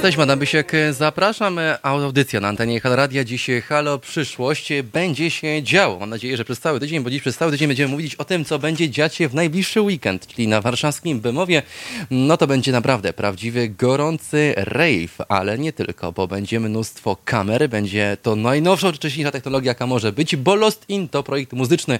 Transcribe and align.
Jesteśmy, 0.00 0.22
Adam 0.22 0.38
Bysiek. 0.38 0.72
Zapraszam. 0.90 1.60
Audycja 1.82 2.40
na 2.40 2.48
antenie 2.48 2.80
Halo 2.80 2.96
Radia. 2.96 3.24
Dziś 3.24 3.50
Halo 3.68 3.98
Przyszłość. 3.98 4.68
Będzie 4.92 5.30
się 5.30 5.62
działo. 5.62 5.98
Mam 5.98 6.10
nadzieję, 6.10 6.36
że 6.36 6.44
przez 6.44 6.60
cały 6.60 6.80
tydzień, 6.80 7.02
bo 7.02 7.10
dziś 7.10 7.20
przez 7.20 7.36
cały 7.36 7.52
tydzień 7.52 7.68
będziemy 7.68 7.90
mówić 7.90 8.14
o 8.14 8.24
tym, 8.24 8.44
co 8.44 8.58
będzie 8.58 8.90
dziać 8.90 9.14
się 9.14 9.28
w 9.28 9.34
najbliższy 9.34 9.80
weekend, 9.80 10.26
czyli 10.26 10.48
na 10.48 10.60
warszawskim 10.60 11.20
Bemowie. 11.20 11.62
No 12.10 12.36
to 12.36 12.46
będzie 12.46 12.72
naprawdę 12.72 13.12
prawdziwy, 13.12 13.68
gorący 13.68 14.54
rave, 14.56 15.18
ale 15.28 15.58
nie 15.58 15.72
tylko, 15.72 16.12
bo 16.12 16.26
będzie 16.26 16.60
mnóstwo 16.60 17.16
kamer. 17.24 17.68
Będzie 17.68 18.16
to 18.22 18.36
najnowsza, 18.36 18.92
wcześniejsza 18.92 19.30
technologia, 19.30 19.70
jaka 19.70 19.86
może 19.86 20.12
być, 20.12 20.36
bo 20.36 20.54
Lost 20.54 20.84
In 20.88 21.08
to 21.08 21.22
projekt 21.22 21.52
muzyczny 21.52 21.98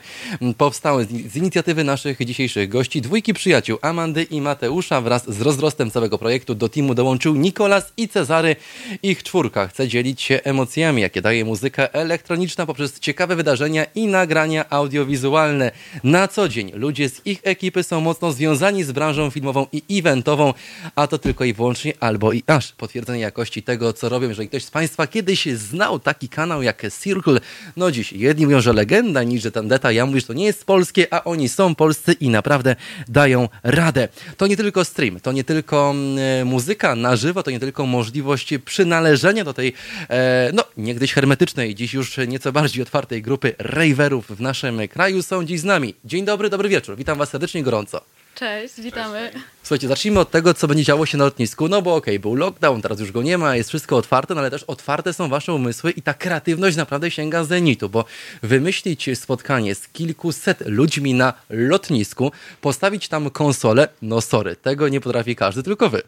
powstały 0.57 1.05
z 1.05 1.37
inicjatywy 1.37 1.85
naszych 1.85 2.25
dzisiejszych 2.25 2.69
gości, 2.69 3.03
dwójki 3.03 3.35
przyjaciół 3.35 3.79
Amandy 3.83 4.23
i 4.23 4.41
Mateusza. 4.41 5.01
Wraz 5.01 5.31
z 5.31 5.41
rozrostem 5.41 5.91
całego 5.91 6.19
projektu 6.19 6.55
do 6.55 6.69
teamu 6.69 6.95
dołączył 6.95 7.35
Nikolas 7.35 7.90
i 7.97 8.09
Cezary. 8.09 8.57
Ich 9.03 9.23
czwórka 9.23 9.69
chce 9.69 9.89
dzielić 9.89 10.23
się 10.23 10.41
emocjami, 10.45 11.03
jakie 11.03 11.23
daje 11.23 11.45
muzyka 11.45 11.87
elektroniczna 11.87 12.67
poprzez 12.67 13.01
ciekawe 13.01 13.37
wydarzenia 13.37 13.87
i 13.95 14.07
nagrania 14.07 14.71
audiowizualne. 14.71 15.71
Na 16.05 16.29
co 16.29 16.49
dzień 16.49 16.73
ludzie 16.75 17.09
z 17.09 17.27
ich 17.27 17.41
ekipy 17.43 17.83
są 17.83 18.01
mocno 18.01 18.33
związani 18.33 18.85
z 18.85 18.93
branżą 18.93 19.31
filmową 19.31 19.67
i 19.73 19.99
eventową, 19.99 20.55
a 20.95 21.07
to 21.07 21.19
tylko 21.19 21.45
i 21.45 21.53
wyłącznie 21.53 21.93
albo 22.01 22.33
i 22.33 22.43
aż 22.47 22.73
potwierdzenie 22.73 23.21
jakości 23.21 23.63
tego, 23.63 23.93
co 23.93 24.09
robią. 24.09 24.29
Jeżeli 24.29 24.49
ktoś 24.49 24.65
z 24.65 24.71
Państwa 24.71 25.07
kiedyś 25.07 25.47
znał 25.47 25.99
taki 25.99 26.29
kanał 26.29 26.63
jak 26.63 26.83
Circle, 27.03 27.41
no 27.77 27.91
dziś 27.91 28.13
jedni 28.13 28.47
mówią, 28.47 28.61
że 28.61 28.73
legenda, 28.73 29.23
niż 29.23 29.43
że 29.43 29.53
tandeta, 29.53 29.93
ja 29.93 30.07
mówię, 30.07 30.21
że 30.21 30.27
to 30.27 30.33
nie 30.33 30.45
jest 30.45 30.65
polskie, 30.65 31.15
a 31.15 31.25
oni 31.25 31.49
są 31.49 31.75
polscy 31.75 32.13
i 32.13 32.29
naprawdę 32.29 32.77
dają 33.09 33.49
radę. 33.63 34.09
To 34.37 34.47
nie 34.47 34.57
tylko 34.57 34.85
stream, 34.85 35.21
to 35.21 35.33
nie 35.33 35.45
tylko 35.45 35.91
mm, 35.91 36.49
muzyka 36.49 36.95
na 36.95 37.17
żywo, 37.17 37.43
to 37.43 37.51
nie 37.51 37.61
tylko 37.61 37.80
możliwość 37.87 38.55
przynależenia 38.65 39.45
do 39.45 39.55
tej, 39.55 39.73
e, 40.09 40.51
no 40.55 40.65
niegdyś 40.77 41.13
hermetycznej, 41.13 41.75
dziś 41.75 41.95
już 41.95 42.17
nieco 42.29 42.53
bardziej 42.53 42.83
otwartej 42.83 43.23
grupy 43.23 43.55
raverów 43.59 44.27
w 44.27 44.41
naszym 44.41 44.89
kraju 44.89 45.23
są 45.23 45.45
dziś 45.45 45.61
z 45.61 45.65
nami. 45.65 45.95
Dzień 46.05 46.25
dobry, 46.25 46.51
dobry 46.51 46.69
wieczór. 46.69 46.97
Witam 46.97 47.19
Was 47.19 47.31
serdecznie 47.31 47.63
gorąco. 47.63 48.01
Cześć, 48.35 48.81
witamy. 48.81 49.33
Słuchajcie, 49.63 49.89
zacznijmy 49.89 50.21
od 50.21 50.31
tego, 50.31 50.55
co 50.55 50.69
będzie 50.69 50.85
działo 50.85 51.07
się 51.07 51.19
na 51.19 51.25
lotnisku, 51.25 51.69
no 51.69 51.83
bo 51.83 51.95
okej, 51.95 52.15
okay, 52.15 52.21
był 52.21 52.35
lockdown, 52.35 52.83
teraz 52.83 53.01
już 53.01 53.13
go 53.13 53.23
nie 53.23 53.39
ma, 53.39 53.57
jest 53.57 53.69
wszystko 53.69 53.97
otwarte, 53.97 54.35
no 54.35 54.41
ale 54.41 54.51
też 54.51 54.63
otwarte 54.63 55.13
są 55.13 55.29
wasze 55.29 55.55
umysły 55.55 55.91
i 55.91 56.03
ta 56.03 56.15
kreatywność 56.15 56.77
naprawdę 56.77 57.11
sięga 57.11 57.45
zenitu, 57.45 57.89
bo 57.89 58.05
wymyślić 58.43 59.11
spotkanie 59.15 59.75
z 59.75 59.89
kilkuset 59.89 60.63
ludźmi 60.67 61.15
na 61.15 61.33
lotnisku, 61.51 62.33
postawić 62.61 63.09
tam 63.09 63.31
konsolę, 63.31 63.89
no 64.03 64.21
sorry, 64.21 64.57
tego 64.57 64.89
nie 64.89 65.01
potrafi 65.01 65.37
każdy, 65.37 65.63
tylko 65.63 65.91
wy. 65.91 66.03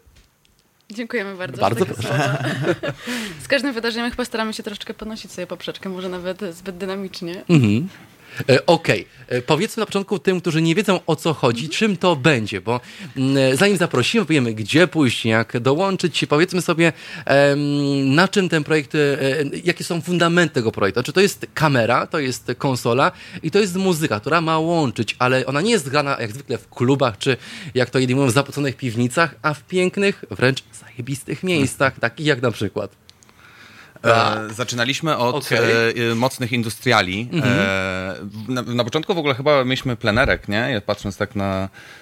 Dziękujemy 0.95 1.35
bardzo. 1.35 1.61
Bardzo 1.61 1.87
proszę. 1.87 2.45
Z 3.45 3.49
każdym 3.49 3.73
wydarzeniem 3.73 4.11
chyba 4.11 4.25
staramy 4.25 4.53
się 4.53 4.63
troszeczkę 4.63 4.95
podnosić 4.95 5.33
sobie 5.33 5.47
poprzeczkę, 5.47 5.89
może 5.89 6.09
nawet 6.09 6.41
zbyt 6.55 6.77
dynamicznie. 6.77 7.45
Mhm. 7.49 7.89
E, 8.49 8.67
okej, 8.67 9.07
okay. 9.27 9.43
powiedzmy 9.43 9.81
na 9.81 9.87
początku 9.87 10.19
tym, 10.19 10.41
którzy 10.41 10.63
nie 10.63 10.75
wiedzą 10.75 11.01
o 11.07 11.17
co 11.17 11.35
chodzi, 11.35 11.69
czym 11.69 11.97
to 11.97 12.17
będzie, 12.17 12.61
bo 12.61 12.81
mm, 13.17 13.57
zanim 13.57 13.77
zaprosimy, 13.77 14.25
powiemy 14.25 14.55
gdzie 14.55 14.87
pójść, 14.87 15.25
jak 15.25 15.61
dołączyć, 15.61 16.25
powiedzmy 16.29 16.63
sobie 16.63 16.93
na 18.05 18.29
czym 18.29 18.49
ten 18.49 18.65
projekt, 18.65 18.95
e, 18.95 18.99
jakie 19.65 19.85
są 19.85 20.01
fundamenty 20.01 20.55
tego 20.55 20.73
projektu. 20.73 21.03
Czy 21.03 21.13
to 21.13 21.21
jest 21.21 21.47
kamera, 21.55 22.07
to 22.07 22.19
jest 22.19 22.53
konsola 22.59 23.13
i 23.43 23.51
to 23.51 23.59
jest 23.59 23.77
muzyka, 23.77 24.21
która 24.21 24.41
ma 24.41 24.59
łączyć, 24.59 25.17
ale 25.19 25.47
ona 25.47 25.61
nie 25.61 25.71
jest 25.71 25.89
grana 25.89 26.17
jak 26.21 26.33
zwykle 26.33 26.59
w 26.59 26.69
klubach, 26.69 27.19
czy 27.19 27.37
jak 27.75 27.91
to 27.91 27.99
jedni 27.99 28.15
mówią 28.15 28.27
w 28.29 28.33
zapoconych 28.33 28.77
piwnicach, 28.77 29.35
a 29.43 29.55
w 29.55 29.63
pięknych, 29.63 30.25
wręcz 30.31 30.65
zajebistych 30.73 31.43
miejscach, 31.43 31.99
takich 31.99 32.27
jak 32.27 32.43
na 32.43 32.51
przykład 32.51 33.02
E, 34.05 34.55
zaczynaliśmy 34.55 35.17
od 35.17 35.47
okay. 35.47 35.95
e, 36.13 36.15
mocnych 36.15 36.53
industriali. 36.53 37.29
Mhm. 37.33 37.55
E, 37.59 38.15
na, 38.49 38.63
na, 38.63 38.85
początku 38.85 39.15
w 39.15 39.19
ogóle 39.19 39.35
chyba 39.35 39.65
mieliśmy 39.65 39.97
plenerek, 39.97 40.49
nie? 40.49 40.83
Patrząc 40.87 41.17
tak 41.17 41.37
na, 41.37 41.69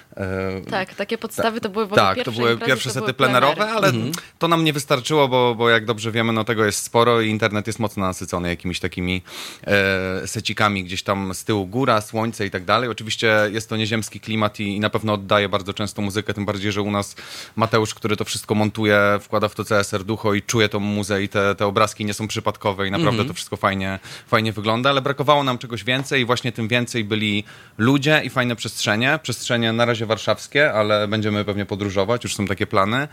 tak, 0.69 0.95
takie 0.95 1.17
podstawy 1.17 1.61
to 1.61 1.69
były 1.69 1.85
w 1.85 1.93
ogóle 1.93 2.01
Tak, 2.01 2.15
pierwsze 2.15 2.31
to 2.31 2.37
były 2.37 2.51
imprezy, 2.51 2.71
pierwsze 2.71 2.89
to 2.89 2.93
sety 2.93 3.05
były 3.05 3.13
plenerowe, 3.13 3.69
ale 3.69 3.87
mhm. 3.87 4.11
to 4.39 4.47
nam 4.47 4.63
nie 4.63 4.73
wystarczyło, 4.73 5.27
bo, 5.27 5.55
bo 5.55 5.69
jak 5.69 5.85
dobrze 5.85 6.11
wiemy, 6.11 6.33
no 6.33 6.43
tego 6.43 6.65
jest 6.65 6.83
sporo 6.83 7.21
i 7.21 7.29
internet 7.29 7.67
jest 7.67 7.79
mocno 7.79 8.05
nasycony 8.05 8.49
jakimiś 8.49 8.79
takimi 8.79 9.21
e, 9.67 10.27
secikami, 10.27 10.83
gdzieś 10.83 11.03
tam 11.03 11.33
z 11.33 11.43
tyłu 11.43 11.67
góra, 11.67 12.01
słońce 12.01 12.45
i 12.45 12.51
tak 12.51 12.65
dalej. 12.65 12.89
Oczywiście 12.89 13.49
jest 13.51 13.69
to 13.69 13.77
nieziemski 13.77 14.19
klimat 14.19 14.59
i, 14.59 14.75
i 14.75 14.79
na 14.79 14.89
pewno 14.89 15.13
oddaje 15.13 15.49
bardzo 15.49 15.73
często 15.73 16.01
muzykę, 16.01 16.33
tym 16.33 16.45
bardziej, 16.45 16.71
że 16.71 16.81
u 16.81 16.91
nas 16.91 17.15
Mateusz, 17.55 17.93
który 17.93 18.17
to 18.17 18.25
wszystko 18.25 18.55
montuje, 18.55 18.99
wkłada 19.21 19.47
w 19.47 19.55
to 19.55 19.63
całe 19.63 19.83
serducho 19.83 20.33
i 20.33 20.41
czuje 20.41 20.69
tą 20.69 20.79
muzę 20.79 21.23
i 21.23 21.29
te, 21.29 21.55
te 21.55 21.65
obrazki 21.65 22.05
nie 22.05 22.13
są 22.13 22.27
przypadkowe 22.27 22.87
i 22.87 22.91
naprawdę 22.91 23.09
mhm. 23.09 23.27
to 23.27 23.33
wszystko 23.33 23.57
fajnie, 23.57 23.99
fajnie 24.27 24.51
wygląda, 24.51 24.89
ale 24.89 25.01
brakowało 25.01 25.43
nam 25.43 25.57
czegoś 25.57 25.83
więcej 25.83 26.21
i 26.21 26.25
właśnie 26.25 26.51
tym 26.51 26.67
więcej 26.67 27.03
byli 27.03 27.43
ludzie 27.77 28.21
i 28.23 28.29
fajne 28.29 28.55
przestrzenie. 28.55 29.19
Przestrzenie 29.23 29.73
na 29.73 29.85
razie 29.85 30.00
warszawskie, 30.05 30.73
ale 30.73 31.07
będziemy 31.07 31.45
pewnie 31.45 31.65
podróżować, 31.65 32.23
już 32.23 32.35
są 32.35 32.47
takie 32.47 32.67
plany. 32.67 33.07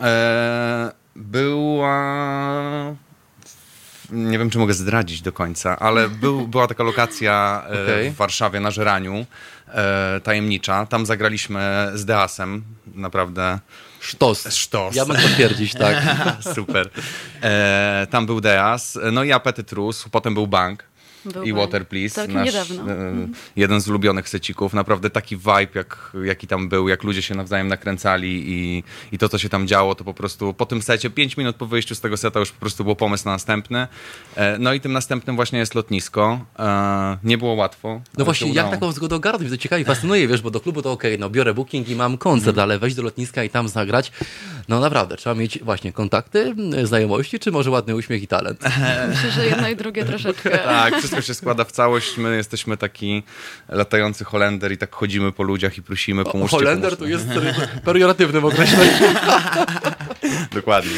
E, 0.00 0.92
była 1.16 1.96
nie 4.10 4.38
wiem, 4.38 4.50
czy 4.50 4.58
mogę 4.58 4.74
zdradzić 4.74 5.22
do 5.22 5.32
końca, 5.32 5.78
ale 5.78 6.08
był, 6.08 6.48
była 6.48 6.66
taka 6.66 6.84
lokacja 6.84 7.62
e, 7.66 7.82
okay. 7.82 8.10
w 8.10 8.14
Warszawie 8.14 8.60
na 8.60 8.70
Żeraniu, 8.70 9.26
e, 9.68 10.20
tajemnicza. 10.20 10.86
Tam 10.86 11.06
zagraliśmy 11.06 11.90
z 11.94 12.04
Deasem, 12.04 12.64
naprawdę. 12.94 13.58
Sztos. 14.00 14.54
Sztos. 14.54 14.94
Ja 14.94 15.04
mogę 15.04 15.20
potwierdzić, 15.20 15.74
tak. 15.74 15.96
Super. 16.54 16.90
E, 17.42 18.06
tam 18.10 18.26
był 18.26 18.40
Deas, 18.40 18.98
no 19.12 19.24
i 19.24 19.32
Apetyt 19.32 19.72
rósł, 19.72 20.10
potem 20.10 20.34
był 20.34 20.46
Bank. 20.46 20.84
Był 21.32 21.42
i 21.42 21.52
Water 21.52 21.88
Please, 21.88 22.14
tak, 22.14 22.34
nasz 22.34 22.46
niedawno. 22.46 22.92
E, 22.92 22.94
mhm. 22.94 23.32
jeden 23.56 23.80
z 23.80 23.88
ulubionych 23.88 24.28
secików. 24.28 24.74
Naprawdę 24.74 25.10
taki 25.10 25.36
vibe, 25.36 25.68
jak, 25.74 26.12
jaki 26.24 26.46
tam 26.46 26.68
był, 26.68 26.88
jak 26.88 27.02
ludzie 27.02 27.22
się 27.22 27.34
nawzajem 27.34 27.68
nakręcali 27.68 28.44
i, 28.46 28.84
i 29.12 29.18
to, 29.18 29.28
co 29.28 29.38
się 29.38 29.48
tam 29.48 29.66
działo, 29.66 29.94
to 29.94 30.04
po 30.04 30.14
prostu 30.14 30.54
po 30.54 30.66
tym 30.66 30.82
secie, 30.82 31.10
5 31.10 31.36
minut 31.36 31.56
po 31.56 31.66
wyjściu 31.66 31.94
z 31.94 32.00
tego 32.00 32.16
seta 32.16 32.40
już 32.40 32.52
po 32.52 32.60
prostu 32.60 32.84
był 32.84 32.96
pomysł 32.96 33.24
na 33.24 33.30
następny. 33.30 33.86
E, 34.36 34.58
no 34.58 34.72
i 34.72 34.80
tym 34.80 34.92
następnym 34.92 35.36
właśnie 35.36 35.58
jest 35.58 35.74
lotnisko. 35.74 36.40
E, 36.58 37.18
nie 37.24 37.38
było 37.38 37.54
łatwo. 37.54 38.00
No 38.18 38.24
właśnie, 38.24 38.52
jak 38.52 38.70
taką 38.70 38.92
zgodę 38.92 39.16
ogarnąć? 39.16 39.50
To 39.50 39.56
ciekawie, 39.56 39.84
fascynuje, 39.84 40.28
wiesz, 40.28 40.42
bo 40.42 40.50
do 40.50 40.60
klubu 40.60 40.82
to 40.82 40.92
okej, 40.92 41.10
okay, 41.10 41.20
no 41.20 41.30
biorę 41.30 41.54
booking 41.54 41.88
i 41.88 41.96
mam 41.96 42.18
koncert, 42.18 42.56
mm. 42.56 42.62
ale 42.62 42.78
wejść 42.78 42.96
do 42.96 43.02
lotniska 43.02 43.44
i 43.44 43.50
tam 43.50 43.68
zagrać, 43.68 44.12
no 44.68 44.80
naprawdę, 44.80 45.16
trzeba 45.16 45.34
mieć 45.34 45.58
właśnie 45.62 45.92
kontakty, 45.92 46.54
znajomości, 46.84 47.38
czy 47.38 47.52
może 47.52 47.70
ładny 47.70 47.96
uśmiech 47.96 48.22
i 48.22 48.28
talent? 48.28 48.60
Myślę, 49.08 49.30
że 49.30 49.46
jedno 49.46 49.68
i 49.68 49.76
drugie 49.76 50.04
troszeczkę. 50.04 50.58
tak, 50.58 51.00
wszystko 51.22 51.34
się 51.34 51.34
składa 51.34 51.64
w 51.64 51.72
całość. 51.72 52.16
My 52.16 52.36
jesteśmy 52.36 52.76
taki 52.76 53.22
latający 53.68 54.24
Holender 54.24 54.72
i 54.72 54.78
tak 54.78 54.94
chodzimy 54.94 55.32
po 55.32 55.42
ludziach 55.42 55.78
i 55.78 55.82
prosimy, 55.82 56.24
pomóżcie. 56.24 56.56
Holender 56.56 56.96
tu 56.96 57.08
jest 57.08 57.26
perioratywnym 57.84 58.44
określeniem. 58.44 58.94
Dokładnie. 60.54 60.90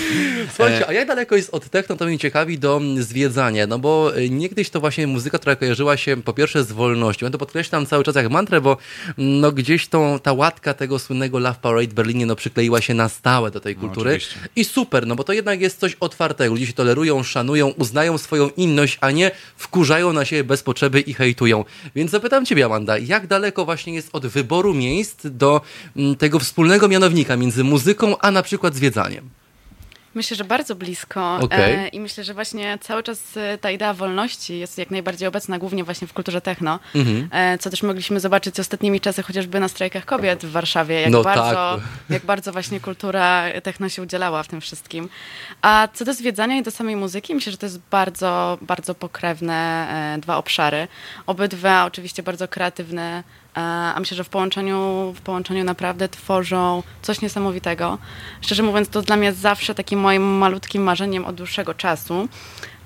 Słuchajcie, 0.54 0.88
a 0.88 0.92
jak 0.92 1.08
daleko 1.08 1.36
jest 1.36 1.54
od 1.54 1.68
techno, 1.68 1.96
to 1.96 2.04
mnie 2.04 2.18
ciekawi, 2.18 2.58
do 2.58 2.80
zwiedzania, 2.98 3.66
no 3.66 3.78
bo 3.78 4.18
y, 4.18 4.30
niegdyś 4.30 4.70
to 4.70 4.80
właśnie 4.80 5.06
muzyka, 5.06 5.38
która 5.38 5.56
kojarzyła 5.56 5.96
się 5.96 6.22
po 6.22 6.32
pierwsze 6.32 6.64
z 6.64 6.72
wolnością. 6.72 7.26
Ja 7.26 7.32
to 7.32 7.38
podkreślam 7.38 7.86
cały 7.86 8.04
czas 8.04 8.14
jak 8.14 8.30
mantrę, 8.30 8.60
bo 8.60 8.76
mm, 9.18 9.40
no 9.40 9.52
gdzieś 9.52 9.88
tą, 9.88 10.18
ta 10.18 10.32
łatka 10.32 10.74
tego 10.74 10.98
słynnego 10.98 11.38
Love 11.38 11.58
Parade 11.62 11.88
w 11.88 11.94
Berlinie 11.94 12.26
no 12.26 12.36
przykleiła 12.36 12.80
się 12.80 12.94
na 12.94 13.08
stałe 13.08 13.50
do 13.50 13.60
tej 13.60 13.74
no, 13.74 13.80
kultury. 13.80 14.18
No, 14.42 14.48
I 14.56 14.64
super, 14.64 15.06
no 15.06 15.16
bo 15.16 15.24
to 15.24 15.32
jednak 15.32 15.60
jest 15.60 15.80
coś 15.80 15.96
otwartego. 16.00 16.54
Ludzie 16.54 16.66
się 16.66 16.72
tolerują, 16.72 17.22
szanują, 17.22 17.68
uznają 17.68 18.18
swoją 18.18 18.48
inność, 18.48 18.98
a 19.00 19.10
nie 19.10 19.30
wkurzają 19.56 20.12
na 20.12 20.24
siebie 20.24 20.44
bez 20.44 20.62
potrzeby 20.62 21.00
i 21.00 21.14
hejtują. 21.14 21.64
Więc 21.94 22.10
zapytam 22.10 22.46
Ciebie, 22.46 22.64
Amanda, 22.64 22.98
jak 22.98 23.26
daleko 23.26 23.64
właśnie 23.64 23.94
jest 23.94 24.08
od 24.12 24.26
wyboru 24.26 24.74
miejsc 24.74 25.16
do 25.24 25.60
mm, 25.96 26.16
tego 26.16 26.38
wspólnego 26.38 26.88
mianownika 26.88 27.36
między 27.36 27.64
muzyką, 27.64 28.18
a 28.18 28.30
na 28.30 28.42
przykład 28.42 28.74
zwiedzaniem? 28.74 29.27
Myślę, 30.18 30.36
że 30.36 30.44
bardzo 30.44 30.74
blisko 30.74 31.36
okay. 31.36 31.60
e, 31.60 31.88
i 31.88 32.00
myślę, 32.00 32.24
że 32.24 32.34
właśnie 32.34 32.78
cały 32.80 33.02
czas 33.02 33.36
e, 33.36 33.58
ta 33.58 33.70
idea 33.70 33.94
wolności 33.94 34.58
jest 34.58 34.78
jak 34.78 34.90
najbardziej 34.90 35.28
obecna, 35.28 35.58
głównie 35.58 35.84
właśnie 35.84 36.06
w 36.06 36.12
kulturze 36.12 36.40
techno, 36.40 36.78
mm-hmm. 36.94 37.26
e, 37.30 37.58
co 37.58 37.70
też 37.70 37.82
mogliśmy 37.82 38.20
zobaczyć 38.20 38.60
ostatnimi 38.60 39.00
czasy 39.00 39.22
chociażby 39.22 39.60
na 39.60 39.68
strajkach 39.68 40.04
kobiet 40.04 40.46
w 40.46 40.50
Warszawie, 40.50 41.00
jak, 41.00 41.10
no 41.10 41.22
bardzo, 41.22 41.42
tak. 41.42 41.80
jak 42.10 42.24
bardzo 42.24 42.52
właśnie 42.52 42.80
kultura 42.80 43.44
techno 43.62 43.88
się 43.88 44.02
udzielała 44.02 44.42
w 44.42 44.48
tym 44.48 44.60
wszystkim. 44.60 45.08
A 45.62 45.88
co 45.94 46.04
do 46.04 46.14
zwiedzania 46.14 46.56
i 46.56 46.62
do 46.62 46.70
samej 46.70 46.96
muzyki, 46.96 47.34
myślę, 47.34 47.52
że 47.52 47.58
to 47.58 47.66
jest 47.66 47.80
bardzo, 47.90 48.58
bardzo 48.62 48.94
pokrewne 48.94 49.88
dwa 50.20 50.36
obszary. 50.36 50.88
Obydwa 51.26 51.84
oczywiście 51.84 52.22
bardzo 52.22 52.48
kreatywne, 52.48 53.22
a 53.54 53.96
myślę, 53.98 54.16
że 54.16 54.24
w 54.24 54.28
połączeniu, 54.28 55.12
w 55.16 55.20
połączeniu 55.20 55.64
naprawdę 55.64 56.08
tworzą 56.08 56.82
coś 57.02 57.20
niesamowitego. 57.20 57.98
Szczerze 58.40 58.62
mówiąc, 58.62 58.88
to 58.88 59.02
dla 59.02 59.16
mnie 59.16 59.32
zawsze 59.32 59.74
takim 59.74 60.00
moim 60.00 60.22
malutkim 60.22 60.82
marzeniem 60.82 61.24
od 61.24 61.34
dłuższego 61.34 61.74
czasu. 61.74 62.28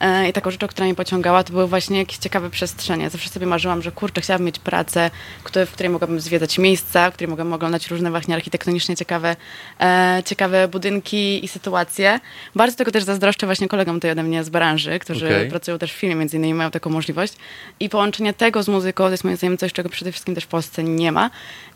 E, 0.02 0.28
I 0.28 0.32
taką 0.32 0.50
rzeczą, 0.50 0.66
która 0.66 0.84
mnie 0.84 0.94
pociągała, 0.94 1.44
to 1.44 1.52
były 1.52 1.66
właśnie 1.66 1.98
jakieś 1.98 2.18
ciekawe 2.18 2.50
przestrzenie. 2.50 3.10
Zawsze 3.10 3.30
sobie 3.30 3.46
marzyłam, 3.46 3.82
że 3.82 3.92
kurczę, 3.92 4.20
chciałabym 4.20 4.46
mieć 4.46 4.58
pracę, 4.58 5.10
w 5.44 5.70
której 5.72 5.90
mogłabym 5.90 6.20
zwiedzać 6.20 6.58
miejsca, 6.58 7.10
w 7.10 7.14
której 7.14 7.28
mogłabym 7.28 7.52
oglądać 7.52 7.90
różne 7.90 8.10
właśnie 8.10 8.34
architektonicznie 8.34 8.96
ciekawe, 8.96 9.36
e, 9.80 10.22
ciekawe 10.24 10.68
budynki 10.68 11.44
i 11.44 11.48
sytuacje. 11.48 12.20
Bardzo 12.54 12.76
tego 12.76 12.90
też 12.90 13.04
zazdroszczę 13.04 13.46
właśnie 13.46 13.68
kolegom 13.68 13.96
tutaj 13.96 14.10
ode 14.10 14.22
mnie 14.22 14.44
z 14.44 14.48
branży, 14.48 14.98
którzy 14.98 15.26
okay. 15.26 15.48
pracują 15.50 15.78
też 15.78 15.92
w 15.92 15.96
filmie, 15.96 16.14
między 16.16 16.36
innymi 16.36 16.54
mają 16.54 16.70
taką 16.70 16.90
możliwość. 16.90 17.34
I 17.80 17.88
połączenie 17.88 18.32
tego 18.32 18.62
z 18.62 18.68
muzyką 18.68 19.04
to 19.04 19.10
jest 19.10 19.24
moim 19.24 19.36
zdaniem 19.36 19.58
coś, 19.58 19.72
czego 19.72 19.88
przede 19.88 20.12
wszystkim 20.12 20.34
też 20.34 20.44
w 20.44 20.48
Polsce 20.48 20.84
nie 20.84 21.12
ma. 21.12 21.30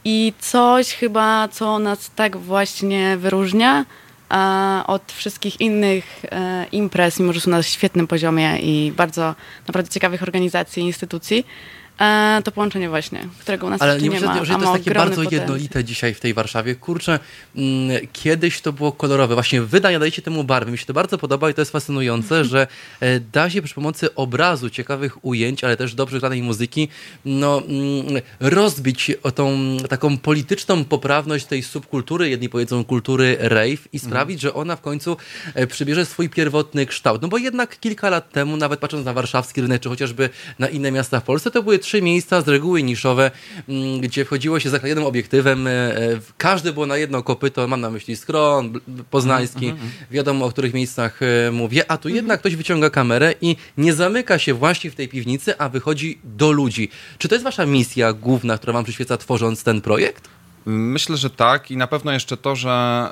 I 0.05 0.33
coś 0.39 0.95
chyba, 0.95 1.49
co 1.49 1.79
nas 1.79 2.11
tak 2.17 2.37
właśnie 2.37 3.17
wyróżnia, 3.17 3.85
od 4.87 5.13
wszystkich 5.13 5.61
innych 5.61 6.25
e, 6.31 6.67
imprez, 6.73 7.21
mimo 7.21 7.33
że 7.33 7.41
są 7.41 7.51
na 7.51 7.63
świetnym 7.63 8.07
poziomie 8.07 8.59
i 8.59 8.93
bardzo 8.97 9.35
naprawdę 9.67 9.91
ciekawych 9.91 10.23
organizacji 10.23 10.83
i 10.83 10.87
instytucji, 10.87 11.47
E, 12.01 12.43
to 12.45 12.53
połączenie 12.53 12.89
właśnie, 12.89 13.29
którego 13.41 13.67
u 13.67 13.71
nas 13.71 13.83
Ale 13.83 14.01
nie, 14.01 14.09
nie 14.09 14.21
ma. 14.21 14.45
że 14.45 14.55
to 14.55 14.61
jest 14.61 14.73
takie 14.73 14.91
bardzo 14.91 15.15
potencjał. 15.15 15.41
jednolite 15.41 15.85
dzisiaj 15.85 16.15
w 16.15 16.21
tej 16.21 16.35
Warszawie. 16.35 16.75
Kurczę, 16.75 17.19
mm, 17.57 18.07
kiedyś 18.13 18.61
to 18.61 18.73
było 18.73 18.93
kolorowe. 18.93 19.35
Właśnie 19.35 19.63
wy 19.63 19.81
dajecie 19.81 20.23
temu 20.23 20.45
barwy. 20.45 20.73
Mi 20.73 20.79
się 20.79 20.87
to 20.87 20.93
bardzo 20.93 21.19
podoba 21.19 21.51
i 21.51 21.55
to 21.55 21.61
jest 21.61 21.73
fascynujące, 21.73 22.45
że 22.53 22.67
e, 23.01 23.21
da 23.21 23.51
się 23.51 23.63
przy 23.63 23.75
pomocy 23.75 24.15
obrazu, 24.15 24.71
ciekawych 24.71 25.25
ujęć, 25.25 25.65
ale 25.65 25.77
też 25.77 25.95
dobrze 25.95 26.21
granej 26.21 26.43
muzyki, 26.43 26.89
no, 27.25 27.63
mm, 27.69 28.23
rozbić 28.41 29.13
o 29.23 29.31
tą 29.31 29.77
taką 29.89 30.19
polityczną 30.19 30.85
poprawność 30.85 31.47
tej 31.47 31.63
subkultury, 31.63 32.29
jedni 32.29 32.49
powiedzą 32.49 32.85
kultury 32.85 33.37
rave 33.41 33.89
i 33.93 33.99
sprawić, 33.99 34.35
mhm. 34.35 34.41
że 34.41 34.55
ona 34.55 34.77
w 34.77 34.81
końcu 34.81 35.17
e, 35.55 35.67
przybierze 35.67 36.07
swój 36.07 36.29
pierwotny 36.29 36.87
kształt. 36.87 37.23
No 37.23 37.29
bo 37.29 37.39
jednak 37.39 37.81
kilka 37.81 38.11
lat 38.11 38.31
temu, 38.33 38.57
nawet 38.57 38.81
patrząc 38.81 39.05
na 39.05 39.13
warszawski 39.13 39.61
rynek, 39.61 39.83
czy 39.83 39.89
chociażby 39.89 40.31
na 40.59 40.69
inne 40.69 40.93
miasta 40.93 41.21
w 41.21 41.25
Polsce, 41.25 41.51
to 41.51 41.63
były 41.63 41.79
trzy 41.87 42.03
miejsca, 42.03 42.43
z 42.43 42.49
reguły 42.49 42.83
niszowe, 42.83 43.31
mm, 43.69 44.01
gdzie 44.01 44.25
wchodziło 44.25 44.61
się 44.61 44.71
za 44.71 44.79
jednym 44.85 45.05
obiektywem. 45.05 45.67
E, 45.67 45.71
e, 45.71 46.21
każdy 46.39 46.73
było 46.73 46.87
na 46.87 46.97
jedno 46.97 47.23
kopyto, 47.23 47.69
mam 47.69 47.81
na 47.81 47.91
myśli 47.91 48.17
Skron, 48.17 48.81
Poznański, 49.11 49.67
mm 49.67 49.77
-hmm. 49.77 50.11
wiadomo 50.11 50.47
o 50.47 50.51
których 50.51 50.75
miejscach 50.75 51.21
e, 51.23 51.51
mówię, 51.51 51.91
a 51.91 51.97
tu 51.97 52.09
jednak 52.09 52.41
ktoś 52.41 52.57
wyciąga 52.57 52.91
kamerę 52.91 53.35
i 53.41 53.57
nie 53.79 53.95
zamyka 53.95 54.39
się 54.39 54.55
właśnie 54.55 54.91
w 54.91 54.95
tej 54.95 55.09
piwnicy, 55.09 55.59
a 55.59 55.69
wychodzi 55.69 56.19
do 56.25 56.53
ludzi. 56.53 56.89
Czy 57.19 57.29
to 57.29 57.35
jest 57.35 57.45
wasza 57.45 57.67
misja 57.67 58.13
główna, 58.13 58.59
która 58.59 58.73
wam 58.73 58.85
przyświeca 58.85 59.17
tworząc 59.17 59.63
ten 59.65 59.81
projekt? 59.81 60.29
Myślę, 60.67 61.17
że 61.17 61.31
tak 61.31 61.71
i 61.71 61.77
na 61.77 61.87
pewno 61.87 62.13
jeszcze 62.13 62.37
to, 62.37 62.57
że 62.57 63.09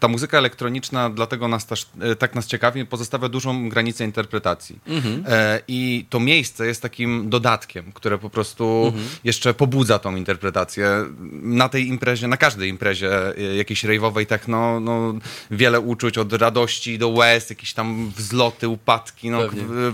ta 0.00 0.08
muzyka 0.08 0.38
elektroniczna 0.38 1.10
dlatego 1.10 1.48
nas 1.48 1.66
też, 1.66 1.86
e, 2.00 2.16
tak 2.16 2.34
nas 2.34 2.46
ciekawi, 2.46 2.86
pozostawia 2.86 3.28
dużą 3.28 3.68
granicę 3.68 4.04
interpretacji. 4.04 4.78
Mhm. 4.86 5.24
E, 5.28 5.60
I 5.68 6.06
to 6.10 6.20
miejsce 6.20 6.66
jest 6.66 6.82
takim 6.82 7.30
dodatkiem, 7.30 7.92
które 7.92 8.18
po 8.18 8.30
prostu 8.30 8.84
mhm. 8.86 9.08
jeszcze 9.24 9.54
pobudza 9.54 9.98
tą 9.98 10.16
interpretację. 10.16 11.04
Na 11.42 11.68
tej 11.68 11.86
imprezie, 11.86 12.28
na 12.28 12.36
każdej 12.36 12.70
imprezie 12.70 13.36
e, 13.38 13.56
jakiejś 13.56 13.84
rave'owej 13.84 14.26
techno, 14.26 14.80
no, 14.80 15.14
wiele 15.50 15.80
uczuć 15.80 16.18
od 16.18 16.32
radości 16.32 16.98
do 16.98 17.08
łez, 17.08 17.50
jakieś 17.50 17.74
tam 17.74 18.12
wzloty, 18.16 18.68
upadki. 18.68 19.30
No, 19.30 19.40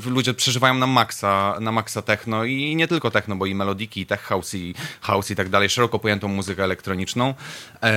ludzie 0.07 0.35
przeżywają 0.35 0.75
na 0.75 0.87
maksa, 0.87 1.57
na 1.61 1.73
maksa 1.73 2.03
techno 2.03 2.45
i 2.45 2.77
nie 2.77 2.89
tylko 2.89 3.11
techno, 3.11 3.37
bo 3.37 3.47
i 3.47 3.55
melodiki, 3.55 4.01
i 4.01 4.07
tech 4.07 4.21
house, 4.21 4.55
i 4.55 4.75
house 5.01 5.31
i 5.31 5.37
tak 5.37 5.49
dalej, 5.49 5.69
szeroko 5.69 5.99
pojętą 5.99 6.29
muzykę 6.29 6.65
elektroniczną. 6.65 7.35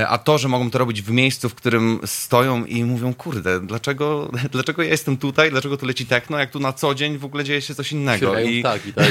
A 0.08 0.18
to, 0.18 0.38
że 0.38 0.48
mogą 0.48 0.72
to 0.72 0.78
robić 0.78 1.02
w 1.02 1.12
miejscu, 1.12 1.50
w 1.50 1.56
którym 1.56 1.97
stoją 2.06 2.66
i 2.66 2.84
mówią, 2.84 3.14
kurde, 3.14 3.60
dlaczego, 3.60 4.32
dlaczego 4.52 4.84
ja 4.84 4.90
jestem 4.90 5.18
tutaj, 5.18 5.52
dlaczego 5.52 5.78
tu 5.78 5.86
leci 5.86 6.06
techno, 6.06 6.38
jak 6.38 6.52
tu 6.52 6.60
na 6.60 6.74
co 6.74 6.96
dzień 6.96 7.18
w 7.18 7.26
ogóle 7.26 7.44
dzieje 7.44 7.62
się 7.62 7.76
coś 7.76 7.92
innego. 7.92 8.40
I, 8.40 8.64
tak, 8.64 8.88
i 8.88 8.94
tak. 8.94 9.06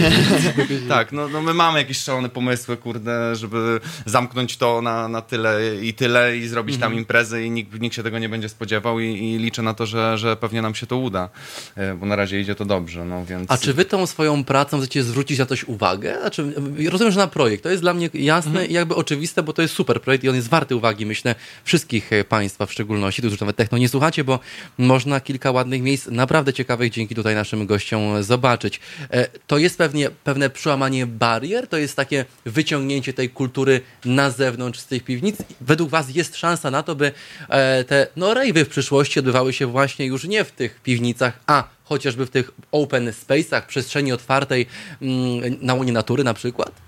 tak, 0.89 1.13
no, 1.13 1.29
no 1.29 1.43
my 1.43 1.55
mamy 1.55 1.79
jakieś 1.79 1.99
szalone 1.99 2.29
pomysły, 2.29 2.77
kurde, 2.77 3.37
żeby 3.37 3.81
zamknąć 4.07 4.57
to 4.57 4.83
na, 4.83 5.09
na 5.09 5.23
tyle 5.23 5.77
i 5.83 5.95
tyle 5.95 6.37
i 6.37 6.49
zrobić 6.49 6.75
mhm. 6.75 6.93
tam 6.93 6.99
imprezy 6.99 7.45
i 7.45 7.51
nikt, 7.51 7.81
nikt 7.81 7.97
się 7.97 8.03
tego 8.03 8.19
nie 8.19 8.29
będzie 8.29 8.49
spodziewał 8.49 9.01
i, 9.01 9.05
i 9.05 9.39
liczę 9.39 9.63
na 9.63 9.75
to, 9.75 9.87
że, 9.87 10.19
że 10.19 10.37
pewnie 10.37 10.63
nam 10.63 10.75
się 10.75 10.87
to 10.87 10.97
uda, 10.97 11.29
e, 11.77 11.95
bo 11.95 12.07
na 12.07 12.17
razie 12.17 12.41
idzie 12.41 12.55
to 12.55 12.65
dobrze, 12.65 13.05
no 13.05 13.25
więc... 13.25 13.51
A 13.51 13.59
czy 13.59 13.75
wy 13.75 13.85
tą 13.85 14.07
swoją 14.07 14.45
pracą 14.45 14.79
chcecie 14.79 15.03
zwrócić 15.03 15.39
na 15.39 15.47
coś 15.47 15.65
uwagę? 15.65 16.17
Znaczy, 16.21 16.53
rozumiem, 16.91 17.13
że 17.13 17.21
na 17.21 17.27
projekt, 17.27 17.63
to 17.63 17.71
jest 17.71 17.83
dla 17.83 17.95
mnie 17.95 18.11
jasne 18.15 18.51
mhm. 18.51 18.71
i 18.71 18.73
jakby 18.73 18.95
oczywiste, 18.95 19.43
bo 19.43 19.53
to 19.53 19.63
jest 19.63 19.75
super 19.75 20.01
projekt 20.01 20.25
i 20.25 20.29
on 20.29 20.37
jest 20.37 20.49
warty 20.49 20.77
uwagi, 20.77 21.07
myślę, 21.07 21.35
wszystkich 21.65 22.13
e, 22.13 22.25
państwa, 22.25 22.67
szczególności, 22.77 23.23
już 23.25 23.41
nawet 23.41 23.57
techno 23.57 23.79
nie 23.79 23.89
słuchacie, 23.89 24.25
bo 24.25 24.39
można 24.79 25.21
kilka 25.21 25.51
ładnych 25.51 25.83
miejsc 25.83 26.07
naprawdę 26.07 26.53
ciekawych 26.53 26.93
dzięki 26.93 27.15
tutaj 27.15 27.35
naszym 27.35 27.67
gościom 27.67 28.23
zobaczyć. 28.23 28.81
E, 29.11 29.29
to 29.47 29.59
jest 29.59 29.79
pewnie 29.79 30.11
pewne 30.11 30.51
przełamanie 30.51 31.07
barier, 31.07 31.69
to 31.69 31.77
jest 31.77 31.97
takie 31.97 32.25
wyciągnięcie 32.45 33.13
tej 33.13 33.31
kultury 33.31 33.81
na 34.05 34.31
zewnątrz 34.31 34.81
z 34.81 34.87
tych 34.87 35.05
piwnic. 35.05 35.37
Według 35.61 35.91
Was 35.91 36.15
jest 36.15 36.37
szansa 36.37 36.71
na 36.71 36.83
to, 36.83 36.95
by 36.95 37.13
e, 37.49 37.85
te 37.85 38.07
no, 38.17 38.35
rejwy 38.35 38.65
w 38.65 38.69
przyszłości 38.69 39.19
odbywały 39.19 39.53
się 39.53 39.67
właśnie 39.67 40.07
już 40.07 40.25
nie 40.25 40.45
w 40.45 40.51
tych 40.51 40.81
piwnicach, 40.81 41.41
a 41.47 41.69
chociażby 41.85 42.27
w 42.27 42.31
tych 42.31 42.51
open 42.73 43.09
space'ach, 43.11 43.67
przestrzeni 43.67 44.13
otwartej 44.13 44.67
mm, 45.03 45.57
na 45.61 45.75
łonie 45.75 45.93
natury 45.93 46.25
na 46.25 46.35
przykład? 46.35 46.86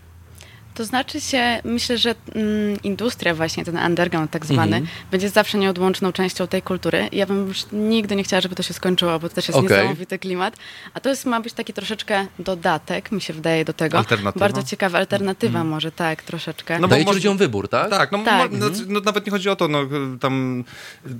To 0.79 0.85
znaczy 0.85 1.21
się, 1.21 1.61
myślę, 1.65 1.99
że 1.99 2.15
mm, 2.35 2.83
industria 2.83 3.35
właśnie, 3.35 3.65
ten 3.65 3.77
underground 3.77 4.31
tak 4.31 4.47
zwany, 4.47 4.77
mm 4.77 4.89
-hmm. 4.89 5.11
będzie 5.11 5.29
zawsze 5.29 5.59
nieodłączną 5.59 6.13
częścią 6.13 6.47
tej 6.47 6.63
kultury. 6.63 7.09
Ja 7.13 7.27
bym 7.27 7.49
już 7.49 7.67
nigdy 7.73 8.17
nie 8.17 8.25
chciała, 8.25 8.41
żeby 8.41 8.55
to 8.55 8.63
się 8.63 8.75
skończyło, 8.75 9.19
bo 9.19 9.29
to 9.29 9.35
też 9.35 9.49
jest 9.49 9.59
okay. 9.59 9.79
niesamowity 9.79 10.19
klimat. 10.19 10.57
A 10.95 11.01
to 11.01 11.09
jest, 11.09 11.27
ma 11.27 11.41
być 11.41 11.53
taki 11.53 11.73
troszeczkę 11.73 12.27
dodatek, 12.39 13.13
mi 13.13 13.21
się 13.21 13.33
wydaje, 13.33 13.65
do 13.65 13.73
tego. 13.73 13.99
Alternatywa? 13.99 14.45
Bardzo 14.45 14.63
ciekawa 14.63 14.99
alternatywa 14.99 15.59
mm. 15.59 15.69
może, 15.69 15.93
tak, 15.93 16.23
troszeczkę. 16.23 16.79
No 16.79 16.89
bo 16.89 16.91
Dajecie 16.91 17.13
ludziom 17.13 17.37
wybór, 17.37 17.69
tak? 17.69 17.91
Tak, 17.91 18.13
no, 18.13 18.19
tak. 18.25 18.53
No, 18.53 18.67
no, 18.89 19.01
nawet 19.01 19.27
nie 19.27 19.33
chodzi 19.33 19.49
o 19.49 19.57
to, 19.57 19.69
no, 19.69 19.79
tam 20.21 20.65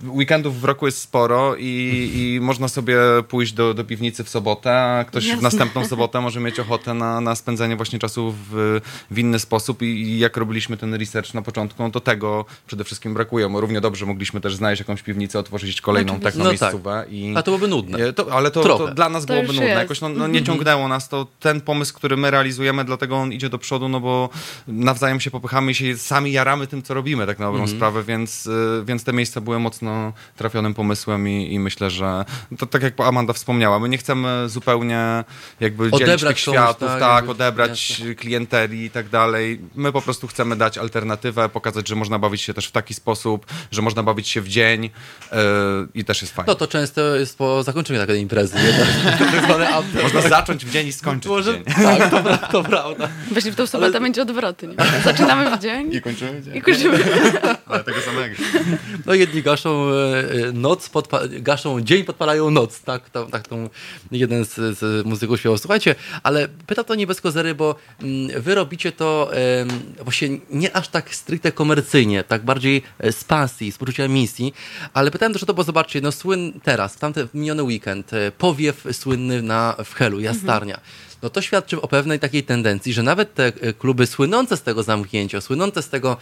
weekendów 0.09 0.61
w 0.61 0.65
roku 0.65 0.87
jest 0.87 0.99
sporo 0.99 1.57
i, 1.57 2.11
i 2.15 2.41
można 2.41 2.69
sobie 2.69 2.97
pójść 3.29 3.53
do, 3.53 3.75
do 3.75 3.85
piwnicy 3.85 4.25
w 4.25 4.29
sobotę, 4.29 4.81
a 4.81 5.05
ktoś 5.05 5.25
Jasne. 5.25 5.41
w 5.41 5.43
następną 5.43 5.87
sobotę 5.87 6.21
może 6.21 6.41
mieć 6.41 6.61
ochotę 6.61 6.95
na, 6.95 7.21
na 7.21 7.35
spędzenie 7.35 7.77
właśnie 7.77 7.99
czasu 7.99 8.35
w, 8.51 8.81
w 9.11 9.19
inny 9.19 9.39
sposób 9.39 9.48
sposób 9.49 9.83
i, 9.83 10.19
jak 10.19 10.37
robiliśmy 10.37 10.77
ten 10.77 10.95
research 10.95 11.35
na 11.35 11.43
początku, 11.43 11.83
no 11.83 11.91
to 11.91 12.01
tego 12.01 12.45
przede 12.67 12.85
wszystkim 12.85 13.15
brakuje. 13.15 13.49
Bo 13.49 13.61
równie 13.61 13.81
dobrze 13.81 14.07
mogliśmy 14.07 14.41
też 14.41 14.55
znaleźć 14.55 14.81
jakąś 14.81 15.03
piwnicę, 15.03 15.39
otworzyć 15.39 15.81
kolejną 15.81 16.21
taką 16.21 16.39
no 16.39 16.45
miejscówę. 16.45 16.91
Tak. 17.05 17.13
I, 17.13 17.33
A 17.37 17.43
to 17.43 17.51
byłoby 17.51 17.69
nudne. 17.69 18.13
To, 18.13 18.33
ale 18.33 18.51
to, 18.51 18.63
to, 18.63 18.95
dla 18.95 19.09
nas 19.09 19.27
to 19.27 19.33
byłoby 19.33 19.49
nudne. 19.49 19.65
Jest. 19.65 19.79
Jakoś 19.79 20.01
no, 20.01 20.09
no, 20.09 20.29
nie 20.29 20.39
mhm. 20.39 20.45
ciągnęło 20.45 20.89
nas 20.89 21.09
to. 21.09 21.27
Ten 21.41 21.61
pomysł, 21.61 21.95
który 21.95 22.17
my 22.17 22.31
realizujemy, 22.31 22.85
dlatego 22.85 23.17
on 23.17 23.33
idzie 23.33 23.49
do 23.49 23.59
przodu, 23.59 23.89
no 23.89 24.01
bo 24.01 24.29
nawzajem 24.69 25.21
się 25.21 25.31
popychamy 25.31 25.73
i 25.73 25.75
się 25.75 25.97
sami 25.97 26.33
jaramy 26.33 26.67
tym, 26.67 26.83
co 26.83 26.95
robimy, 26.95 27.27
tak 27.27 27.39
na 27.39 27.47
dobrą 27.47 27.61
mhm. 27.61 27.79
sprawę, 27.79 28.03
więc, 28.03 28.47
y, 28.47 28.83
więc 28.85 29.05
te 29.05 29.13
miejsca 29.13 29.41
były 29.41 29.59
mocno 29.59 30.13
trafionym 30.37 30.75
pomysłem 30.75 31.29
i, 31.29 31.55
i 31.55 31.59
myślę, 31.59 31.91
że 31.91 32.25
to 32.59 32.67
tak 32.67 32.83
jak 32.83 33.01
Amanda 33.01 33.33
wspomniała, 33.33 33.79
my 33.79 33.89
nie 33.89 33.99
chcemy 33.99 34.49
zupełnie 34.49 35.25
jakby 35.61 35.85
odebrać 35.85 36.21
dzielić 36.21 36.25
tych 36.25 36.39
światów, 36.39 36.89
tak, 36.89 37.01
tak 37.01 37.29
odebrać 37.29 37.91
jasne. 37.91 38.15
klienteli 38.15 38.85
i 38.85 38.91
tak 38.91 39.09
dalej 39.09 39.38
dalej. 39.39 39.61
My 39.75 39.93
po 39.93 40.03
prostu 40.03 40.27
chcemy 40.27 40.57
dać 40.57 40.79
alternatywę, 40.79 41.49
pokazać, 41.49 41.89
że 41.89 41.95
można 41.95 42.19
bawić 42.19 42.43
się 42.43 42.55
też 42.55 42.67
w 42.67 42.73
taki 42.73 42.95
sposób, 42.95 43.47
że 43.71 43.83
można 43.83 44.03
bawić 44.03 44.29
się 44.29 44.41
w 44.41 44.49
dzień 44.49 44.83
yy, 44.83 45.39
i 45.95 46.05
też 46.05 46.23
jest 46.23 46.35
fajnie. 46.35 46.47
No 46.47 46.55
to 46.55 46.67
często 46.67 47.17
jest 47.17 47.39
po 47.39 47.63
zakończeniu 47.63 48.01
takiej 48.01 48.21
imprezy. 48.21 48.57
Tak 49.19 50.03
można 50.03 50.21
zacząć 50.21 50.65
w 50.65 50.71
dzień 50.71 50.87
i 50.87 50.93
skończyć 50.93 51.29
Może, 51.29 51.53
w 51.53 51.55
dzień. 51.55 51.65
Tak, 51.99 52.11
to, 52.11 52.49
to 52.53 52.63
prawda. 52.63 53.09
Właśnie 53.31 53.53
w 53.53 53.57
tą 53.57 53.67
sobotę 53.67 53.91
Ale... 53.91 54.01
będzie 54.01 54.23
odwrotnie. 54.23 54.69
Zaczynamy 55.05 55.57
w 55.57 55.61
dzień 55.61 55.95
i 55.95 56.01
kończymy 56.01 56.41
w 56.41 56.45
dzień. 56.45 56.57
I 56.57 56.63
kończymy. 56.63 56.99
Ale 57.67 57.85
tego 57.85 58.01
samego. 58.01 58.35
No 59.07 59.15
jedni 59.15 59.43
gaszą 59.43 59.91
e, 59.91 60.53
noc, 60.53 60.91
podpa- 60.91 61.41
gaszą 61.43 61.81
dzień, 61.81 62.05
podpalają 62.05 62.51
noc. 62.51 62.81
Tak, 62.81 63.11
to, 63.11 63.27
tak 63.27 63.49
tą 63.49 63.69
jeden 64.13 64.45
z, 64.45 64.79
z 64.79 65.07
muzyków 65.07 65.41
śpiewał. 65.41 65.59
Słuchajcie, 65.59 65.95
ale 66.23 66.49
pytam 66.67 66.85
to 66.85 66.95
nie 66.95 67.07
bez 67.07 67.21
kozery, 67.21 67.55
bo 67.55 67.75
mm, 68.03 68.43
wy 68.43 68.55
robicie 68.55 68.93
to 68.93 69.18
właśnie 70.05 70.29
nie 70.51 70.77
aż 70.77 70.89
tak 70.89 71.15
stricte 71.15 71.53
komercyjnie, 71.53 72.25
tak 72.25 72.45
bardziej 72.45 72.83
e, 72.99 73.13
z 73.13 73.25
pasji, 73.25 73.73
z 73.73 73.79
poczucia 73.79 74.09
misji, 74.09 74.55
ale 74.93 75.11
pytałem 75.11 75.33
też 75.33 75.43
o 75.43 75.47
to, 75.47 75.55
bo 75.55 75.63
zobaczcie, 75.63 76.01
no 76.01 76.13
słyn 76.13 76.61
teraz, 76.63 76.95
w 76.95 76.99
tamten 76.99 77.29
miniony 77.35 77.63
weekend, 77.63 78.13
e, 78.13 78.33
powiew 78.33 78.85
słynny 78.93 79.43
na, 79.43 79.77
w 79.85 79.95
Helu, 79.95 80.21
Jastarnia. 80.21 80.75
Mhm 80.75 81.08
no 81.23 81.31
to 81.31 81.43
świadczy 81.43 81.81
o 81.81 81.89
pewnej 81.89 82.19
takiej 82.19 82.43
tendencji, 82.43 82.93
że 82.93 83.03
nawet 83.03 83.35
te 83.35 83.47
e, 83.47 83.73
kluby 83.73 84.07
słynące 84.07 84.57
z 84.57 84.63
tego 84.63 84.83
zamknięcia, 84.83 85.41
słynące 85.41 85.83
z 85.83 85.89
tego 85.89 86.17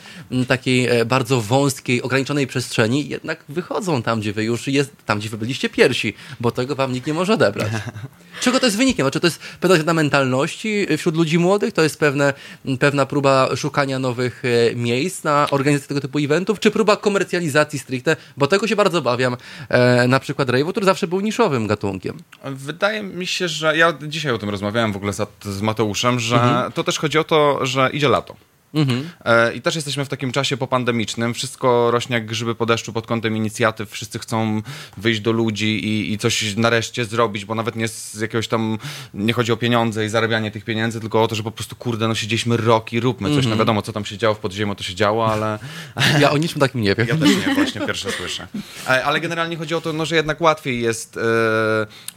takiej 0.48 0.88
bardzo 1.06 1.40
wąskiej, 1.40 2.02
ograniczonej 2.02 2.46
przestrzeni, 2.46 3.08
jednak 3.08 3.44
wychodzą 3.48 4.02
tam, 4.02 4.20
gdzie 4.20 4.32
wy 4.32 4.44
już 4.44 4.68
jest, 4.68 4.90
tam, 5.06 5.18
gdzie 5.18 5.28
wy 5.28 5.38
byliście 5.38 5.68
pierwsi, 5.68 6.14
bo 6.40 6.50
tego 6.50 6.74
wam 6.74 6.92
nikt 6.92 7.06
nie 7.06 7.14
może 7.14 7.34
odebrać. 7.34 7.72
czego 8.40 8.60
to 8.60 8.66
jest 8.66 8.76
wynikiem? 8.76 9.10
Czy 9.10 9.20
to 9.20 9.26
jest 9.26 9.40
pewna 9.60 9.94
mentalności 9.94 10.86
wśród 10.96 11.16
ludzi 11.16 11.38
młodych? 11.38 11.74
To 11.74 11.82
jest 11.82 11.98
pewne, 12.00 12.34
pewna 12.80 13.06
próba 13.06 13.56
szukania 13.56 13.98
nowych 13.98 14.42
e, 14.44 14.74
miejsc 14.74 15.24
na 15.24 15.46
organizację 15.50 15.88
tego 15.88 16.00
typu 16.00 16.18
eventów? 16.18 16.60
Czy 16.60 16.70
próba 16.70 16.96
komercjalizacji 16.96 17.78
stricte? 17.78 18.16
Bo 18.36 18.46
tego 18.46 18.66
się 18.66 18.76
bardzo 18.76 18.98
obawiam. 18.98 19.36
E, 19.68 20.08
na 20.08 20.20
przykład 20.20 20.48
rave'u, 20.48 20.70
który 20.70 20.86
zawsze 20.86 21.06
był 21.06 21.20
niszowym 21.20 21.66
gatunkiem. 21.66 22.18
Wydaje 22.44 23.02
mi 23.02 23.26
się, 23.26 23.48
że 23.48 23.76
ja 23.76 23.98
dzisiaj 24.02 24.32
o 24.32 24.38
tym 24.38 24.50
rozmawiałem 24.50 24.85
w 24.92 24.96
ogóle 24.96 25.12
z, 25.12 25.28
z 25.40 25.62
Mateuszem, 25.62 26.20
że 26.20 26.36
mhm. 26.36 26.72
to 26.72 26.84
też 26.84 26.98
chodzi 26.98 27.18
o 27.18 27.24
to, 27.24 27.66
że 27.66 27.90
idzie 27.92 28.08
lato. 28.08 28.36
Mhm. 28.76 29.10
E, 29.24 29.54
I 29.54 29.60
też 29.60 29.74
jesteśmy 29.74 30.04
w 30.04 30.08
takim 30.08 30.32
czasie 30.32 30.56
popandemicznym. 30.56 31.34
Wszystko 31.34 31.90
rośnie 31.90 32.14
jak 32.14 32.26
grzyby 32.26 32.54
po 32.54 32.66
deszczu 32.66 32.92
pod 32.92 33.06
kątem 33.06 33.36
inicjatyw. 33.36 33.90
Wszyscy 33.90 34.18
chcą 34.18 34.62
wyjść 34.96 35.20
do 35.20 35.32
ludzi 35.32 35.86
i, 35.86 36.12
i 36.12 36.18
coś 36.18 36.56
nareszcie 36.56 37.04
zrobić, 37.04 37.44
bo 37.44 37.54
nawet 37.54 37.76
nie 37.76 37.88
z 37.88 38.14
jakiegoś 38.14 38.48
tam, 38.48 38.78
nie 39.14 39.32
chodzi 39.32 39.52
o 39.52 39.56
pieniądze 39.56 40.04
i 40.04 40.08
zarabianie 40.08 40.50
tych 40.50 40.64
pieniędzy, 40.64 41.00
tylko 41.00 41.22
o 41.22 41.28
to, 41.28 41.34
że 41.34 41.42
po 41.42 41.50
prostu 41.50 41.76
kurde, 41.76 42.08
no 42.08 42.14
siedzieliśmy 42.14 42.56
rok 42.56 42.92
i 42.92 43.00
róbmy 43.00 43.28
coś. 43.28 43.36
Mhm. 43.36 43.50
No 43.50 43.56
wiadomo, 43.56 43.82
co 43.82 43.92
tam 43.92 44.04
się 44.04 44.18
działo 44.18 44.34
w 44.34 44.38
podziemiu, 44.38 44.74
to 44.74 44.82
się 44.82 44.94
działo, 44.94 45.32
ale... 45.32 45.58
Ja 46.20 46.30
o 46.30 46.36
niczym 46.38 46.60
takim 46.60 46.80
nie 46.80 46.94
wiem. 46.94 47.06
Ja 47.08 47.16
też 47.16 47.46
nie, 47.46 47.54
właśnie 47.54 47.80
pierwsze 47.80 48.12
słyszę. 48.12 48.46
E, 48.86 49.04
ale 49.04 49.20
generalnie 49.20 49.56
chodzi 49.56 49.74
o 49.74 49.80
to, 49.80 49.92
no, 49.92 50.06
że 50.06 50.16
jednak 50.16 50.40
łatwiej 50.40 50.80
jest 50.80 51.16
e, 51.16 51.20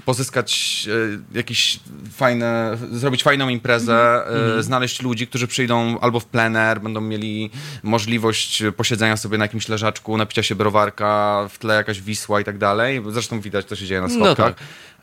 pozyskać 0.06 0.88
e, 1.34 1.38
jakiś 1.38 1.80
fajne, 2.16 2.78
zrobić 2.92 3.24
fajną 3.24 3.50
imprezę, 3.50 4.26
mhm. 4.26 4.64
znaleźć 4.64 5.02
ludzi, 5.02 5.28
którzy 5.28 5.48
przyjdą 5.48 6.00
albo 6.00 6.20
w 6.20 6.26
plener, 6.26 6.49
plener, 6.50 6.82
będą 6.82 7.02
mieli 7.02 7.50
możliwość 7.84 8.64
posiedzenia 8.78 9.18
sobie 9.18 9.38
na 9.38 9.46
jakimś 9.46 9.70
leżaczku, 9.70 10.18
napicia 10.18 10.44
się 10.44 10.56
browarka, 10.56 11.48
w 11.50 11.58
tle 11.58 11.76
jakaś 11.76 12.02
Wisła 12.02 12.42
i 12.42 12.44
tak 12.44 12.58
dalej. 12.58 13.04
Zresztą 13.10 13.40
widać, 13.40 13.66
co 13.66 13.76
się 13.76 13.86
dzieje 13.86 14.02
na 14.02 14.08
no 14.08 14.14
schodkach. 14.14 14.48
No 14.48 14.54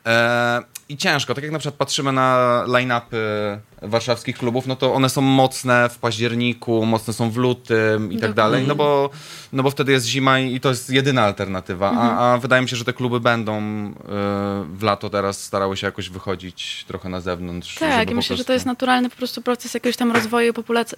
tak. 0.03 0.76
I 0.89 0.97
ciężko, 0.97 1.35
tak 1.35 1.43
jak 1.43 1.53
na 1.53 1.59
przykład 1.59 1.75
patrzymy 1.75 2.11
na 2.11 2.63
line-upy 2.67 3.17
warszawskich 3.81 4.37
klubów, 4.37 4.67
no 4.67 4.75
to 4.75 4.93
one 4.93 5.09
są 5.09 5.21
mocne 5.21 5.89
w 5.89 5.97
październiku, 5.97 6.85
mocne 6.85 7.13
są 7.13 7.29
w 7.29 7.37
lutym 7.37 8.11
i 8.11 8.17
tak 8.17 8.33
dalej, 8.33 8.67
no 8.67 8.75
bo, 8.75 9.09
no 9.53 9.63
bo 9.63 9.71
wtedy 9.71 9.91
jest 9.91 10.05
zima 10.05 10.39
i 10.39 10.59
to 10.59 10.69
jest 10.69 10.89
jedyna 10.89 11.23
alternatywa, 11.23 11.87
a, 11.87 11.91
mhm. 11.91 12.19
a 12.19 12.37
wydaje 12.37 12.61
mi 12.61 12.69
się, 12.69 12.75
że 12.75 12.85
te 12.85 12.93
kluby 12.93 13.19
będą 13.19 13.59
y, 13.59 13.93
w 14.65 14.79
lato 14.83 15.09
teraz 15.09 15.43
starały 15.43 15.77
się 15.77 15.87
jakoś 15.87 16.09
wychodzić 16.09 16.85
trochę 16.87 17.09
na 17.09 17.21
zewnątrz. 17.21 17.75
Tak, 17.75 18.11
i 18.11 18.15
myślę, 18.15 18.27
prostu... 18.27 18.35
że 18.35 18.45
to 18.45 18.53
jest 18.53 18.65
naturalny 18.65 19.09
po 19.09 19.15
prostu 19.15 19.41
proces 19.41 19.73
jakiegoś 19.73 19.97
tam 19.97 20.11
rozwoju, 20.11 20.53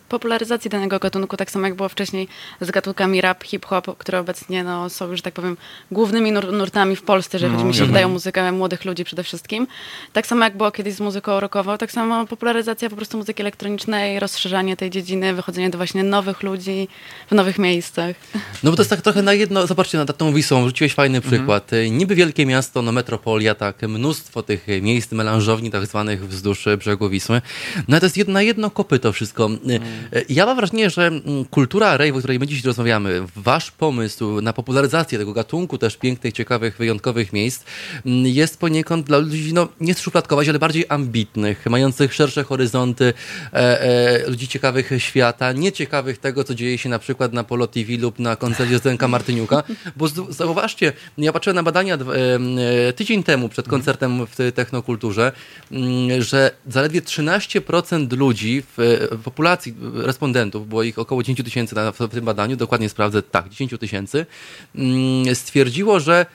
popularyzacji 0.09 0.69
danego 0.69 0.99
gatunku, 0.99 1.37
tak 1.37 1.51
samo 1.51 1.65
jak 1.65 1.75
było 1.75 1.89
wcześniej 1.89 2.27
z 2.61 2.71
gatunkami 2.71 3.21
rap, 3.21 3.43
hip-hop, 3.43 3.97
które 3.97 4.19
obecnie 4.19 4.63
no, 4.63 4.89
są 4.89 5.11
już, 5.11 5.21
tak 5.21 5.33
powiem, 5.33 5.57
głównymi 5.91 6.31
nur 6.31 6.53
nurtami 6.53 6.95
w 6.95 7.01
Polsce, 7.01 7.37
jeżeli 7.37 7.53
no, 7.53 7.63
mi 7.63 7.73
się 7.73 7.85
wydają 7.85 8.09
muzykę 8.09 8.51
młodych 8.51 8.85
ludzi 8.85 9.03
przede 9.03 9.23
wszystkim. 9.23 9.67
Tak 10.13 10.27
samo 10.27 10.43
jak 10.43 10.57
było 10.57 10.71
kiedyś 10.71 10.93
z 10.93 10.99
muzyką 10.99 11.39
rockową, 11.39 11.77
tak 11.77 11.91
samo 11.91 12.27
popularyzacja 12.27 12.89
po 12.89 12.95
prostu 12.95 13.17
muzyki 13.17 13.41
elektronicznej, 13.41 14.19
rozszerzanie 14.19 14.77
tej 14.77 14.89
dziedziny, 14.89 15.33
wychodzenie 15.33 15.69
do 15.69 15.77
właśnie 15.77 16.03
nowych 16.03 16.43
ludzi 16.43 16.87
w 17.31 17.35
nowych 17.35 17.59
miejscach. 17.59 18.15
No 18.63 18.71
bo 18.71 18.75
to 18.77 18.81
jest 18.81 18.89
tak 18.89 19.01
trochę 19.01 19.21
na 19.21 19.33
jedno, 19.33 19.67
zobaczcie, 19.67 19.97
nad 19.97 20.17
tą 20.17 20.33
Wisłą 20.33 20.65
rzuciłeś 20.65 20.93
fajny 20.93 21.17
mhm. 21.17 21.33
przykład. 21.33 21.63
Mhm. 21.73 21.97
Niby 21.97 22.15
wielkie 22.15 22.45
miasto, 22.45 22.81
no 22.81 22.91
metropolia, 22.91 23.55
tak, 23.55 23.81
mnóstwo 23.81 24.43
tych 24.43 24.67
miejsc, 24.81 25.11
melanżowni 25.11 25.71
tak 25.71 25.85
zwanych 25.85 26.27
wzdłuż 26.27 26.65
brzegu 26.77 27.09
Wisły. 27.09 27.41
No 27.87 27.99
to 27.99 28.05
jest 28.05 28.17
jedno, 28.17 28.33
na 28.33 28.41
jedno 28.41 28.71
kopy 28.71 28.99
to 28.99 29.11
wszystko. 29.13 29.45
Mhm. 29.45 29.81
Ja 30.29 30.45
mam 30.45 30.55
wrażenie, 30.55 30.89
że 30.89 31.11
kultura 31.49 31.97
rave, 31.97 32.15
o 32.15 32.19
której 32.19 32.39
my 32.39 32.47
dziś 32.47 32.65
rozmawiamy, 32.65 33.21
wasz 33.35 33.71
pomysł 33.71 34.41
na 34.41 34.53
popularyzację 34.53 35.19
tego 35.19 35.33
gatunku 35.33 35.77
też 35.77 35.97
pięknych, 35.97 36.33
ciekawych, 36.33 36.77
wyjątkowych 36.77 37.33
miejsc 37.33 37.63
jest 38.23 38.59
poniekąd 38.59 39.05
dla 39.05 39.17
ludzi, 39.17 39.53
no 39.53 39.67
nie 39.81 39.93
szufladkować, 39.93 40.49
ale 40.49 40.59
bardziej 40.59 40.85
ambitnych, 40.89 41.65
mających 41.65 42.13
szersze 42.13 42.43
horyzonty 42.43 43.13
e, 43.53 43.81
e, 43.81 44.29
ludzi 44.29 44.47
ciekawych 44.47 44.91
świata, 44.97 45.51
nieciekawych 45.51 46.17
tego, 46.17 46.43
co 46.43 46.55
dzieje 46.55 46.77
się 46.77 46.89
na 46.89 46.99
przykład 46.99 47.33
na 47.33 47.43
Polo 47.43 47.67
TV 47.67 47.97
lub 47.97 48.19
na 48.19 48.35
koncercie 48.35 48.77
Zdenka 48.77 49.07
Martyniuka, 49.07 49.63
bo 49.95 50.07
zauważcie, 50.29 50.93
ja 51.17 51.33
patrzyłem 51.33 51.55
na 51.55 51.63
badania 51.63 51.95
e, 51.95 52.93
tydzień 52.93 53.23
temu 53.23 53.49
przed 53.49 53.67
koncertem 53.67 54.27
w 54.27 54.51
Technokulturze, 54.55 55.31
mm, 55.71 56.21
że 56.21 56.51
zaledwie 56.67 57.01
13% 57.01 58.17
ludzi 58.17 58.61
w, 58.61 59.07
w 59.11 59.23
populacji 59.23 59.75
respondentów, 59.93 60.67
było 60.67 60.83
ich 60.83 60.99
około 60.99 61.23
10 61.23 61.43
tysięcy 61.43 61.75
w 61.99 62.07
tym 62.07 62.25
badaniu, 62.25 62.55
dokładnie 62.55 62.89
sprawdzę, 62.89 63.21
tak, 63.21 63.49
10 63.49 63.73
tysięcy, 63.79 64.25
mm, 64.75 65.35
stwierdziło, 65.35 65.99
że 65.99 66.19
e, 66.19 66.25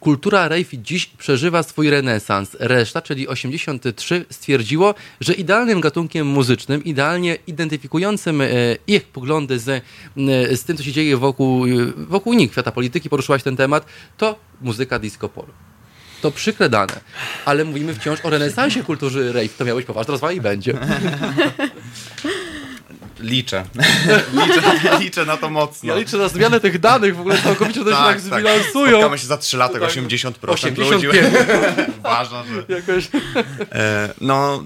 kultura 0.00 0.48
rave 0.48 0.72
dziś 0.72 1.06
przeżywa 1.06 1.62
swój 1.62 1.90
renesans. 1.90 2.56
Reszta, 2.60 3.02
czyli 3.02 3.28
83, 3.28 4.24
stwierdziło, 4.30 4.94
że 5.20 5.34
idealnym 5.34 5.80
gatunkiem 5.80 6.26
muzycznym, 6.26 6.84
idealnie 6.84 7.38
identyfikującym 7.46 8.40
e, 8.40 8.46
ich 8.86 9.04
poglądy 9.04 9.58
z, 9.58 9.68
e, 9.68 9.82
z 10.56 10.64
tym, 10.64 10.76
co 10.76 10.82
się 10.82 10.92
dzieje 10.92 11.16
wokół, 11.16 11.66
e, 11.66 11.68
wokół 11.96 12.34
nich, 12.34 12.52
świata 12.52 12.72
polityki, 12.72 13.10
poruszyłaś 13.10 13.42
ten 13.42 13.56
temat, 13.56 13.86
to 14.16 14.38
muzyka 14.60 14.98
disco 14.98 15.28
polo. 15.28 15.48
To 16.22 16.30
przykre 16.30 16.68
dane, 16.68 17.00
ale 17.44 17.64
mówimy 17.64 17.94
wciąż 17.94 18.24
o 18.24 18.30
renesansie 18.30 18.82
kultury 18.82 19.32
rave. 19.32 19.56
To 19.58 19.64
miałeś 19.64 19.84
poważna 19.84 20.12
rozmowa 20.12 20.32
i 20.32 20.40
będzie. 20.40 20.74
Liczę. 23.20 23.64
liczę. 24.46 24.62
Liczę 25.00 25.24
na 25.24 25.36
to 25.36 25.50
mocno. 25.50 25.88
Ja 25.92 25.98
liczę 25.98 26.16
na 26.16 26.28
zmianę 26.28 26.60
tych 26.60 26.78
danych, 26.78 27.16
w 27.16 27.20
ogóle 27.20 27.38
całkowicie 27.42 27.84
to 27.84 27.90
się 27.90 27.96
tak, 27.96 28.04
tak, 28.06 28.14
tak. 28.14 28.20
zbilansują. 28.20 28.90
Spotkamy 28.90 29.18
się 29.18 29.26
za 29.26 29.36
3 29.36 29.56
lata, 29.56 29.78
tak. 29.78 29.90
80% 29.90 30.32
85. 30.42 31.02
ludzi 31.04 31.18
uważa, 31.98 32.44
że... 32.44 32.74
Jakoś... 32.74 33.08
E, 33.72 34.08
no, 34.20 34.62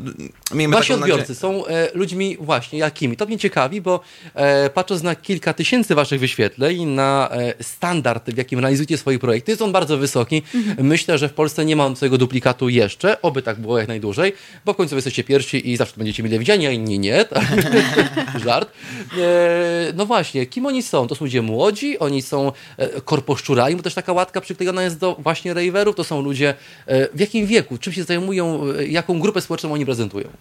miejmy 0.54 0.76
Wasi 0.76 0.92
odbiorcy 0.92 1.20
nadzieję... 1.20 1.34
są 1.34 1.66
e, 1.66 1.88
ludźmi 1.94 2.36
właśnie 2.40 2.78
jakimi? 2.78 3.16
To 3.16 3.26
mnie 3.26 3.38
ciekawi, 3.38 3.80
bo 3.80 4.00
e, 4.34 4.70
patrząc 4.70 5.02
na 5.02 5.14
kilka 5.14 5.52
tysięcy 5.52 5.94
waszych 5.94 6.20
wyświetleń, 6.20 6.84
na 6.84 7.28
e, 7.32 7.54
standard, 7.64 8.30
w 8.30 8.36
jakim 8.36 8.58
realizujecie 8.58 8.98
swoje 8.98 9.18
projekty, 9.18 9.52
jest 9.52 9.62
on 9.62 9.72
bardzo 9.72 9.98
wysoki. 9.98 10.42
Mhm. 10.54 10.86
Myślę, 10.86 11.18
że 11.18 11.28
w 11.28 11.32
Polsce 11.32 11.64
nie 11.64 11.76
ma 11.76 11.96
swojego 11.96 12.18
duplikatu 12.18 12.68
jeszcze, 12.68 13.22
oby 13.22 13.42
tak 13.42 13.60
było 13.60 13.78
jak 13.78 13.88
najdłużej, 13.88 14.32
bo 14.64 14.72
w 14.72 14.76
końcu 14.76 14.94
jesteście 14.94 15.24
pierwsi 15.24 15.70
i 15.70 15.76
zawsze 15.76 15.94
będziecie 15.96 16.22
mile 16.22 16.38
widziani, 16.38 16.66
a 16.66 16.70
inni 16.70 16.98
nie. 16.98 17.24
Tak? 17.24 17.44
żart. 18.44 18.70
E, 19.18 19.92
no 19.94 20.06
właśnie, 20.06 20.46
kim 20.46 20.66
oni 20.66 20.82
są? 20.82 21.06
To 21.06 21.14
są 21.14 21.24
ludzie 21.24 21.42
młodzi, 21.42 21.98
oni 21.98 22.22
są 22.22 22.52
e, 22.76 23.00
korposzczurami, 23.00 23.76
bo 23.76 23.82
też 23.82 23.94
taka 23.94 24.12
łatka 24.12 24.40
przyklejona 24.40 24.82
jest 24.82 24.98
do 24.98 25.16
właśnie 25.18 25.54
raverów. 25.54 25.96
To 25.96 26.04
są 26.04 26.22
ludzie 26.22 26.54
e, 26.86 27.08
w 27.14 27.20
jakim 27.20 27.46
wieku, 27.46 27.78
czym 27.78 27.92
się 27.92 28.04
zajmują, 28.04 28.64
jaką 28.88 29.20
grupę 29.20 29.40
społeczną 29.40 29.72
oni 29.72 29.84
prezentują? 29.84 30.28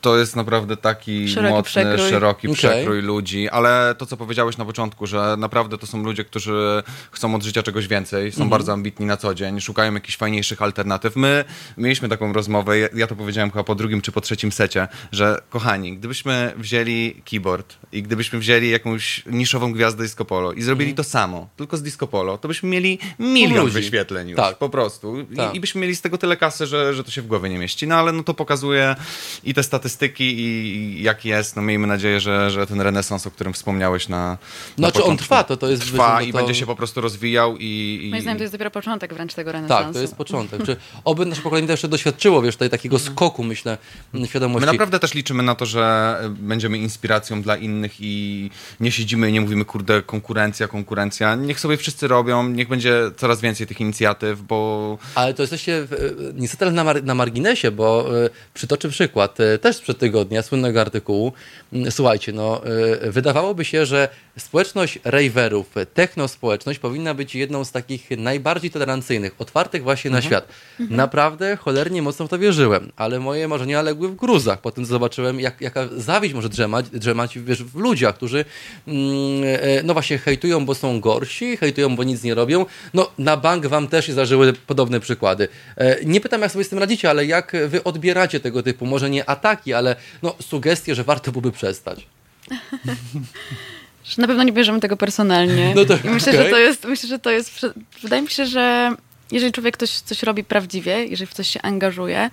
to 0.00 0.18
jest 0.18 0.36
naprawdę 0.36 0.76
taki 0.76 1.28
szeroki 1.28 1.54
mocny, 1.54 1.82
przekrój. 1.82 2.10
szeroki 2.10 2.48
okay. 2.48 2.56
przekrój 2.56 3.02
ludzi, 3.02 3.48
ale 3.48 3.94
to, 3.98 4.06
co 4.06 4.16
powiedziałeś 4.16 4.56
na 4.56 4.64
początku, 4.64 5.06
że 5.06 5.36
naprawdę 5.38 5.78
to 5.78 5.86
są 5.86 6.02
ludzie, 6.02 6.24
którzy 6.24 6.82
chcą 7.10 7.34
od 7.34 7.42
życia 7.42 7.62
czegoś 7.62 7.88
więcej, 7.88 8.32
są 8.32 8.36
mm 8.36 8.48
-hmm. 8.48 8.50
bardzo 8.50 8.72
ambitni 8.72 9.06
na 9.06 9.16
co 9.16 9.34
dzień, 9.34 9.60
szukają 9.60 9.94
jakichś 9.94 10.16
fajniejszych 10.16 10.62
alternatyw. 10.62 11.16
My 11.16 11.44
mieliśmy 11.78 12.08
taką 12.08 12.32
rozmowę, 12.32 12.78
ja 12.78 13.06
to 13.06 13.16
powiedziałem 13.16 13.50
chyba 13.50 13.64
po 13.64 13.74
drugim 13.74 14.00
czy 14.00 14.12
po 14.12 14.20
trzecim 14.20 14.52
secie, 14.52 14.88
że 15.12 15.42
kochani, 15.50 15.96
gdybyśmy 15.96 16.52
wzięli 16.56 17.22
keyboard 17.30 17.76
i 17.92 18.02
gdybyśmy 18.02 18.38
wzięli 18.38 18.70
jakąś 18.70 19.22
niszową 19.26 19.72
gwiazdę 19.72 20.02
disco 20.02 20.24
polo 20.24 20.52
i 20.52 20.62
zrobili 20.62 20.90
mm 20.90 20.94
-hmm. 20.94 20.96
to 20.96 21.04
samo, 21.04 21.48
tylko 21.56 21.76
z 21.76 21.82
disco 21.82 22.06
polo, 22.06 22.38
to 22.38 22.48
byśmy 22.48 22.68
mieli 22.68 22.98
milion 23.18 23.70
wyświetleń 23.70 24.28
już, 24.28 24.36
tak. 24.36 24.58
po 24.58 24.68
prostu. 24.68 25.26
Tak. 25.36 25.54
I, 25.54 25.56
I, 25.56 25.60
byśmy 25.60 25.80
mieli 25.80 25.96
z 25.96 26.00
tego 26.00 26.18
tyle 26.18 26.36
kasy, 26.36 26.66
że, 26.66 26.94
że 26.94 27.04
to 27.04 27.10
się 27.10 27.22
w 27.22 27.26
głowie 27.26 27.50
nie 27.50 27.58
mieści. 27.58 27.86
No 27.86 27.94
ale 27.94 28.12
no 28.12 28.22
to 28.22 28.34
pokazuje 28.34 28.96
i 29.44 29.54
te 29.54 29.62
statystyki, 29.62 29.85
statystyki 29.88 30.40
i 30.40 31.02
jak 31.02 31.24
jest, 31.24 31.56
no 31.56 31.62
miejmy 31.62 31.86
nadzieję, 31.86 32.20
że, 32.20 32.50
że 32.50 32.66
ten 32.66 32.80
renesans, 32.80 33.26
o 33.26 33.30
którym 33.30 33.52
wspomniałeś 33.52 34.08
na 34.08 34.38
No 34.78 34.92
czy 34.92 35.04
on 35.04 35.16
trwa, 35.16 35.44
to 35.44 35.56
to 35.56 35.68
jest... 35.68 35.82
Trwa 35.82 36.22
i 36.22 36.32
to... 36.32 36.38
będzie 36.38 36.54
się 36.54 36.66
po 36.66 36.76
prostu 36.76 37.00
rozwijał 37.00 37.56
i... 37.56 38.00
i... 38.02 38.10
Moim 38.10 38.22
zdaniem 38.22 38.38
to 38.38 38.44
jest 38.44 38.54
dopiero 38.54 38.70
początek 38.70 39.14
wręcz 39.14 39.34
tego 39.34 39.52
renesansu. 39.52 39.84
Tak, 39.84 39.92
to 39.92 40.00
jest 40.00 40.16
początek. 40.16 40.62
czy 40.64 40.76
oby 41.04 41.26
nasze 41.26 41.42
pokolenie 41.42 41.68
też 41.68 41.82
doświadczyło, 41.82 42.42
wiesz, 42.42 42.54
tutaj 42.54 42.70
takiego 42.70 42.96
mhm. 42.96 43.14
skoku, 43.14 43.44
myślę, 43.44 43.78
świadomości. 44.26 44.66
My 44.66 44.72
naprawdę 44.72 44.98
też 44.98 45.14
liczymy 45.14 45.42
na 45.42 45.54
to, 45.54 45.66
że 45.66 46.16
będziemy 46.28 46.78
inspiracją 46.78 47.42
dla 47.42 47.56
innych 47.56 47.92
i 48.00 48.50
nie 48.80 48.92
siedzimy 48.92 49.30
i 49.30 49.32
nie 49.32 49.40
mówimy, 49.40 49.64
kurde, 49.64 50.02
konkurencja, 50.02 50.68
konkurencja. 50.68 51.34
Niech 51.34 51.60
sobie 51.60 51.76
wszyscy 51.76 52.08
robią, 52.08 52.48
niech 52.48 52.68
będzie 52.68 53.10
coraz 53.16 53.40
więcej 53.40 53.66
tych 53.66 53.80
inicjatyw, 53.80 54.42
bo... 54.42 54.98
Ale 55.14 55.34
to 55.34 55.42
jesteście 55.42 55.86
niestety 56.34 56.72
na, 56.72 56.84
mar 56.84 57.04
na 57.04 57.14
marginesie, 57.14 57.70
bo 57.70 58.16
y, 58.24 58.30
przytoczę 58.54 58.88
przykład. 58.88 59.40
Y, 59.40 59.58
też 59.76 59.82
sprzed 59.82 59.98
tygodnia, 59.98 60.42
słynnego 60.42 60.80
artykułu. 60.80 61.32
Mm, 61.72 61.90
słuchajcie, 61.90 62.32
no, 62.32 62.62
y, 63.06 63.10
wydawałoby 63.10 63.64
się, 63.64 63.86
że 63.86 64.08
społeczność 64.38 64.98
raverów, 65.04 65.66
techno 65.94 66.28
społeczność 66.28 66.78
powinna 66.78 67.14
być 67.14 67.34
jedną 67.34 67.64
z 67.64 67.72
takich 67.72 68.10
najbardziej 68.10 68.70
tolerancyjnych, 68.70 69.34
otwartych 69.38 69.82
właśnie 69.82 70.10
na 70.10 70.16
mhm. 70.16 70.30
świat. 70.30 70.48
Mhm. 70.80 70.96
Naprawdę 70.96 71.56
cholernie 71.56 72.02
mocno 72.02 72.26
w 72.26 72.28
to 72.28 72.38
wierzyłem, 72.38 72.92
ale 72.96 73.20
moje 73.20 73.48
marzenia 73.48 73.82
legły 73.82 74.08
w 74.08 74.14
gruzach. 74.14 74.60
Potem 74.60 74.84
zobaczyłem, 74.84 75.40
jak, 75.40 75.60
jaka 75.60 75.88
zawiść 75.96 76.34
może 76.34 76.48
drzemać, 76.48 76.90
drzemać 76.90 77.38
wiesz, 77.38 77.62
w 77.62 77.76
ludziach, 77.76 78.14
którzy 78.14 78.44
mm, 78.86 79.04
e, 79.44 79.82
no 79.82 79.92
właśnie 79.92 80.18
hejtują, 80.18 80.66
bo 80.66 80.74
są 80.74 81.00
gorsi, 81.00 81.56
hejtują, 81.56 81.96
bo 81.96 82.04
nic 82.04 82.22
nie 82.22 82.34
robią. 82.34 82.66
No 82.94 83.10
na 83.18 83.36
bank 83.36 83.66
wam 83.66 83.88
też 83.88 84.06
się 84.06 84.12
zdarzyły 84.12 84.52
podobne 84.52 85.00
przykłady. 85.00 85.48
E, 85.76 86.04
nie 86.04 86.20
pytam, 86.20 86.42
jak 86.42 86.52
sobie 86.52 86.64
z 86.64 86.68
tym 86.68 86.78
radzicie, 86.78 87.10
ale 87.10 87.26
jak 87.26 87.56
wy 87.68 87.84
odbieracie 87.84 88.40
tego 88.40 88.62
typu, 88.62 88.86
może 88.86 89.10
nie 89.10 89.30
ataki, 89.30 89.74
ale 89.74 89.96
no, 90.22 90.34
sugestie, 90.40 90.94
że 90.94 91.04
warto 91.04 91.32
byłoby 91.32 91.52
przestać. 91.52 92.06
Na 94.18 94.26
pewno 94.26 94.42
nie 94.42 94.52
bierzemy 94.52 94.80
tego 94.80 94.96
personalnie. 94.96 95.72
No 95.74 95.84
to, 95.84 95.94
I 96.04 96.08
myślę, 96.08 96.32
okay. 96.32 96.44
że 96.44 96.50
to 96.50 96.58
jest, 96.58 96.84
myślę, 96.84 97.08
że 97.08 97.18
to 97.18 97.30
jest, 97.30 97.66
wydaje 98.02 98.22
mi 98.22 98.28
się, 98.28 98.46
że 98.46 98.96
jeżeli 99.32 99.52
człowiek 99.52 99.76
coś, 99.76 99.90
coś 99.90 100.22
robi 100.22 100.44
prawdziwie, 100.44 101.04
jeżeli 101.04 101.26
w 101.26 101.34
coś 101.34 101.48
się 101.48 101.62
angażuje, 101.62 102.30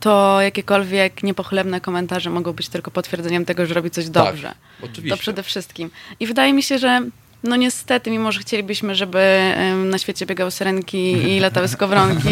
to 0.00 0.40
jakiekolwiek 0.40 1.22
niepochlebne 1.22 1.80
komentarze 1.80 2.30
mogą 2.30 2.52
być 2.52 2.68
tylko 2.68 2.90
potwierdzeniem 2.90 3.44
tego, 3.44 3.66
że 3.66 3.74
robi 3.74 3.90
coś 3.90 4.04
tak, 4.04 4.12
dobrze. 4.12 4.48
Tak, 4.48 4.56
oczywiście. 4.90 5.16
To 5.16 5.16
przede 5.16 5.42
wszystkim. 5.42 5.90
I 6.20 6.26
wydaje 6.26 6.52
mi 6.52 6.62
się, 6.62 6.78
że 6.78 7.02
no 7.46 7.56
niestety, 7.56 8.10
mimo 8.10 8.32
że 8.32 8.40
chcielibyśmy, 8.40 8.94
żeby 8.94 9.52
na 9.84 9.98
świecie 9.98 10.26
biegały 10.26 10.50
syrenki 10.50 11.12
i 11.12 11.40
latały 11.40 11.68
skowronki, 11.68 12.28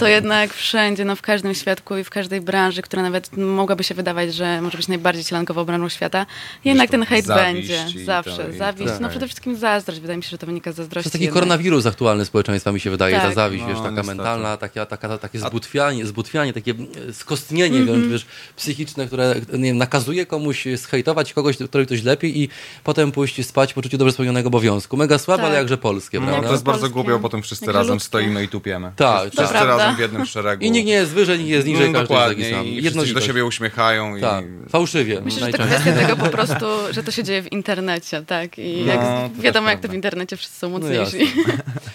to 0.00 0.08
jednak 0.08 0.54
wszędzie, 0.54 1.04
no 1.04 1.16
w 1.16 1.22
każdym 1.22 1.54
świadku 1.54 1.96
i 1.96 2.04
w 2.04 2.10
każdej 2.10 2.40
branży, 2.40 2.82
która 2.82 3.02
nawet 3.02 3.36
mogłaby 3.36 3.84
się 3.84 3.94
wydawać, 3.94 4.34
że 4.34 4.62
może 4.62 4.78
być 4.78 4.88
najbardziej 4.88 5.24
cielankową 5.24 5.64
branżą 5.64 5.88
świata, 5.88 6.26
jednak 6.64 6.90
ten 6.90 7.04
hejt 7.04 7.26
będzie. 7.26 7.84
Zawsze. 8.04 8.44
To, 8.44 8.52
zawiść. 8.58 8.90
Tak. 8.90 9.00
No 9.00 9.08
przede 9.08 9.26
wszystkim 9.26 9.56
zazdrość. 9.56 10.00
Wydaje 10.00 10.16
mi 10.16 10.22
się, 10.22 10.30
że 10.30 10.38
to 10.38 10.46
wynika 10.46 10.72
z 10.72 10.76
zazdrości. 10.76 11.04
To 11.04 11.08
jest 11.08 11.12
taki 11.12 11.24
jednak. 11.24 11.34
koronawirus 11.34 11.86
aktualny 11.86 12.24
społeczeństwa 12.24 12.72
mi 12.72 12.80
się 12.80 12.90
wydaje, 12.90 13.16
tak. 13.16 13.24
ta 13.24 13.34
zawiść, 13.34 13.62
no, 13.62 13.68
wiesz, 13.68 13.78
taka 13.78 13.90
niestety. 13.90 14.16
mentalna, 14.16 14.56
taka, 14.56 14.86
taka, 14.86 15.18
takie 15.18 15.38
zbutwianie, 15.38 16.06
zbutwianie, 16.06 16.52
takie 16.52 16.74
skostnienie 17.12 17.78
mm 17.78 18.02
-hmm. 18.02 18.10
wiesz, 18.10 18.26
psychiczne, 18.56 19.06
które 19.06 19.34
nie 19.52 19.64
wiem, 19.64 19.78
nakazuje 19.78 20.26
komuś 20.26 20.64
schejtować 20.76 21.32
kogoś, 21.32 21.56
który 21.56 21.86
ktoś 21.86 22.02
lepiej 22.02 22.40
i 22.42 22.48
potem 22.84 23.12
pójść 23.12 23.46
spać 23.46 23.74
poczucie 23.74 23.98
dobrze 23.98 24.12
spełnionego 24.12 24.47
obowiązku. 24.48 24.96
Mega 24.96 25.18
słabe, 25.18 25.42
tak. 25.42 25.50
ale 25.50 25.58
jakże 25.58 25.78
polskie, 25.78 26.20
no, 26.20 26.26
prawda? 26.26 26.42
No, 26.42 26.48
to 26.48 26.54
jest 26.54 26.64
bardzo 26.64 26.90
głupie, 26.90 27.10
bo 27.10 27.18
potem 27.18 27.42
wszyscy 27.42 27.72
razem 27.72 27.94
ludzkie. 27.94 28.06
stoimy 28.06 28.44
i 28.44 28.48
tupiemy. 28.48 28.92
Tak, 28.96 29.20
wszyscy, 29.20 29.36
wszyscy 29.36 29.66
razem 29.66 29.96
w 29.96 29.98
jednym 29.98 30.26
szeregu. 30.26 30.64
I 30.64 30.70
nikt 30.70 30.86
nie 30.86 30.92
jest 30.92 31.12
wyżej, 31.12 31.38
nikt 31.38 31.50
jest 31.50 31.66
niżej, 31.66 31.90
no, 31.90 32.00
dokładnie. 32.00 32.48
Jest 32.48 32.66
I 32.66 32.82
wszyscy 32.82 33.08
się 33.08 33.14
do 33.14 33.20
siebie 33.20 33.44
uśmiechają. 33.44 34.16
I... 34.16 34.20
Tak, 34.20 34.44
fałszywie. 34.68 35.20
Myślę, 35.20 35.46
że 35.46 35.52
to 35.52 35.64
kwestia 35.64 35.92
tego 35.92 36.16
po 36.26 36.30
prostu, 36.30 36.66
że 36.90 37.02
to 37.02 37.10
się 37.10 37.24
dzieje 37.24 37.42
w 37.42 37.52
internecie, 37.52 38.22
tak? 38.26 38.58
I 38.58 38.84
no, 38.86 38.92
jak, 38.92 39.32
wiadomo, 39.32 39.70
jak 39.70 39.80
to 39.80 39.88
w 39.88 39.94
internecie 39.94 40.36
wszyscy 40.36 40.58
są 40.58 40.70
no 40.70 40.78
mocniejsi. 40.78 41.32
No, 41.46 41.52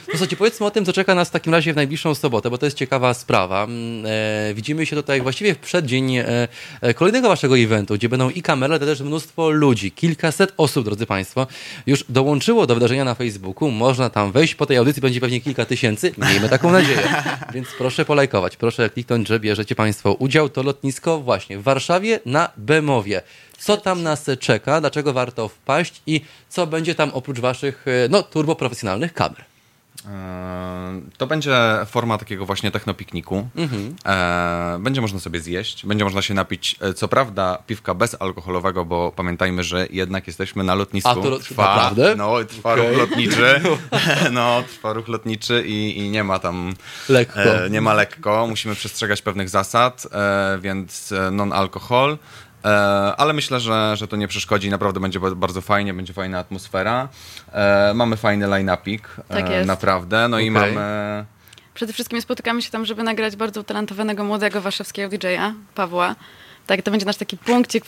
no 0.07 0.09
słuchajcie, 0.09 0.35
powiedzmy 0.35 0.65
o 0.65 0.71
tym, 0.71 0.85
co 0.85 0.93
czeka 0.93 1.15
nas 1.15 1.29
w 1.29 1.31
takim 1.31 1.53
razie 1.53 1.73
w 1.73 1.75
najbliższą 1.75 2.15
sobotę, 2.15 2.49
bo 2.49 2.57
to 2.57 2.65
jest 2.65 2.77
ciekawa 2.77 3.13
sprawa. 3.13 3.63
Mm, 3.63 4.05
e, 4.05 4.53
widzimy 4.53 4.85
się 4.85 4.95
tutaj 4.95 5.21
właściwie 5.21 5.55
w 5.55 5.57
przeddzień 5.57 6.17
e, 6.17 6.47
e, 6.81 6.93
kolejnego 6.93 7.27
waszego 7.27 7.57
eventu, 7.57 7.93
gdzie 7.93 8.09
będą 8.09 8.29
i 8.29 8.41
kamery, 8.41 8.73
ale 8.73 8.85
też 8.85 9.01
mnóstwo 9.01 9.49
ludzi. 9.49 9.91
Kilkaset 9.91 10.53
osób, 10.57 10.85
drodzy 10.85 11.05
Państwo, 11.05 11.47
już 11.85 12.05
dołączyło 12.09 12.32
do 12.67 12.73
wydarzenia 12.73 13.05
na 13.05 13.15
Facebooku. 13.15 13.71
Można 13.71 14.09
tam 14.09 14.31
wejść. 14.31 14.55
Po 14.55 14.65
tej 14.65 14.77
audycji 14.77 15.01
będzie 15.01 15.21
pewnie 15.21 15.41
kilka 15.41 15.65
tysięcy. 15.65 16.11
Miejmy 16.17 16.49
taką 16.49 16.71
nadzieję. 16.71 17.23
Więc 17.53 17.67
proszę 17.77 18.05
polajkować. 18.05 18.57
Proszę 18.57 18.89
kliknąć, 18.89 19.27
że 19.27 19.39
bierzecie 19.39 19.75
Państwo 19.75 20.13
udział. 20.13 20.49
To 20.49 20.63
lotnisko 20.63 21.19
właśnie 21.19 21.57
w 21.57 21.63
Warszawie 21.63 22.19
na 22.25 22.49
Bemowie. 22.57 23.21
Co 23.57 23.77
tam 23.77 24.03
nas 24.03 24.25
czeka? 24.39 24.81
Dlaczego 24.81 25.13
warto 25.13 25.47
wpaść? 25.47 26.01
I 26.07 26.21
co 26.49 26.67
będzie 26.67 26.95
tam 26.95 27.11
oprócz 27.13 27.39
Waszych 27.39 27.85
e, 27.87 28.09
no, 28.09 28.23
turboprofesjonalnych 28.23 29.13
kamer? 29.13 29.52
E, 30.07 31.01
to 31.17 31.27
będzie 31.27 31.55
forma 31.85 32.17
takiego 32.17 32.45
właśnie 32.45 32.71
technopikniku. 32.71 33.47
Mhm. 33.55 33.95
E, 34.05 34.77
będzie 34.79 35.01
można 35.01 35.19
sobie 35.19 35.39
zjeść, 35.39 35.85
będzie 35.85 36.03
można 36.03 36.21
się 36.21 36.33
napić, 36.33 36.75
e, 36.81 36.93
co 36.93 37.07
prawda, 37.07 37.57
piwka 37.67 37.93
bezalkoholowego, 37.93 38.85
bo 38.85 39.11
pamiętajmy, 39.15 39.63
że 39.63 39.87
jednak 39.89 40.27
jesteśmy 40.27 40.63
na 40.63 40.75
lotnisku. 40.75 41.09
A 41.09 41.15
to 41.15 41.39
trwa, 41.39 41.75
naprawdę? 41.75 42.15
No, 42.15 42.43
trwa 42.43 42.73
okay. 42.73 42.87
ruch 42.87 42.97
lotniczy. 42.97 43.61
No, 44.31 44.63
trwa 44.69 44.93
ruch 44.93 45.07
lotniczy 45.07 45.63
i, 45.67 45.97
i 45.97 46.09
nie 46.09 46.23
ma 46.23 46.39
tam... 46.39 46.73
Lekko. 47.09 47.39
nie 47.69 47.81
ma 47.81 47.93
lekko. 47.93 48.47
Musimy 48.47 48.75
przestrzegać 48.75 49.21
pewnych 49.21 49.49
zasad, 49.49 50.07
więc 50.61 51.13
non-alkohol. 51.31 52.17
E, 52.65 52.69
ale 53.17 53.33
myślę, 53.33 53.59
że, 53.59 53.97
że 53.97 54.07
to 54.07 54.15
nie 54.15 54.27
przeszkodzi. 54.27 54.69
Naprawdę 54.69 54.99
będzie 54.99 55.19
bardzo 55.19 55.61
fajnie, 55.61 55.93
będzie 55.93 56.13
fajna 56.13 56.39
atmosfera. 56.39 57.09
E, 57.51 57.93
mamy 57.95 58.17
fajny 58.17 58.47
line-upik, 58.47 59.01
e, 59.29 59.33
tak 59.33 59.49
jest. 59.49 59.67
naprawdę. 59.67 60.27
No 60.27 60.37
okay. 60.37 60.45
i 60.45 60.51
mamy... 60.51 61.25
Przede 61.73 61.93
wszystkim 61.93 62.21
spotykamy 62.21 62.61
się 62.61 62.71
tam, 62.71 62.85
żeby 62.85 63.03
nagrać 63.03 63.35
bardzo 63.35 63.61
utalentowanego 63.61 64.23
młodego 64.23 64.61
warszawskiego 64.61 65.09
DJ-a, 65.09 65.53
Pawła. 65.75 66.15
Tak, 66.67 66.81
to 66.81 66.91
będzie 66.91 67.05
nasz 67.05 67.17
taki 67.17 67.37
punkcik 67.37 67.85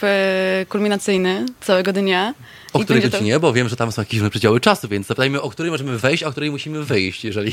kulminacyjny 0.70 1.46
całego 1.62 1.94
dnia. 1.94 2.34
O 2.76 2.80
której 2.80 3.02
godzinie? 3.02 3.34
To... 3.34 3.40
Bo 3.40 3.54
wiem, 3.54 3.70
że 3.70 3.76
tam 3.76 3.92
są 3.92 4.02
jakieś 4.02 4.22
przedziały 4.30 4.60
czasu, 4.60 4.88
więc 4.88 5.08
zapytajmy, 5.08 5.42
o 5.42 5.50
której 5.50 5.72
możemy 5.72 5.98
wejść, 5.98 6.24
a 6.24 6.28
o 6.28 6.32
której 6.32 6.52
musimy 6.52 6.84
wyjść, 6.84 7.26
jeżeli... 7.26 7.52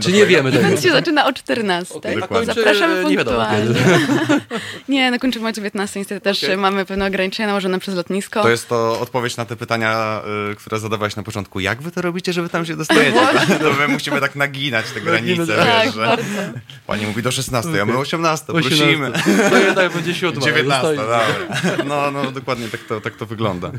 Czy 0.00 0.12
nie 0.12 0.26
wiemy 0.26 0.52
tego? 0.52 0.64
Event 0.64 0.82
się 0.82 0.90
zaczyna 0.90 1.26
o 1.26 1.32
14. 1.32 1.94
Okay, 1.94 2.44
Zapraszamy 2.44 3.02
punktualnie. 3.02 3.74
nie, 4.88 5.10
no 5.10 5.18
kończymy 5.18 5.48
o 5.48 5.52
19. 5.52 6.00
Niestety 6.00 6.20
też 6.20 6.44
okay. 6.44 6.56
mamy 6.56 6.84
pewne 6.84 7.06
ograniczenia 7.06 7.46
nałożone 7.46 7.80
przez 7.80 7.94
lotnisko. 7.94 8.42
To 8.42 8.48
jest 8.48 8.68
to 8.68 9.00
odpowiedź 9.00 9.36
na 9.36 9.44
te 9.44 9.56
pytania, 9.56 10.22
y, 10.52 10.56
które 10.56 10.78
zadawałeś 10.78 11.16
na 11.16 11.22
początku. 11.22 11.60
Jak 11.60 11.82
wy 11.82 11.90
to 11.90 12.02
robicie, 12.02 12.32
żeby 12.32 12.48
tam 12.48 12.66
się 12.66 12.76
dostajecie? 12.76 13.20
to 13.62 13.72
my 13.72 13.88
musimy 13.88 14.20
tak 14.20 14.36
naginać 14.36 14.86
te 14.94 15.00
granice, 15.00 15.46
tak, 15.46 15.84
wiesz, 15.84 15.94
że... 15.94 16.16
Pani 16.86 17.06
mówi 17.06 17.22
do 17.22 17.30
16, 17.30 17.82
a 17.82 17.84
my 17.84 17.98
18, 17.98 18.52
18. 18.52 18.68
prosimy. 18.68 19.12
To 19.50 19.56
jednak 19.56 19.92
będzie 19.92 20.14
7. 20.14 20.42
19, 20.42 20.96
dobra. 20.96 21.20
No, 21.84 22.10
no 22.10 22.32
dokładnie 22.32 22.68
tak 22.68 22.80
to, 22.80 23.00
tak 23.00 23.16
to 23.16 23.26
wygląda. 23.26 23.70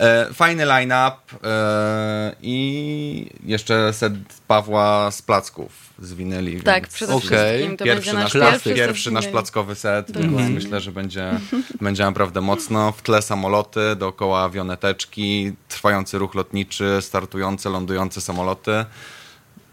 E, 0.00 0.23
fajny 0.32 0.64
line-up 0.64 1.16
e, 1.44 2.36
i 2.42 3.26
jeszcze 3.46 3.92
set 3.92 4.12
Pawła 4.46 5.10
z 5.10 5.22
placków 5.22 5.84
z 5.98 6.14
winyli. 6.14 6.60
Tak, 6.60 6.88
przede 6.88 7.14
okay. 7.14 7.28
wszystkim 7.28 7.76
to 7.76 7.84
pierwszy 7.84 8.12
nasz, 8.12 8.34
nasz, 8.34 8.52
pierwszy, 8.52 8.74
pierwszy 8.74 9.10
nasz 9.10 9.26
plackowy 9.26 9.74
set, 9.74 10.12
Dokładnie. 10.12 10.38
więc 10.38 10.50
myślę, 10.50 10.80
że 10.80 10.92
będzie, 10.92 11.40
będzie 11.80 12.04
naprawdę 12.04 12.40
mocno. 12.40 12.92
W 12.92 13.02
tle 13.02 13.22
samoloty, 13.22 13.96
dookoła 13.96 14.42
awioneteczki, 14.42 15.52
trwający 15.68 16.18
ruch 16.18 16.34
lotniczy, 16.34 16.98
startujące, 17.00 17.70
lądujące 17.70 18.20
samoloty. 18.20 18.84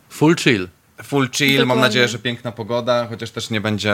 Full 0.09 0.35
chill. 0.35 0.67
Full 1.03 1.29
chill, 1.29 1.47
Dokładnie. 1.47 1.65
mam 1.65 1.79
nadzieję, 1.79 2.07
że 2.07 2.19
piękna 2.19 2.51
pogoda, 2.51 3.07
chociaż 3.09 3.31
też 3.31 3.49
nie 3.49 3.61
będzie 3.61 3.93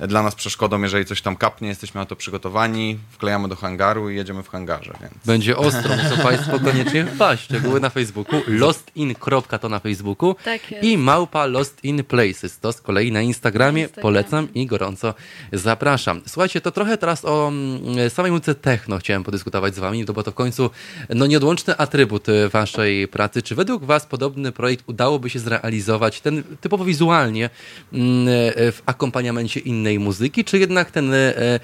dla 0.00 0.22
nas 0.22 0.34
przeszkodą, 0.34 0.82
jeżeli 0.82 1.04
coś 1.04 1.22
tam 1.22 1.36
kapnie, 1.36 1.68
jesteśmy 1.68 1.98
na 1.98 2.06
to 2.06 2.16
przygotowani, 2.16 2.98
wklejamy 3.10 3.48
do 3.48 3.56
hangaru 3.56 4.10
i 4.10 4.16
jedziemy 4.16 4.42
w 4.42 4.48
hangarze. 4.48 4.92
Więc. 5.00 5.14
Będzie 5.26 5.56
ostro, 5.56 5.96
muszą 6.02 6.22
Państwo 6.22 6.60
koniecznie 6.60 7.06
wpaść. 7.06 7.44
Szczegóły 7.44 7.80
na 7.80 7.90
Facebooku, 7.90 8.42
lostin. 8.46 9.14
to 9.60 9.68
na 9.68 9.80
Facebooku 9.80 10.36
tak 10.44 10.60
i 10.82 10.98
małpa 10.98 11.46
Lost 11.46 11.84
in 11.84 12.04
Places, 12.04 12.60
to 12.60 12.72
z 12.72 12.80
kolei 12.80 13.12
na 13.12 13.22
Instagramie. 13.22 13.82
Instagram. 13.82 14.02
Polecam 14.02 14.48
i 14.54 14.66
gorąco 14.66 15.14
zapraszam. 15.52 16.20
Słuchajcie, 16.26 16.60
to 16.60 16.70
trochę 16.70 16.98
teraz 16.98 17.24
o 17.24 17.48
mm, 17.48 18.10
samej 18.10 18.32
muzyce 18.32 18.54
techno 18.54 18.98
chciałem 18.98 19.24
podyskutować 19.24 19.74
z 19.74 19.78
Wami, 19.78 20.04
bo 20.04 20.22
to 20.22 20.30
w 20.30 20.34
końcu 20.34 20.70
no, 21.08 21.26
nieodłączny 21.26 21.76
atrybut 21.76 22.26
Waszej 22.52 23.08
pracy. 23.08 23.42
Czy 23.42 23.54
według 23.54 23.84
Was 23.84 24.06
podobny 24.06 24.52
projekt 24.52 24.84
udałoby 24.88 25.30
się 25.30 25.38
zrealizować 25.38 25.93
ten 26.22 26.42
typowo 26.60 26.84
wizualnie 26.84 27.50
mm, 27.92 28.28
e, 28.28 28.72
w 28.72 28.82
akompaniamencie 28.86 29.60
innej 29.60 29.98
muzyki, 29.98 30.44
czy 30.44 30.58
jednak 30.58 30.90
ten, 30.90 31.14
e, 31.14 31.60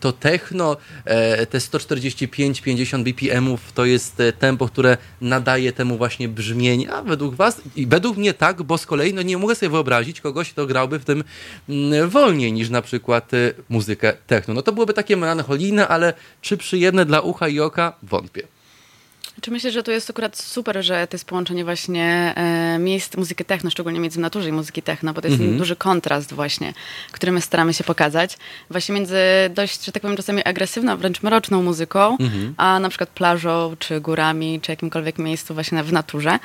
to 0.00 0.12
techno, 0.12 0.76
e, 1.04 1.46
te 1.46 1.58
145-50 1.58 3.02
BPM-ów 3.02 3.72
to 3.72 3.84
jest 3.84 4.22
tempo, 4.38 4.66
które 4.66 4.96
nadaje 5.20 5.72
temu 5.72 5.96
właśnie 5.96 6.28
brzmienie, 6.28 6.92
a 6.92 7.02
według 7.02 7.34
was, 7.34 7.60
i 7.76 7.86
według 7.86 8.16
mnie 8.16 8.34
tak, 8.34 8.62
bo 8.62 8.78
z 8.78 8.86
kolei 8.86 9.14
no 9.14 9.22
nie 9.22 9.38
mogę 9.38 9.54
sobie 9.54 9.70
wyobrazić 9.70 10.20
kogoś, 10.20 10.52
kto 10.52 10.66
grałby 10.66 10.98
w 10.98 11.04
tym 11.04 11.24
mm, 11.68 12.10
wolniej 12.10 12.52
niż 12.52 12.70
na 12.70 12.82
przykład 12.82 13.30
muzykę 13.68 14.12
techno. 14.26 14.54
No 14.54 14.62
to 14.62 14.72
byłoby 14.72 14.94
takie 14.94 15.16
melancholijne, 15.16 15.88
ale 15.88 16.14
czy 16.40 16.56
przyjemne 16.56 17.04
dla 17.04 17.20
ucha 17.20 17.48
i 17.48 17.60
oka? 17.60 17.92
Wątpię. 18.02 18.61
Czy 19.40 19.50
myślę, 19.50 19.70
że 19.70 19.82
to 19.82 19.92
jest 19.92 20.10
akurat 20.10 20.36
super, 20.36 20.84
że 20.84 21.06
to 21.06 21.14
jest 21.14 21.24
połączenie 21.24 21.64
właśnie 21.64 22.32
e, 22.36 22.78
miejsc 22.78 23.16
muzyki 23.16 23.44
techno, 23.44 23.70
szczególnie 23.70 24.00
między 24.00 24.20
naturze 24.20 24.48
i 24.48 24.52
muzyki 24.52 24.82
techno, 24.82 25.12
bo 25.12 25.20
to 25.20 25.28
jest 25.28 25.40
mm 25.40 25.54
-hmm. 25.54 25.58
duży 25.58 25.76
kontrast 25.76 26.32
właśnie, 26.32 26.74
który 27.12 27.32
my 27.32 27.40
staramy 27.40 27.74
się 27.74 27.84
pokazać. 27.84 28.38
Właśnie 28.70 28.94
między 28.94 29.16
dość, 29.50 29.84
że 29.84 29.92
tak 29.92 30.02
powiem, 30.02 30.16
czasami 30.16 30.44
agresywną, 30.44 30.96
wręcz 30.96 31.22
mroczną 31.22 31.62
muzyką, 31.62 32.16
mm 32.20 32.32
-hmm. 32.32 32.52
a 32.56 32.78
na 32.78 32.88
przykład 32.88 33.10
plażą, 33.10 33.76
czy 33.78 34.00
górami, 34.00 34.60
czy 34.60 34.72
jakimkolwiek 34.72 35.18
miejscu 35.18 35.54
właśnie 35.54 35.82
w 35.82 35.92
naturze. 35.92 36.38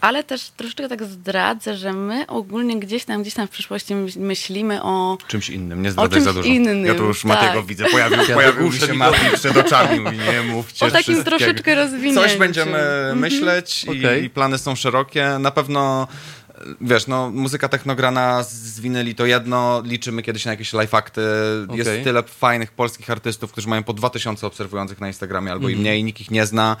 Ale 0.00 0.24
też 0.24 0.50
troszeczkę 0.50 0.88
tak 0.88 1.04
zdradzę, 1.04 1.76
że 1.76 1.92
my 1.92 2.26
ogólnie 2.26 2.80
gdzieś 2.80 3.04
tam, 3.04 3.22
gdzieś 3.22 3.34
tam 3.34 3.46
w 3.46 3.50
przyszłości 3.50 3.94
myślimy 4.16 4.82
o... 4.82 5.18
Czymś 5.28 5.50
innym, 5.50 5.82
nie 5.82 5.92
zdradzaj 5.92 6.20
za 6.20 6.32
dużo. 6.32 6.48
Innym, 6.48 6.86
ja 6.86 6.94
tu 6.94 7.04
już 7.04 7.22
tak. 7.22 7.28
Matiego 7.28 7.62
widzę, 7.62 7.84
pojawił, 7.84 8.18
ja 8.28 8.34
pojawił 8.34 8.72
się 8.72 8.94
Mati 8.94 9.20
przed 9.38 9.56
oczami, 9.56 10.00
mówi, 10.00 10.18
nie 10.18 10.42
mówcie 10.42 10.86
O 10.86 10.90
takim 10.90 11.24
troszeczkę 11.24 11.74
rozwinięciu. 11.74 12.20
Coś 12.20 12.36
będziemy 12.36 12.78
mhm. 12.78 13.18
myśleć 13.18 13.84
i, 13.84 13.98
okay. 13.98 14.20
i 14.20 14.30
plany 14.30 14.58
są 14.58 14.76
szerokie. 14.76 15.36
Na 15.38 15.50
pewno 15.50 16.08
wiesz, 16.80 17.06
no 17.06 17.30
muzyka 17.30 17.68
technograna 17.68 18.42
z 18.42 18.80
winyli 18.80 19.14
to 19.14 19.26
jedno, 19.26 19.82
liczymy 19.84 20.22
kiedyś 20.22 20.44
na 20.44 20.50
jakieś 20.50 20.72
live 20.72 20.94
akty. 20.94 21.20
Okay. 21.64 21.76
Jest 21.76 21.90
tyle 22.04 22.22
fajnych 22.22 22.72
polskich 22.72 23.10
artystów, 23.10 23.52
którzy 23.52 23.68
mają 23.68 23.82
po 23.82 23.92
2000 23.92 24.46
obserwujących 24.46 25.00
na 25.00 25.06
Instagramie 25.06 25.52
albo 25.52 25.66
mm 25.66 25.68
-hmm. 25.68 25.76
i 25.76 25.78
mhm. 25.78 25.82
mniej, 25.82 26.04
nikt 26.04 26.20
ich 26.20 26.30
nie 26.30 26.46
zna. 26.46 26.76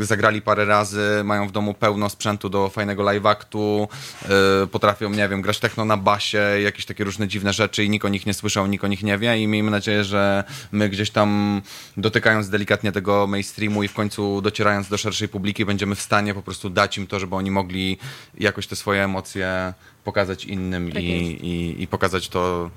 Y, 0.00 0.04
zagrali 0.04 0.42
parę 0.42 0.64
razy, 0.64 1.22
mają 1.24 1.48
w 1.48 1.52
domu 1.52 1.74
pełno 1.74 2.08
sprzętu 2.08 2.48
do 2.48 2.68
fajnego 2.68 3.02
live 3.02 3.26
aktu, 3.26 3.88
y, 4.64 4.66
potrafią, 4.66 5.10
nie 5.10 5.28
wiem, 5.28 5.42
grać 5.42 5.58
techno 5.58 5.84
na 5.84 5.96
basie, 5.96 6.42
jakieś 6.64 6.86
takie 6.86 7.04
różne 7.04 7.28
dziwne 7.28 7.52
rzeczy 7.52 7.84
i 7.84 7.90
nikt 7.90 8.04
o 8.04 8.08
nich 8.08 8.26
nie 8.26 8.34
słyszał, 8.34 8.66
nikt 8.66 8.84
o 8.84 8.86
nich 8.86 9.02
nie 9.02 9.18
wie 9.18 9.38
i 9.38 9.46
miejmy 9.46 9.70
nadzieję, 9.70 10.04
że 10.04 10.44
my 10.72 10.88
gdzieś 10.88 11.10
tam 11.10 11.62
dotykając 11.96 12.48
delikatnie 12.48 12.92
tego 12.92 13.26
mainstreamu 13.26 13.82
i 13.82 13.88
w 13.88 13.94
końcu 13.94 14.40
docierając 14.40 14.88
do 14.88 14.98
szerszej 14.98 15.28
publiki 15.28 15.64
będziemy 15.64 15.94
w 15.94 16.00
stanie 16.00 16.34
po 16.34 16.42
prostu 16.42 16.70
dać 16.70 16.98
im 16.98 17.06
to, 17.06 17.20
żeby 17.20 17.36
oni 17.36 17.50
mogli 17.50 17.98
jakoś 18.38 18.66
te 18.66 18.76
swoje 18.76 19.05
emocje 19.06 19.74
pokazać 20.04 20.44
innym 20.44 20.92
tak 20.92 21.02
i, 21.02 21.46
i, 21.46 21.82
i, 21.82 21.86
pokazać 21.86 22.28
to 22.28 22.70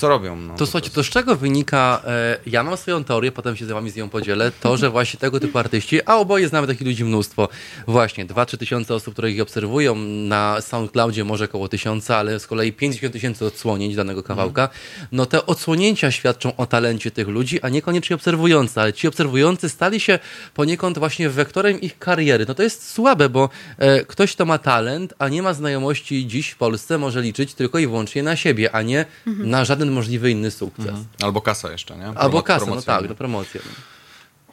co 0.00 0.08
robią. 0.08 0.36
No, 0.36 0.54
to 0.54 0.66
słuchajcie, 0.66 0.90
to 0.90 1.02
z 1.02 1.06
czego 1.06 1.36
wynika, 1.36 2.02
e, 2.06 2.36
ja 2.46 2.62
mam 2.62 2.76
swoją 2.76 3.04
teorię, 3.04 3.32
potem 3.32 3.56
się 3.56 3.66
z 3.66 3.68
wami 3.68 3.90
z 3.90 3.96
nią 3.96 4.08
podzielę, 4.08 4.52
to, 4.60 4.76
że 4.76 4.90
właśnie 4.90 5.20
tego 5.20 5.40
typu 5.40 5.58
artyści, 5.58 6.00
a 6.06 6.16
oboje 6.16 6.48
znamy 6.48 6.66
takich 6.66 6.86
ludzi 6.86 7.04
mnóstwo, 7.04 7.48
właśnie 7.86 8.26
2-3 8.26 8.56
tysiące 8.56 8.94
osób, 8.94 9.14
które 9.14 9.30
ich 9.30 9.40
obserwują, 9.40 9.94
na 10.28 10.60
SoundCloudzie 10.60 11.24
może 11.24 11.44
około 11.44 11.68
tysiąca, 11.68 12.16
ale 12.16 12.40
z 12.40 12.46
kolei 12.46 12.72
50 12.72 13.12
tysięcy 13.12 13.46
odsłonięć 13.46 13.96
danego 13.96 14.22
kawałka, 14.22 14.62
mm. 14.62 15.08
no 15.12 15.26
te 15.26 15.46
odsłonięcia 15.46 16.10
świadczą 16.10 16.56
o 16.56 16.66
talencie 16.66 17.10
tych 17.10 17.28
ludzi, 17.28 17.62
a 17.62 17.68
niekoniecznie 17.68 18.16
obserwujący, 18.16 18.80
ale 18.80 18.92
ci 18.92 19.08
obserwujący 19.08 19.68
stali 19.68 20.00
się 20.00 20.18
poniekąd 20.54 20.98
właśnie 20.98 21.30
wektorem 21.30 21.80
ich 21.80 21.98
kariery. 21.98 22.44
No 22.48 22.54
to 22.54 22.62
jest 22.62 22.92
słabe, 22.92 23.28
bo 23.28 23.48
e, 23.78 24.04
ktoś, 24.04 24.34
kto 24.34 24.44
ma 24.44 24.58
talent, 24.58 25.14
a 25.18 25.28
nie 25.28 25.42
ma 25.42 25.54
znajomości 25.54 26.26
dziś 26.26 26.50
w 26.50 26.56
Polsce, 26.56 26.98
może 26.98 27.22
liczyć 27.22 27.54
tylko 27.54 27.78
i 27.78 27.86
wyłącznie 27.86 28.22
na 28.22 28.36
siebie, 28.36 28.74
a 28.74 28.82
nie 28.82 29.04
mhm. 29.26 29.50
na 29.50 29.64
żaden 29.64 29.89
możliwy 29.90 30.30
inny 30.30 30.50
sukces. 30.50 30.86
Mhm. 30.86 31.06
Albo 31.22 31.40
kasa 31.40 31.72
jeszcze, 31.72 31.96
nie? 31.96 32.06
Albo 32.06 32.42
kasa, 32.42 32.66
no 32.66 32.82
tak, 32.82 33.08
do 33.08 33.14
promocji. 33.14 33.60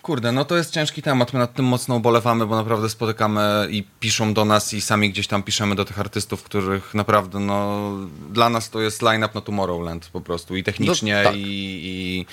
Kurde, 0.07 0.31
no 0.31 0.45
to 0.45 0.57
jest 0.57 0.73
ciężki 0.73 1.01
temat. 1.01 1.33
My 1.33 1.39
nad 1.39 1.53
tym 1.53 1.65
mocno 1.65 1.95
ubolewamy, 1.95 2.45
bo 2.45 2.55
naprawdę 2.55 2.89
spotykamy 2.89 3.67
i 3.69 3.83
piszą 3.99 4.33
do 4.33 4.45
nas 4.45 4.73
i 4.73 4.81
sami 4.81 5.09
gdzieś 5.09 5.27
tam 5.27 5.43
piszemy 5.43 5.75
do 5.75 5.85
tych 5.85 5.99
artystów, 5.99 6.43
których 6.43 6.93
naprawdę, 6.93 7.39
no 7.39 7.91
dla 8.31 8.49
nas 8.49 8.69
to 8.69 8.81
jest 8.81 9.01
line-up 9.01 9.31
na 9.35 9.41
Tomorrowland 9.41 10.09
po 10.13 10.21
prostu 10.21 10.55
i 10.55 10.63
technicznie, 10.63 11.21
no, 11.23 11.29
tak. 11.29 11.35
i, 11.35 11.39
i, 11.39 12.25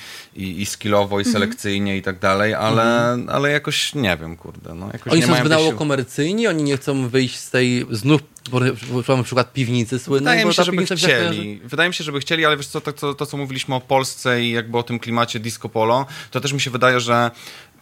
i, 0.42 0.62
i 0.62 0.66
skillowo, 0.66 1.18
i 1.18 1.22
mhm. 1.22 1.32
selekcyjnie 1.32 1.96
i 1.96 2.02
tak 2.02 2.18
dalej, 2.18 2.54
ale, 2.54 3.12
mhm. 3.12 3.28
ale 3.28 3.50
jakoś 3.50 3.94
nie 3.94 4.16
wiem, 4.16 4.36
kurde. 4.36 4.74
No, 4.74 4.86
jakoś 4.92 5.12
oni 5.12 5.20
nie 5.20 5.26
są 5.26 5.36
zbyt 5.36 5.52
mało 5.52 5.72
komercyjni, 5.72 6.46
oni 6.46 6.62
nie 6.62 6.76
chcą 6.76 7.08
wyjść 7.08 7.36
z 7.36 7.50
tej 7.50 7.86
znów 7.90 8.20
na 9.08 9.22
przykład 9.22 9.52
piwnicy 9.52 9.98
słynnej. 9.98 10.20
Wydaje 10.20 10.46
mi 10.46 10.54
się, 10.54 10.64
żeby 10.64 10.86
chcieli. 10.86 11.60
Wydaje 11.64 11.88
mi 11.88 11.94
się, 11.94 12.04
żeby 12.04 12.20
chcieli, 12.20 12.44
ale 12.44 12.56
wiesz 12.56 12.66
co, 12.66 12.80
to, 12.80 12.92
to, 12.92 13.14
to, 13.14 13.26
co 13.26 13.36
mówiliśmy 13.36 13.74
o 13.74 13.80
Polsce 13.80 14.42
i 14.42 14.50
jakby 14.50 14.78
o 14.78 14.82
tym 14.82 14.98
klimacie 14.98 15.40
disco 15.40 15.68
polo, 15.68 16.06
to 16.30 16.40
też 16.40 16.52
mi 16.52 16.60
się 16.60 16.70
wydaje, 16.70 17.00
że 17.00 17.30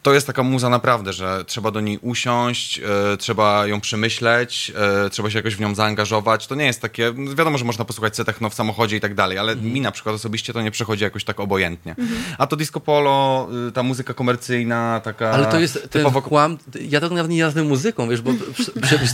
to 0.03 0.15
jest 0.15 0.27
taka 0.27 0.43
muza 0.43 0.69
naprawdę, 0.69 1.13
że 1.13 1.45
trzeba 1.47 1.71
do 1.71 1.81
niej 1.81 1.99
usiąść, 2.03 2.79
e, 2.79 3.17
trzeba 3.17 3.67
ją 3.67 3.81
przemyśleć, 3.81 4.73
e, 5.07 5.11
trzeba 5.11 5.31
się 5.31 5.39
jakoś 5.39 5.57
w 5.57 5.61
nią 5.61 5.75
zaangażować. 5.75 6.47
To 6.47 6.55
nie 6.55 6.65
jest 6.65 6.81
takie, 6.81 7.13
wiadomo, 7.37 7.59
że 7.59 7.65
można 7.65 7.85
posłuchać 7.85 8.17
techno 8.17 8.51
w 8.51 8.55
samochodzie 8.55 8.97
i 8.97 9.01
tak 9.01 9.15
dalej, 9.15 9.39
ale 9.39 9.53
mm. 9.53 9.73
mi 9.73 9.81
na 9.81 9.93
przykład 9.93 10.15
osobiście 10.15 10.53
to 10.53 10.63
nie 10.63 10.71
przechodzi 10.71 11.05
jakoś 11.05 11.25
tak 11.25 11.41
obojętnie. 11.41 11.95
Mm 11.99 12.11
-hmm. 12.11 12.35
A 12.39 12.47
to 12.47 12.57
disco 12.57 12.81
polo, 12.81 13.49
y, 13.69 13.73
ta 13.73 13.83
muzyka 13.83 14.15
komercyjna, 14.15 15.01
taka 15.05 15.31
Ale 15.31 15.47
to 15.47 15.61
jest 15.61 15.89
typowo... 15.91 16.21
ten 16.21 16.29
kłam, 16.29 16.59
ja 16.89 17.01
to 17.01 17.09
nawet 17.09 17.33
nie 17.33 17.43
nazwę 17.43 17.63
muzyką, 17.63 18.09
wiesz, 18.09 18.21
bo 18.21 18.31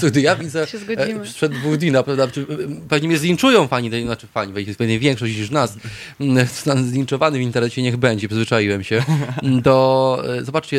gdy 0.02 0.20
ja 0.28 0.36
widzę 0.36 0.62
e, 0.96 1.20
przed 1.34 1.52
dwóch 1.52 1.76
dni, 1.76 1.92
prawda, 1.92 2.26
pewnie 2.88 3.08
mnie 3.08 3.18
zlinczują 3.18 3.68
fani, 3.68 4.04
znaczy 4.04 4.26
fani, 4.26 4.64
pewnie 4.78 4.98
większość 4.98 5.36
niż 5.36 5.50
nas, 5.50 5.76
zlinczowany 6.90 7.38
w 7.38 7.42
internecie 7.42 7.82
niech 7.82 7.96
będzie, 7.96 8.28
przyzwyczaiłem 8.28 8.84
się, 8.84 9.04
do, 9.66 10.22
zobaczcie, 10.42 10.77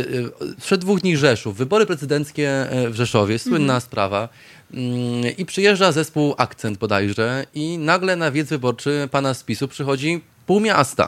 sprzed 0.59 0.81
dwóch 0.81 1.01
dni 1.01 1.17
Rzeszów, 1.17 1.57
wybory 1.57 1.85
prezydenckie 1.85 2.71
e, 2.71 2.89
w 2.89 2.95
Rzeszowie, 2.95 3.39
słynna 3.39 3.73
mhm. 3.73 3.81
sprawa. 3.81 4.29
Mm, 4.73 5.37
I 5.37 5.45
przyjeżdża 5.45 5.91
zespół 5.91 6.35
Akcent 6.37 6.77
bodajże 6.77 7.45
i 7.53 7.77
nagle 7.77 8.15
na 8.15 8.31
wiec 8.31 8.49
wyborczy 8.49 9.07
pana 9.11 9.33
z 9.33 9.43
PiSu 9.43 9.67
przychodzi 9.67 10.21
pół 10.45 10.59
miasta. 10.59 11.07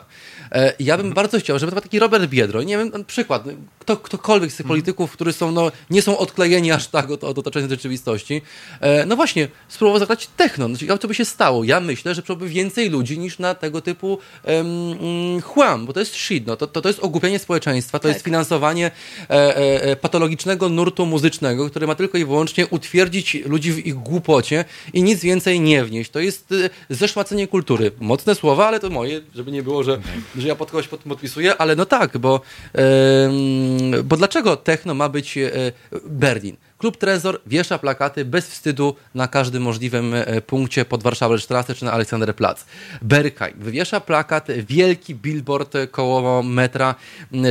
E, 0.51 0.73
ja 0.79 0.97
bym 0.97 1.13
bardzo 1.13 1.39
chciał, 1.39 1.59
żeby 1.59 1.71
to 1.71 1.75
był 1.75 1.81
taki 1.81 1.99
Robert 1.99 2.25
Biedro, 2.25 2.63
nie 2.63 2.77
wiem, 2.77 2.91
przykład, 3.07 3.43
kto, 3.81 3.97
ktokolwiek 3.97 4.51
z 4.51 4.55
tych 4.55 4.65
polityków, 4.65 5.11
którzy 5.11 5.33
są, 5.33 5.51
no, 5.51 5.71
nie 5.89 6.01
są 6.01 6.17
odklejeni 6.17 6.71
aż 6.71 6.87
tak 6.87 7.11
od, 7.11 7.23
od 7.23 7.39
otoczenia 7.39 7.67
rzeczywistości, 7.67 8.41
e, 8.79 9.05
no 9.05 9.15
właśnie, 9.15 9.47
spróbował 9.67 9.99
zagrać 9.99 10.27
techno. 10.37 10.67
Znaczy, 10.67 10.97
co 11.01 11.07
by 11.07 11.15
się 11.15 11.25
stało? 11.25 11.63
Ja 11.63 11.79
myślę, 11.79 12.15
że 12.15 12.21
byłoby 12.21 12.49
więcej 12.49 12.89
ludzi 12.89 13.19
niż 13.19 13.39
na 13.39 13.55
tego 13.55 13.81
typu 13.81 14.17
um, 14.43 15.41
chłam, 15.41 15.85
bo 15.85 15.93
to 15.93 15.99
jest 15.99 16.15
shit, 16.15 16.47
no, 16.47 16.57
to, 16.57 16.67
to, 16.67 16.81
to 16.81 16.89
jest 16.89 16.99
ogłupienie 16.99 17.39
społeczeństwa, 17.39 17.99
to 17.99 18.03
tak. 18.03 18.11
jest 18.11 18.25
finansowanie 18.25 18.91
e, 19.29 19.55
e, 19.55 19.95
patologicznego 19.95 20.69
nurtu 20.69 21.05
muzycznego, 21.05 21.69
który 21.69 21.87
ma 21.87 21.95
tylko 21.95 22.17
i 22.17 22.25
wyłącznie 22.25 22.67
utwierdzić 22.67 23.37
ludzi 23.45 23.71
w 23.71 23.85
ich 23.85 23.95
głupocie 23.95 24.65
i 24.93 25.03
nic 25.03 25.21
więcej 25.21 25.59
nie 25.59 25.85
wnieść. 25.85 26.11
To 26.11 26.19
jest 26.19 26.51
e, 26.51 26.69
zeszmacenie 26.89 27.47
kultury. 27.47 27.91
Mocne 27.99 28.35
słowa, 28.35 28.67
ale 28.67 28.79
to 28.79 28.89
moje, 28.89 29.21
żeby 29.35 29.51
nie 29.51 29.63
było, 29.63 29.83
że, 29.83 29.99
że 30.37 30.47
ja 30.47 30.55
pod 30.55 30.71
kogoś 30.71 30.87
podpisuję, 30.87 31.57
ale 31.57 31.75
no 31.75 31.85
tak, 31.85 32.17
bo, 32.17 32.41
yy, 32.73 32.81
bo 34.03 34.17
dlaczego 34.17 34.57
techno 34.57 34.93
ma 34.93 35.09
być 35.09 35.35
yy, 35.35 35.51
Berlin? 36.05 36.57
Klub 36.81 36.97
Trezor 36.97 37.41
wiesza 37.45 37.79
plakaty 37.79 38.25
bez 38.25 38.47
wstydu 38.47 38.95
na 39.15 39.27
każdym 39.27 39.63
możliwym 39.63 40.13
e, 40.13 40.41
punkcie 40.41 40.85
pod 40.85 41.03
Warszawę 41.03 41.37
czy 41.75 41.85
na 41.85 41.91
Aleksanderplatz. 41.91 42.65
Berkaj 43.01 43.53
wywiesza 43.57 43.99
plakat, 43.99 44.47
wielki 44.51 45.15
billboard 45.15 45.77
koło 45.91 46.43
metra, 46.43 46.95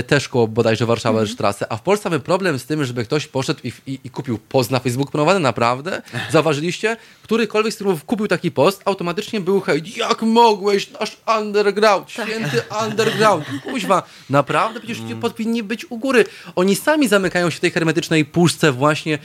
też 0.06 0.28
koło 0.28 0.48
bodajże 0.48 0.86
Warszawa 0.86 1.20
mm 1.20 1.34
-hmm. 1.34 1.64
A 1.68 1.76
w 1.76 1.82
Polsce 1.82 2.10
mamy 2.10 2.20
problem 2.20 2.58
z 2.58 2.66
tym, 2.66 2.84
żeby 2.84 3.04
ktoś 3.04 3.26
poszedł 3.26 3.60
i, 3.64 3.72
i, 3.86 4.00
i 4.04 4.10
kupił 4.10 4.38
post 4.38 4.70
na 4.70 4.78
Facebook 4.78 5.10
promowany, 5.10 5.40
naprawdę? 5.40 6.02
Zauważyliście? 6.32 6.96
Którykolwiek 7.22 7.72
z 7.72 7.76
których 7.76 8.04
kupił 8.04 8.28
taki 8.28 8.50
post, 8.50 8.82
automatycznie 8.84 9.40
był 9.40 9.60
hejt. 9.60 9.96
Jak 9.96 10.22
mogłeś, 10.22 10.90
nasz 10.90 11.16
underground, 11.38 12.14
tak. 12.14 12.28
święty 12.28 12.62
underground. 12.84 13.44
Kuźwa, 13.64 14.02
naprawdę 14.30 14.80
przecież 14.80 14.98
mm. 14.98 15.20
powinni 15.20 15.62
być 15.62 15.90
u 15.90 15.98
góry. 15.98 16.24
Oni 16.56 16.76
sami 16.76 17.08
zamykają 17.08 17.50
się 17.50 17.56
w 17.56 17.60
tej 17.60 17.70
hermetycznej 17.70 18.24
puszce 18.24 18.72
właśnie 18.72 19.19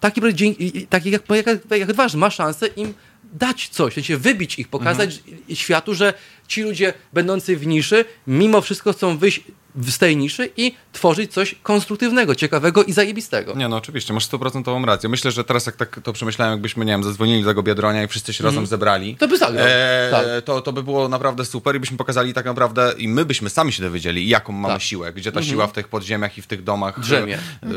taki 0.00 0.20
projekt, 0.20 0.50
taki 0.88 1.10
jak, 1.10 1.22
jak, 1.30 1.78
jak 1.78 1.92
wasz, 1.92 2.14
ma 2.14 2.30
szansę 2.30 2.66
im 2.66 2.94
dać 3.32 3.68
coś, 3.68 3.92
w 3.92 3.94
sensie 3.94 4.16
wybić 4.16 4.58
ich, 4.58 4.68
pokazać 4.68 5.18
mhm. 5.18 5.56
światu, 5.56 5.94
że 5.94 6.14
ci 6.48 6.62
ludzie 6.62 6.92
będący 7.12 7.56
w 7.56 7.66
niszy, 7.66 8.04
mimo 8.26 8.60
wszystko 8.60 8.92
chcą 8.92 9.18
wyjść 9.18 9.40
z 9.80 9.98
tej 9.98 10.16
niszy 10.16 10.50
i 10.56 10.74
tworzyć 10.92 11.32
coś 11.32 11.54
konstruktywnego, 11.62 12.34
ciekawego 12.34 12.84
i 12.84 12.92
zajebistego. 12.92 13.54
Nie, 13.54 13.68
no 13.68 13.76
oczywiście, 13.76 14.14
masz 14.14 14.24
stuprocentową 14.24 14.86
rację. 14.86 15.08
Myślę, 15.08 15.30
że 15.30 15.44
teraz 15.44 15.66
jak 15.66 15.76
tak 15.76 16.00
to 16.04 16.12
przemyślałem, 16.12 16.52
jakbyśmy, 16.52 16.84
nie 16.84 16.92
wiem, 16.92 17.04
zadzwonili 17.04 17.42
do 17.42 17.48
tego 17.48 17.62
Biedronia 17.62 18.02
i 18.02 18.08
wszyscy 18.08 18.32
się 18.32 18.44
mm. 18.44 18.54
razem 18.54 18.66
zebrali. 18.66 19.16
To 19.16 19.28
by 19.28 19.38
zagrał. 19.38 19.66
E, 19.68 20.08
tak. 20.10 20.24
to, 20.44 20.60
to 20.60 20.72
by 20.72 20.82
było 20.82 21.08
naprawdę 21.08 21.44
super 21.44 21.76
i 21.76 21.80
byśmy 21.80 21.96
pokazali 21.96 22.34
tak 22.34 22.44
naprawdę, 22.44 22.92
i 22.98 23.08
my 23.08 23.24
byśmy 23.24 23.50
sami 23.50 23.72
się 23.72 23.82
dowiedzieli, 23.82 24.28
jaką 24.28 24.52
mamy 24.52 24.74
tak. 24.74 24.82
siłę, 24.82 25.12
gdzie 25.12 25.32
ta 25.32 25.40
mm 25.40 25.48
-hmm. 25.48 25.52
siła 25.52 25.66
w 25.66 25.72
tych 25.72 25.88
podziemiach 25.88 26.38
i 26.38 26.42
w 26.42 26.46
tych 26.46 26.64
domach 26.64 27.00
drzemie. 27.00 27.38
E, 27.62 27.68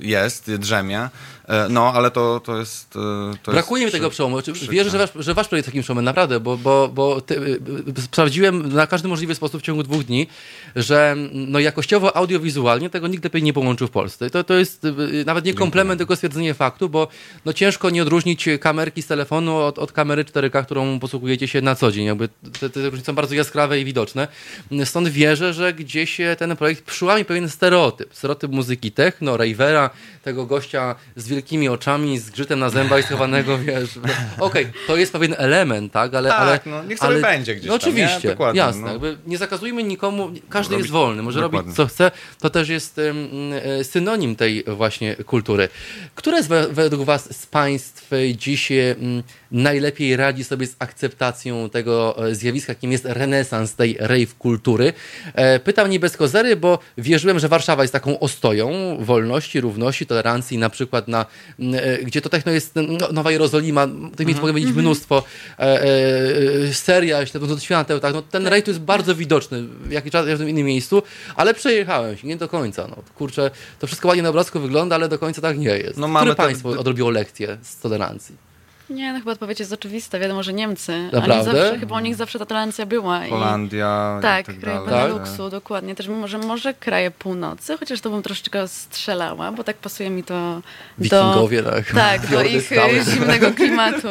jest, 0.00 0.54
drzemie. 0.54 1.08
E, 1.48 1.68
no, 1.70 1.92
ale 1.92 2.10
to, 2.10 2.40
to 2.40 2.58
jest... 2.58 2.96
E, 2.96 3.36
to 3.42 3.52
Brakuje 3.52 3.82
jest 3.82 3.94
mi 3.94 3.98
tego 3.98 4.10
przełomu. 4.10 4.38
Wierzę, 4.70 4.90
że 4.90 4.98
wasz, 4.98 5.10
że 5.16 5.34
wasz 5.34 5.48
projekt 5.48 5.66
takim 5.66 5.82
przełomem, 5.82 6.04
naprawdę, 6.04 6.40
bo, 6.40 6.56
bo, 6.56 6.88
bo 6.88 7.20
ty, 7.20 7.58
e, 7.98 8.02
sprawdziłem 8.02 8.72
na 8.72 8.86
każdy 8.86 9.08
możliwy 9.08 9.34
sposób 9.34 9.62
w 9.62 9.64
ciągu 9.64 9.82
dwóch 9.82 10.04
dni, 10.04 10.26
że 10.76 11.16
no, 11.32 11.58
jakościowo, 11.58 12.16
audiowizualnie 12.16 12.90
tego 12.90 13.08
nikt 13.08 13.24
lepiej 13.24 13.42
nie 13.42 13.52
połączył 13.52 13.86
w 13.86 13.90
Polsce. 13.90 14.30
To, 14.30 14.44
to 14.44 14.54
jest 14.54 14.86
nawet 15.26 15.44
nie 15.44 15.54
komplement, 15.54 15.98
tylko 15.98 16.16
stwierdzenie 16.16 16.54
faktu, 16.54 16.88
bo 16.88 17.08
no, 17.44 17.52
ciężko 17.52 17.90
nie 17.90 18.02
odróżnić 18.02 18.48
kamerki 18.60 19.02
z 19.02 19.06
telefonu 19.06 19.56
od, 19.56 19.78
od 19.78 19.92
kamery 19.92 20.24
4K, 20.24 20.64
którą 20.64 20.98
posługujecie 20.98 21.48
się 21.48 21.60
na 21.60 21.74
co 21.74 21.92
dzień. 21.92 22.04
Jakby 22.04 22.28
te, 22.60 22.70
te 22.70 22.82
różnice 22.84 23.06
są 23.06 23.14
bardzo 23.14 23.34
jaskrawe 23.34 23.80
i 23.80 23.84
widoczne. 23.84 24.28
Stąd 24.84 25.08
wierzę, 25.08 25.52
że 25.52 25.72
gdzieś 25.72 26.18
ten 26.38 26.56
projekt 26.56 26.84
przyłami 26.84 27.24
pewien 27.24 27.48
stereotyp. 27.48 28.14
Stereotyp 28.14 28.52
muzyki 28.52 28.92
techno, 28.92 29.36
ravera, 29.36 29.90
tego 30.22 30.46
gościa 30.46 30.94
z 31.16 31.28
wielkimi 31.28 31.68
oczami, 31.68 32.18
z 32.18 32.30
grzytem 32.30 32.58
na 32.58 32.70
zębach 32.70 33.00
i 33.00 33.02
schowanego, 33.02 33.58
wiesz. 33.66 33.96
No, 33.96 34.46
Okej, 34.46 34.64
okay, 34.64 34.72
to 34.86 34.96
jest 34.96 35.12
pewien 35.12 35.34
element, 35.38 35.92
tak, 35.92 36.14
ale... 36.14 36.28
Tak, 36.28 36.40
ale, 36.40 36.60
no, 36.66 36.84
niech 36.84 36.98
sobie 36.98 37.12
ale, 37.12 37.20
będzie 37.20 37.54
gdzieś 37.54 37.68
no, 37.68 37.78
tam, 37.78 37.88
Oczywiście, 37.88 38.36
jasne. 38.54 38.94
No. 38.94 39.00
nie 39.26 39.38
zakazujmy 39.38 39.82
nikomu, 39.82 40.30
każdy 40.48 40.74
robić, 40.74 40.84
jest 40.84 40.92
wolny. 40.92 41.15
Wolny, 41.16 41.22
może 41.22 41.40
Dokładnie. 41.40 41.58
robić 41.58 41.76
co 41.76 41.86
chce, 41.86 42.10
to 42.40 42.50
też 42.50 42.68
jest 42.68 42.98
e, 42.98 43.84
synonim 43.84 44.36
tej 44.36 44.64
właśnie 44.64 45.16
kultury. 45.16 45.68
Które 46.14 46.42
z, 46.42 46.72
według 46.72 47.04
Was 47.04 47.40
z 47.40 47.46
państw 47.46 48.10
dziś 48.36 48.72
najlepiej 49.50 50.16
radzi 50.16 50.44
sobie 50.44 50.66
z 50.66 50.76
akceptacją 50.78 51.70
tego 51.70 52.26
e, 52.28 52.34
zjawiska, 52.34 52.70
jakim 52.70 52.92
jest 52.92 53.04
renesans 53.04 53.74
tej 53.74 53.96
rave 54.00 54.34
kultury? 54.38 54.92
E, 55.34 55.60
pytam 55.60 55.90
nie 55.90 56.00
bez 56.00 56.16
kozery, 56.16 56.56
bo 56.56 56.78
wierzyłem, 56.98 57.38
że 57.38 57.48
Warszawa 57.48 57.82
jest 57.82 57.92
taką 57.92 58.18
ostoją 58.20 58.96
wolności, 59.00 59.60
równości, 59.60 60.06
tolerancji, 60.06 60.58
na 60.58 60.70
przykład 60.70 61.08
na, 61.08 61.26
gdzie 62.02 62.20
to 62.20 62.28
techno 62.28 62.52
jest 62.52 62.74
no, 62.74 63.08
Nowa 63.12 63.32
Jerozolima, 63.32 63.86
tych 64.16 64.26
miejsc 64.26 64.40
-hmm. 64.40 64.46
mogę 64.46 64.52
mieć 64.52 64.66
mnóstwo, 64.66 65.22
e, 65.58 65.82
e, 65.82 66.74
seria, 66.74 67.18
świateł, 67.58 68.00
tak, 68.00 68.14
no, 68.14 68.22
ten 68.22 68.42
tak. 68.42 68.52
rave 68.52 68.66
jest 68.66 68.80
bardzo 68.80 69.14
widoczny 69.14 69.62
w 69.62 69.92
jakimś 69.92 70.14
innym 70.46 70.66
miejscu, 70.66 71.02
ale 71.36 71.54
przejechałem 71.54 72.16
się, 72.16 72.26
nie 72.26 72.36
do 72.36 72.48
końca. 72.48 72.86
No. 72.88 72.96
Kurczę, 73.14 73.50
to 73.78 73.86
wszystko 73.86 74.08
ładnie 74.08 74.22
na 74.22 74.28
obrazku 74.28 74.60
wygląda, 74.60 74.94
ale 74.94 75.08
do 75.08 75.18
końca 75.18 75.42
tak 75.42 75.58
nie 75.58 75.68
jest. 75.68 75.98
No, 75.98 76.08
Które 76.16 76.34
państwo 76.34 76.68
odrobiło 76.68 77.10
lekcję 77.10 77.58
z 77.62 77.78
tolerancji? 77.78 78.45
Nie, 78.90 79.12
no 79.12 79.18
chyba 79.18 79.32
odpowiedź 79.32 79.60
jest 79.60 79.72
oczywista. 79.72 80.18
Wiadomo, 80.18 80.42
że 80.42 80.52
Niemcy. 80.52 81.08
Naprawdę? 81.12 81.44
Zawsze, 81.44 81.78
chyba 81.78 81.96
u 81.96 82.00
nich 82.00 82.14
zawsze 82.14 82.38
ta 82.38 82.46
tolerancja 82.46 82.86
była. 82.86 83.20
Holandia. 83.30 84.16
I, 84.18 84.22
tak, 84.22 84.46
tak 84.46 84.60
kraje 84.60 84.80
Beneluxu, 84.80 85.50
dokładnie. 85.50 85.94
Też 85.94 86.08
może, 86.08 86.38
może 86.38 86.74
kraje 86.74 87.10
północy, 87.10 87.76
chociaż 87.78 88.00
to 88.00 88.10
bym 88.10 88.22
troszeczkę 88.22 88.68
strzelała, 88.68 89.52
bo 89.52 89.64
tak 89.64 89.76
pasuje 89.76 90.10
mi 90.10 90.24
to 90.24 90.60
Wikingowie, 90.98 91.62
do, 91.62 91.70
tak. 91.70 91.92
Tak, 91.92 92.26
do 92.26 92.42
ich 92.42 92.62
skały. 92.62 93.04
zimnego 93.04 93.52
klimatu. 93.58 94.08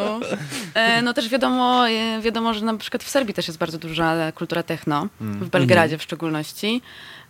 E, 0.74 1.02
no 1.02 1.14
też 1.14 1.30
wiadomo, 1.30 1.90
e, 1.90 2.22
wiadomo, 2.22 2.54
że 2.54 2.66
na 2.66 2.78
przykład 2.78 3.04
w 3.04 3.10
Serbii 3.10 3.34
też 3.34 3.48
jest 3.48 3.60
bardzo 3.60 3.78
duża 3.78 4.32
kultura 4.32 4.64
techno, 4.64 5.08
w 5.22 5.50
Belgradzie 5.50 5.94
mm. 5.94 6.00
w 6.00 6.04
szczególności. 6.04 6.82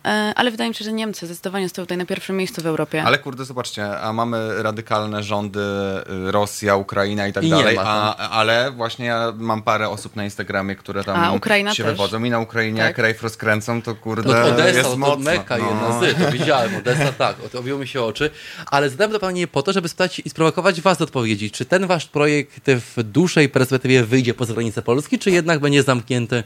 E, 0.06 0.32
ale 0.36 0.50
wydaje 0.50 0.70
mi 0.70 0.74
się, 0.74 0.84
że 0.84 0.92
Niemcy 0.92 1.26
zdecydowanie 1.26 1.68
stoją 1.68 1.86
tutaj 1.86 1.98
na 1.98 2.06
pierwszym 2.06 2.36
miejscu 2.36 2.62
w 2.62 2.66
Europie. 2.66 3.02
Ale 3.04 3.18
kurde, 3.18 3.44
zobaczcie, 3.44 4.00
a 4.00 4.12
mamy 4.12 4.62
radykalne 4.62 5.22
rządy, 5.22 5.60
y, 5.60 6.32
Rosja, 6.32 6.76
Ukraina 6.76 7.28
i 7.28 7.32
tak 7.32 7.44
I 7.44 7.50
dalej, 7.50 7.78
a, 7.80 8.16
ale 8.16 8.70
właśnie 8.70 9.06
ja 9.06 9.32
mam 9.36 9.62
parę 9.62 9.88
osób 9.88 10.16
na 10.16 10.24
Instagramie, 10.24 10.76
które 10.76 11.04
tam 11.04 11.24
a, 11.24 11.32
Ukraina 11.32 11.74
się 11.74 11.84
też. 11.84 11.92
wywodzą 11.92 12.24
i 12.24 12.30
na 12.30 12.38
Ukrainie 12.38 12.78
tak? 12.78 12.86
jak 12.86 12.98
rejf 12.98 13.22
rozkręcą, 13.22 13.82
to 13.82 13.94
kurde 13.94 14.32
to 14.32 14.44
Odessa, 14.44 14.68
jest 14.68 14.90
to 14.90 14.96
mocno. 14.96 15.24
Meka 15.24 15.58
no. 15.58 15.68
jedna 15.68 16.00
z, 16.00 16.18
to 16.18 16.32
widziałem, 16.32 16.76
Odessa 16.76 17.12
tak, 17.12 17.36
obiło 17.54 17.78
mi 17.78 17.88
się 17.88 18.02
oczy, 18.02 18.30
ale 18.66 18.90
zadałem 18.90 19.12
to 19.12 19.18
Pani 19.18 19.46
po 19.46 19.62
to, 19.62 19.72
żeby 19.72 19.88
spytać 19.88 20.22
i 20.24 20.30
sprowokować 20.30 20.80
Was 20.80 20.98
do 20.98 21.04
odpowiedzi, 21.04 21.50
czy 21.50 21.64
ten 21.64 21.86
Wasz 21.86 22.06
projekt 22.06 22.70
w 22.70 23.02
dłuższej 23.02 23.48
perspektywie 23.48 24.04
wyjdzie 24.04 24.34
poza 24.34 24.54
granicę 24.54 24.82
Polski, 24.82 25.18
czy 25.18 25.30
jednak 25.30 25.60
będzie 25.60 25.82
zamknięty 25.82 26.42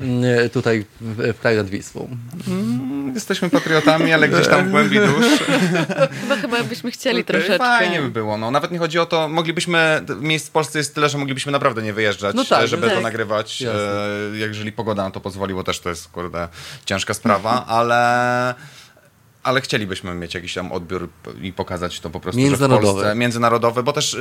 mm, 0.00 0.50
tutaj 0.50 0.84
w, 1.00 1.38
kraju 1.38 1.58
nad 1.58 1.68
Wisłą? 1.68 2.08
Mm 2.48 3.03
jesteśmy 3.14 3.50
patriotami, 3.50 4.12
ale 4.12 4.28
gdzieś 4.28 4.48
tam 4.48 4.68
w 4.68 4.70
głębi 4.70 4.98
dusz. 4.98 5.26
Chyba, 6.20 6.36
chyba 6.36 6.64
byśmy 6.64 6.90
chcieli 6.90 7.20
okay, 7.20 7.24
troszeczkę. 7.24 7.58
Fajnie 7.58 8.02
by 8.02 8.10
było. 8.10 8.38
No. 8.38 8.50
Nawet 8.50 8.70
nie 8.70 8.78
chodzi 8.78 8.98
o 8.98 9.06
to, 9.06 9.28
moglibyśmy, 9.28 10.04
miejsc 10.20 10.48
w 10.48 10.50
Polsce 10.50 10.78
jest 10.78 10.94
tyle, 10.94 11.08
że 11.08 11.18
moglibyśmy 11.18 11.52
naprawdę 11.52 11.82
nie 11.82 11.92
wyjeżdżać, 11.92 12.36
no 12.36 12.44
tak, 12.44 12.68
żeby 12.68 12.86
tak. 12.86 12.96
to 12.96 13.00
nagrywać. 13.00 13.62
E, 13.62 14.36
jeżeli 14.36 14.72
pogoda 14.72 15.04
na 15.04 15.10
to 15.10 15.20
pozwoli, 15.20 15.54
bo 15.54 15.64
też 15.64 15.80
to 15.80 15.88
jest, 15.88 16.08
kurde, 16.08 16.48
ciężka 16.84 17.14
sprawa, 17.14 17.66
ale 17.66 18.54
ale 19.44 19.60
chcielibyśmy 19.60 20.14
mieć 20.14 20.34
jakiś 20.34 20.54
tam 20.54 20.72
odbiór 20.72 21.08
i 21.42 21.52
pokazać 21.52 22.00
to 22.00 22.10
po 22.10 22.20
prostu 22.20 22.40
międzynarodowy. 22.40 22.86
Że 22.86 22.92
w 22.92 22.94
Polsce, 22.94 23.14
międzynarodowy, 23.14 23.82
bo 23.82 23.92
też 23.92 24.16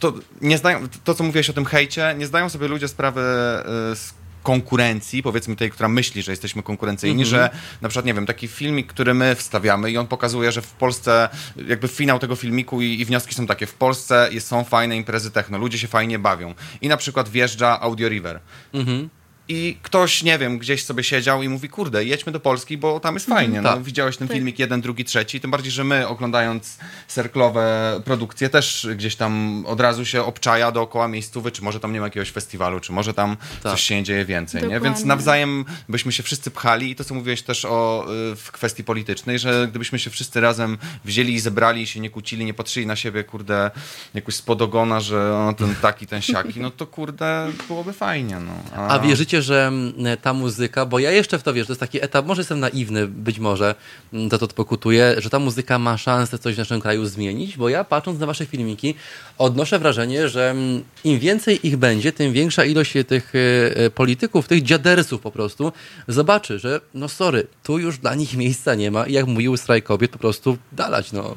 to, 0.00 0.12
nie 0.40 0.58
zdają, 0.58 0.80
to, 1.04 1.14
co 1.14 1.24
mówiłeś 1.24 1.50
o 1.50 1.52
tym 1.52 1.64
hejcie, 1.64 2.14
nie 2.18 2.26
zdają 2.26 2.48
sobie 2.48 2.68
ludzie 2.68 2.88
sprawy 2.88 3.20
e, 3.20 3.64
z 3.96 4.14
konkurencji, 4.42 5.22
powiedzmy 5.22 5.56
tej, 5.56 5.70
która 5.70 5.88
myśli, 5.88 6.22
że 6.22 6.32
jesteśmy 6.32 6.62
konkurencyjni, 6.62 7.24
mm-hmm. 7.24 7.28
że 7.28 7.50
na 7.80 7.88
przykład, 7.88 8.06
nie 8.06 8.14
wiem, 8.14 8.26
taki 8.26 8.48
filmik, 8.48 8.86
który 8.86 9.14
my 9.14 9.34
wstawiamy 9.34 9.90
i 9.90 9.98
on 9.98 10.06
pokazuje, 10.06 10.52
że 10.52 10.62
w 10.62 10.72
Polsce, 10.72 11.28
jakby 11.68 11.88
finał 11.88 12.18
tego 12.18 12.36
filmiku 12.36 12.82
i, 12.82 13.00
i 13.00 13.04
wnioski 13.04 13.34
są 13.34 13.46
takie, 13.46 13.66
w 13.66 13.74
Polsce 13.74 14.28
jest, 14.32 14.46
są 14.46 14.64
fajne 14.64 14.96
imprezy 14.96 15.30
techno, 15.30 15.58
ludzie 15.58 15.78
się 15.78 15.88
fajnie 15.88 16.18
bawią. 16.18 16.54
I 16.80 16.88
na 16.88 16.96
przykład 16.96 17.28
wjeżdża 17.28 17.80
Audio 17.80 18.08
River. 18.08 18.40
Mm-hmm 18.74 19.08
i 19.48 19.76
ktoś, 19.82 20.22
nie 20.22 20.38
wiem, 20.38 20.58
gdzieś 20.58 20.84
sobie 20.84 21.04
siedział 21.04 21.42
i 21.42 21.48
mówi, 21.48 21.68
kurde, 21.68 22.04
jedźmy 22.04 22.32
do 22.32 22.40
Polski, 22.40 22.78
bo 22.78 23.00
tam 23.00 23.14
jest 23.14 23.26
fajnie. 23.26 23.58
Mm, 23.58 23.64
no, 23.64 23.72
tak. 23.72 23.82
Widziałeś 23.82 24.16
ten 24.16 24.28
tak. 24.28 24.36
filmik 24.36 24.58
jeden, 24.58 24.80
drugi, 24.80 25.04
trzeci, 25.04 25.40
tym 25.40 25.50
bardziej, 25.50 25.72
że 25.72 25.84
my 25.84 26.08
oglądając 26.08 26.78
serklowe 27.08 28.00
produkcje 28.04 28.48
też 28.48 28.88
gdzieś 28.96 29.16
tam 29.16 29.64
od 29.66 29.80
razu 29.80 30.04
się 30.04 30.24
obczaja 30.24 30.72
dookoła 30.72 31.08
miejscowy, 31.08 31.50
czy 31.50 31.62
może 31.62 31.80
tam 31.80 31.92
nie 31.92 32.00
ma 32.00 32.06
jakiegoś 32.06 32.30
festiwalu, 32.30 32.80
czy 32.80 32.92
może 32.92 33.14
tam 33.14 33.36
tak. 33.62 33.72
coś 33.72 33.82
się 33.82 34.02
dzieje 34.02 34.24
więcej, 34.24 34.68
nie? 34.68 34.80
Więc 34.80 35.04
nawzajem 35.04 35.64
byśmy 35.88 36.12
się 36.12 36.22
wszyscy 36.22 36.50
pchali 36.50 36.90
i 36.90 36.96
to, 36.96 37.04
co 37.04 37.14
mówiłeś 37.14 37.42
też 37.42 37.64
o, 37.64 38.06
y, 38.32 38.36
w 38.36 38.52
kwestii 38.52 38.84
politycznej, 38.84 39.38
że 39.38 39.68
gdybyśmy 39.70 39.98
się 39.98 40.10
wszyscy 40.10 40.40
razem 40.40 40.78
wzięli 41.04 41.34
i 41.34 41.40
zebrali 41.40 41.82
i 41.82 41.86
się 41.86 42.00
nie 42.00 42.10
kłócili, 42.10 42.44
nie 42.44 42.54
patrzyli 42.54 42.86
na 42.86 42.96
siebie, 42.96 43.24
kurde, 43.24 43.70
jakoś 44.14 44.34
spod 44.34 44.62
ogona, 44.62 45.00
że 45.00 45.36
o, 45.36 45.54
ten 45.58 45.74
taki, 45.74 46.06
ten 46.06 46.22
siaki, 46.22 46.60
no 46.60 46.70
to 46.70 46.86
kurde, 46.86 47.50
byłoby 47.68 47.92
fajnie, 47.92 48.40
no. 48.40 48.52
A, 48.76 48.88
A 48.88 48.98
wierzycie, 48.98 49.31
że 49.40 49.66
mm, 49.66 49.94
ta 50.22 50.32
muzyka, 50.32 50.86
bo 50.86 50.98
ja 50.98 51.10
jeszcze 51.10 51.38
w 51.38 51.42
to 51.42 51.52
wierzę, 51.52 51.66
to 51.66 51.72
jest 51.72 51.80
taki 51.80 52.04
etap, 52.04 52.26
może 52.26 52.40
jestem 52.40 52.60
naiwny, 52.60 53.06
być 53.06 53.38
może 53.38 53.74
mm, 54.12 54.30
to 54.30 54.48
pokutuje, 54.48 55.14
że 55.18 55.30
ta 55.30 55.38
muzyka 55.38 55.78
ma 55.78 55.98
szansę 55.98 56.38
coś 56.38 56.54
w 56.54 56.58
naszym 56.58 56.80
kraju 56.80 57.06
zmienić, 57.06 57.56
bo 57.56 57.68
ja 57.68 57.84
patrząc 57.84 58.20
na 58.20 58.26
wasze 58.26 58.46
filmiki 58.46 58.94
odnoszę 59.38 59.78
wrażenie, 59.78 60.28
że 60.28 60.50
mm, 60.50 60.84
im 61.04 61.18
więcej 61.18 61.66
ich 61.66 61.76
będzie, 61.76 62.12
tym 62.12 62.32
większa 62.32 62.64
ilość 62.64 62.92
tych 63.08 63.32
e, 63.34 63.76
e, 63.76 63.90
polityków, 63.90 64.48
tych 64.48 64.62
dziadersów 64.62 65.20
po 65.20 65.30
prostu 65.30 65.72
zobaczy, 66.08 66.58
że 66.58 66.80
no 66.94 67.08
sorry, 67.08 67.46
tu 67.62 67.78
już 67.78 67.98
dla 67.98 68.14
nich 68.14 68.36
miejsca 68.36 68.74
nie 68.74 68.90
ma 68.90 69.06
i 69.06 69.12
jak 69.12 69.26
mówił 69.26 69.56
strajk 69.56 69.84
kobiet, 69.84 70.10
po 70.10 70.18
prostu 70.18 70.58
dalać, 70.72 71.12
no. 71.12 71.36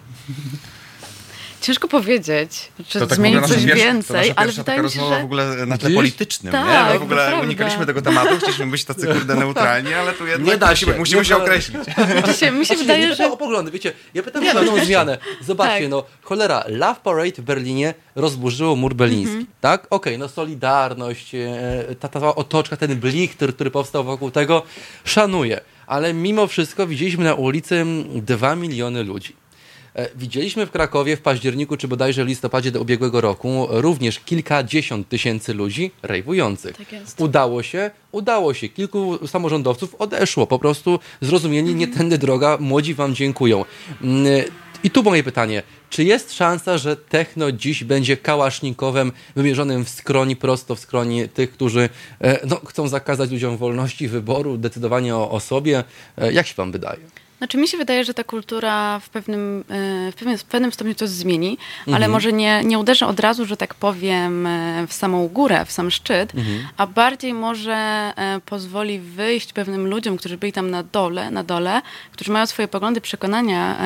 Ciężko 1.65 1.88
powiedzieć, 1.88 2.71
czy 2.88 2.99
to 2.99 3.08
tak 3.08 3.17
zmienić 3.17 3.41
coś 3.41 3.65
pierwsza, 3.65 3.75
więcej, 3.75 4.34
ale 4.36 4.51
wydaje 4.51 4.82
mi 4.82 4.91
się, 4.91 5.10
że... 5.10 5.21
w 5.21 5.23
ogóle 5.23 5.65
na 5.65 5.78
tle 5.78 5.89
politycznym, 5.89 6.51
tak, 6.51 6.88
nie? 6.88 6.93
My 6.93 6.99
w 6.99 7.04
ogóle 7.04 7.39
unikaliśmy 7.43 7.86
tego 7.86 8.01
tematu, 8.01 8.38
chcieliśmy 8.38 8.67
być 8.67 8.86
tacy 8.86 9.08
kurde 9.08 9.36
neutralni, 9.45 9.93
ale 9.93 10.13
tu 10.13 10.28
jednak 10.28 10.47
nie 10.47 10.58
da 10.58 10.75
się, 10.75 10.86
musimy, 10.86 10.99
musimy 10.99 11.25
się 11.25 11.38
określić. 11.38 11.78
Się, 12.39 12.51
mi 12.51 12.65
się 12.65 12.75
wydaje, 12.75 13.15
że... 13.15 13.32
o 13.32 13.38
poglądy, 13.38 13.71
wiecie, 13.71 13.93
ja 14.13 14.23
pytam 14.23 14.47
o 14.47 14.54
pewną 14.54 14.80
zmianę. 14.86 15.17
Zobaczcie, 15.41 15.82
tak. 15.82 15.89
no 15.89 16.04
cholera, 16.21 16.63
Love 16.67 16.99
Parade 17.04 17.32
w 17.38 17.41
Berlinie 17.41 17.93
rozburzyło 18.15 18.75
mur 18.75 18.93
berliński, 18.93 19.38
-hmm. 19.38 19.45
tak? 19.62 19.82
Okej, 19.89 20.13
okay, 20.13 20.17
no 20.17 20.30
Solidarność, 20.30 21.36
e, 21.36 21.95
ta, 21.99 22.08
ta 22.08 22.36
otoczka, 22.36 22.78
ten 22.78 22.95
blik, 22.95 23.36
który, 23.36 23.54
który 23.54 23.71
powstał 23.71 24.04
wokół 24.04 24.32
tego, 24.32 24.63
szanuję. 25.04 25.62
Ale 25.88 26.13
mimo 26.13 26.47
wszystko 26.47 26.88
widzieliśmy 26.88 27.23
na 27.23 27.34
ulicy 27.34 27.86
dwa 28.15 28.56
miliony 28.56 29.04
ludzi. 29.04 29.44
E, 29.95 30.10
widzieliśmy 30.15 30.65
w 30.65 30.71
Krakowie 30.71 31.17
w 31.17 31.21
październiku, 31.21 31.77
czy 31.77 31.88
bodajże 31.88 32.25
w 32.25 32.27
listopadzie 32.27 32.71
do 32.71 32.81
ubiegłego 32.81 33.21
roku 33.21 33.67
również 33.69 34.19
kilkadziesiąt 34.19 35.10
tysięcy 35.10 35.53
ludzi 35.53 35.91
rejwujących. 36.03 36.77
Tak 36.77 36.88
udało 37.17 37.63
się, 37.63 37.91
udało 38.12 38.53
się. 38.53 38.69
Kilku 38.69 39.27
samorządowców 39.27 39.95
odeszło. 39.95 40.47
Po 40.47 40.60
prostu 40.60 40.99
zrozumieli, 41.21 41.67
mm. 41.67 41.79
nie 41.79 41.88
tędy 41.88 42.17
droga, 42.17 42.58
młodzi 42.60 42.93
wam 42.93 43.15
dziękują. 43.15 43.65
Mm, 44.01 44.25
I 44.84 44.91
tu 44.91 45.03
moje 45.03 45.23
pytanie. 45.23 45.63
Czy 45.89 46.03
jest 46.03 46.34
szansa, 46.34 46.77
że 46.77 46.95
techno 46.95 47.51
dziś 47.51 47.84
będzie 47.84 48.17
kałasznikowem 48.17 49.12
wymierzonym 49.36 49.86
w 49.86 49.89
skroni, 49.89 50.36
prosto 50.36 50.75
w 50.75 50.79
skroni 50.79 51.29
tych, 51.29 51.51
którzy 51.51 51.89
e, 52.21 52.47
no, 52.47 52.62
chcą 52.67 52.88
zakazać 52.88 53.31
ludziom 53.31 53.58
wolności 53.58 54.08
wyboru, 54.08 54.58
decydowania 54.58 55.17
o, 55.17 55.31
o 55.31 55.39
sobie? 55.39 55.84
E, 56.17 56.34
jak 56.34 56.47
się 56.47 56.53
wam 56.58 56.71
wydaje? 56.71 57.24
Znaczy 57.45 57.58
mi 57.58 57.67
się 57.67 57.77
wydaje, 57.77 58.03
że 58.03 58.13
ta 58.13 58.23
kultura 58.23 58.99
w 58.99 59.10
pewnym, 59.10 59.63
e, 59.69 60.12
w 60.12 60.15
pewnym, 60.15 60.38
w 60.38 60.43
pewnym 60.43 60.71
stopniu 60.71 60.95
to 60.95 61.08
zmieni, 61.08 61.58
mhm. 61.79 61.95
ale 61.95 62.08
może 62.08 62.34
nie, 62.34 62.63
nie 62.63 62.79
uderzy 62.79 63.05
od 63.05 63.19
razu, 63.19 63.45
że 63.45 63.58
tak 63.58 63.75
powiem, 63.75 64.47
e, 64.47 64.88
w 64.88 64.93
samą 64.93 65.27
górę, 65.27 65.65
w 65.65 65.71
sam 65.71 65.91
szczyt, 65.91 66.36
mhm. 66.36 66.67
a 66.77 66.88
bardziej 66.88 67.34
może 67.34 67.73
e, 67.73 68.39
pozwoli 68.45 68.99
wyjść 68.99 69.53
pewnym 69.53 69.88
ludziom, 69.88 70.17
którzy 70.17 70.38
byli 70.38 70.53
tam 70.53 70.69
na 70.71 70.84
dole, 70.84 71.31
na 71.31 71.43
dole, 71.43 71.81
którzy 72.12 72.31
mają 72.31 72.45
swoje 72.45 72.67
poglądy, 72.67 73.01
przekonania, 73.01 73.77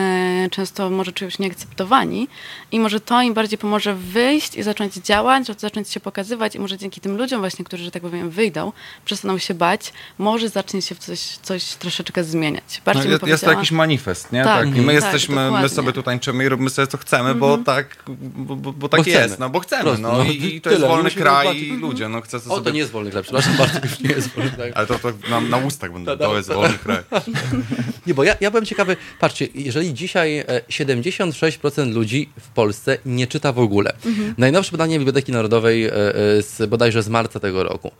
często 0.52 0.89
może 0.89 1.12
się 1.12 1.28
nieakceptowani 1.39 2.28
i 2.72 2.80
może 2.80 3.00
to 3.00 3.22
im 3.22 3.34
bardziej 3.34 3.58
pomoże 3.58 3.95
wyjść 3.95 4.56
i 4.56 4.63
zacząć 4.63 4.93
działać, 4.93 5.48
zacząć 5.58 5.89
się 5.89 6.00
pokazywać 6.00 6.56
i 6.56 6.60
może 6.60 6.78
dzięki 6.78 7.02
tym 7.02 7.17
ludziom 7.17 7.39
właśnie, 7.39 7.65
którzy, 7.65 7.84
że 7.84 7.91
tak 7.91 8.02
powiem, 8.02 8.30
wyjdą, 8.30 8.72
przestaną 9.06 9.38
się 9.38 9.54
bać, 9.54 9.93
może 10.17 10.50
zacznie 10.50 10.82
się 10.82 10.95
coś, 10.95 11.19
coś 11.19 11.63
troszeczkę 11.63 12.24
zmieniać. 12.24 12.82
Bardziej 12.86 13.12
no, 13.12 13.28
ja, 13.28 13.38
to 13.49 13.55
jakiś 13.55 13.71
manifest, 13.71 14.31
nie? 14.31 14.43
Tak. 14.43 14.65
tak. 14.65 14.77
I 14.77 14.81
my 14.81 14.93
tak, 14.93 15.03
jesteśmy, 15.03 15.35
dokładnie. 15.35 15.62
my 15.62 15.69
sobie 15.69 15.93
tu 15.93 16.03
tańczymy 16.03 16.45
i 16.45 16.49
robimy 16.49 16.69
sobie 16.69 16.88
co 16.88 16.97
chcemy, 16.97 17.35
bo 17.35 17.45
mhm. 17.45 17.63
tak, 17.63 18.03
bo, 18.07 18.55
bo, 18.55 18.73
bo 18.73 18.89
tak 18.89 19.03
bo 19.03 19.09
jest, 19.09 19.39
no 19.39 19.49
bo 19.49 19.59
chcemy, 19.59 19.97
no, 19.97 20.12
no. 20.17 20.23
I, 20.23 20.55
i 20.55 20.62
to 20.62 20.69
jest 20.69 20.81
wolny 20.81 21.12
kraj 21.12 21.57
i 21.57 21.77
ludzie, 21.77 22.09
no 22.09 22.21
chcę 22.21 22.39
sobie... 22.39 22.55
O, 22.55 22.62
to 22.62 22.69
nie 22.69 22.79
jest 22.79 22.91
wolny 22.91 23.12
kraj, 23.12 23.23
przepraszam 23.23 23.57
bardzo, 23.57 23.79
już 23.83 23.99
nie 23.99 24.09
jest 24.09 24.29
wolny 24.29 24.51
kraj. 24.51 24.71
Ale 24.75 24.88
to, 24.88 24.99
to 24.99 25.12
na, 25.29 25.41
na 25.41 25.57
ustach 25.57 25.93
będę, 25.93 26.17
to 26.17 26.38
jest 26.38 26.49
wolny 26.49 26.77
kraj. 26.77 27.03
Nie, 28.07 28.13
bo 28.13 28.23
ja, 28.23 28.35
ja 28.41 28.51
byłem 28.51 28.65
ciekawy, 28.65 28.97
patrzcie, 29.19 29.47
jeżeli 29.55 29.93
dzisiaj 29.93 30.43
76% 30.69 31.81
e, 31.81 31.85
ludzi 31.85 32.29
w 32.39 32.47
Polsce 32.47 32.97
nie 33.05 33.27
czyta 33.27 33.53
w 33.53 33.59
ogóle. 33.59 33.93
Mhm. 34.05 34.35
Najnowsze 34.38 34.71
badanie 34.71 34.97
Biblioteki 34.97 35.31
Narodowej 35.31 35.85
e, 35.85 35.93
e, 35.93 36.41
z, 36.41 36.69
bodajże 36.69 37.03
z 37.03 37.09
marca 37.09 37.39
tego 37.39 37.63
roku. 37.63 37.91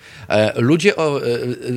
Ludzie 0.55 0.95
o, 0.95 1.21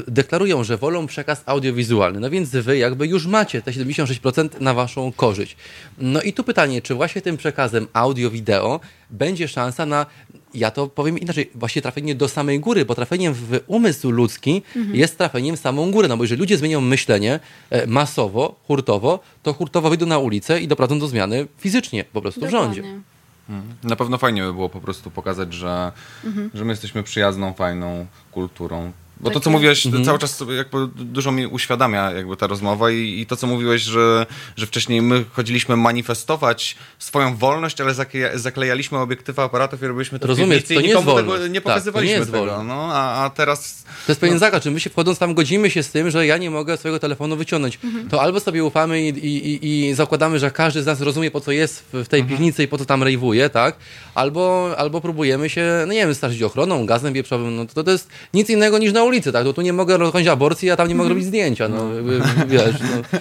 deklarują, 0.09 0.65
że 0.65 0.77
wolą 0.77 1.07
przekaz 1.07 1.43
audiowizualny, 1.47 2.21
no 2.21 2.31
więc 2.31 2.51
wy 2.51 2.79
jakby 2.79 3.07
już 3.07 3.27
macie 3.27 3.52
te 3.61 3.71
76% 3.71 4.49
na 4.61 4.75
waszą 4.75 5.13
korzyść. 5.13 5.57
No 5.99 6.23
i 6.23 6.33
tu 6.33 6.45
pytanie, 6.45 6.83
czy 6.83 6.95
właśnie 6.95 7.23
tym 7.23 7.37
przekazem 7.37 7.87
audio-wideo 7.93 8.81
będzie 9.11 9.49
szansa 9.49 9.87
na 9.87 10.07
ja 10.55 10.71
to 10.71 10.89
powiem 10.89 11.19
inaczej, 11.19 11.51
właśnie 11.55 11.83
trafienie 11.83 12.15
do 12.15 12.29
samej 12.29 12.61
góry, 12.61 12.85
bo 12.85 12.95
trafieniem 12.95 13.35
w 13.35 13.61
umysł 13.67 14.11
ludzki 14.11 14.63
mhm. 14.77 14.97
jest 14.97 15.19
trafieniem 15.19 15.57
w 15.57 15.61
samą 15.61 15.91
górę, 15.91 16.09
no 16.09 16.17
bo 16.17 16.25
jeżeli 16.25 16.41
ludzie 16.41 16.59
zmienią 16.59 16.81
myślenie 16.81 17.41
e, 17.71 17.87
masowo, 17.87 18.55
hurtowo, 18.67 19.21
to 19.43 19.53
hurtowo 19.53 19.89
wyjdą 19.89 20.07
na 20.07 20.19
ulicę 20.19 20.61
i 20.61 20.69
doprowadzą 20.69 20.99
do 20.99 21.09
zmiany 21.09 21.47
fizycznie 21.59 22.05
po 22.05 22.23
prostu 22.23 22.41
Dokładnie. 22.41 22.59
w 22.59 22.63
rządzie. 22.65 23.03
Mhm. 23.49 23.75
Na 23.83 23.97
pewno 23.97 24.19
fajnie 24.19 24.43
by 24.43 24.53
było 24.53 24.69
po 24.69 24.81
prostu 24.81 25.11
pokazać, 25.11 25.53
że, 25.53 25.93
mhm. 26.25 26.51
że 26.55 26.65
my 26.65 26.73
jesteśmy 26.73 27.03
przyjazną, 27.03 27.53
fajną 27.53 28.07
kulturą, 28.33 28.93
bo 29.23 29.31
to, 29.31 29.41
co 29.41 29.51
mówiłeś, 29.51 29.87
mhm. 29.87 30.05
cały 30.05 30.19
czas 30.19 30.45
jakby 30.57 30.87
dużo 31.05 31.33
mi 31.33 31.47
uświadamia 31.47 32.11
jakby 32.11 32.37
ta 32.37 32.47
rozmowa 32.47 32.91
i, 32.91 33.21
i, 33.21 33.27
to, 33.27 33.37
co 33.37 33.47
mówiłeś, 33.47 33.83
że, 33.83 34.27
że 34.57 34.67
wcześniej 34.67 35.03
my 35.03 35.25
chodziliśmy 35.33 35.77
manifestować 35.77 36.77
swoją 36.99 37.37
wolność, 37.37 37.81
ale 37.81 37.95
zaklejaliśmy 38.35 38.99
obiektywy 38.99 39.43
aparatów 39.43 39.83
i 39.83 39.87
robiliśmy 39.87 40.19
to 40.19 40.27
Rozumiesz, 40.27 40.65
to 40.65 40.75
nie 40.81 40.89
jest 40.89 41.07
tego 41.07 41.49
nie 41.49 41.61
pokazywaliśmy 41.61 42.19
tak, 42.19 42.31
to 42.31 42.37
nie 42.37 42.43
jest 42.43 42.57
tego. 42.57 42.65
No, 42.65 42.89
a, 42.93 43.25
a, 43.25 43.31
teraz... 43.31 43.85
To 44.07 44.13
jest 44.13 44.21
pewien 44.21 44.35
no. 44.35 44.41
zakaz, 44.41 44.65
my 44.65 44.81
się 44.81 44.91
wchodząc 44.91 45.19
tam 45.19 45.35
godzimy 45.35 45.71
się 45.71 45.83
z 45.83 45.91
tym, 45.91 46.11
że 46.11 46.27
ja 46.27 46.39
nie 46.39 46.51
mogę 46.51 46.77
swojego 46.77 46.99
telefonu 46.99 47.37
wyciągnąć. 47.37 47.79
Mhm. 47.85 48.09
To 48.09 48.23
albo 48.23 48.41
sobie 48.41 48.65
ufamy 48.65 49.03
i, 49.03 49.09
i, 49.09 49.89
i, 49.89 49.95
zakładamy, 49.95 50.39
że 50.39 50.51
każdy 50.51 50.83
z 50.83 50.87
nas 50.87 51.01
rozumie, 51.01 51.31
po 51.31 51.41
co 51.41 51.53
jest 51.53 51.85
w 51.93 52.09
tej 52.09 52.21
mhm. 52.21 52.29
piwnicy 52.29 52.63
i 52.63 52.69
po 52.69 52.79
co 52.79 52.85
tam 52.85 53.03
rejwuje, 53.03 53.51
tak? 53.51 53.77
Albo, 54.15 54.75
albo 54.79 55.01
próbujemy 55.01 55.51
się, 55.51 55.85
no 55.87 55.93
nie 55.93 56.01
wiem, 56.01 56.15
starzyć 56.15 56.43
ochroną, 56.43 56.87
gazem 56.87 57.15
wieprzowym, 57.15 57.57
no 57.57 57.67
to, 57.67 57.85
to 57.85 57.91
jest 57.91 58.09
nic 58.35 58.51
innego 58.51 58.79
niż 58.79 58.93
na 58.93 59.05
ulicy, 59.05 59.12
tak? 59.21 59.45
To 59.45 59.53
tu 59.53 59.63
nie 59.63 59.73
mogę 59.73 59.97
robić 59.97 60.27
aborcji, 60.27 60.71
a 60.71 60.77
tam 60.77 60.89
nie 60.89 60.95
mogę 60.95 61.09
robić 61.09 61.25
zdjęcia, 61.25 61.69
no, 61.69 61.77
no. 61.77 62.47
wiesz, 62.47 62.75
no. 62.81 63.19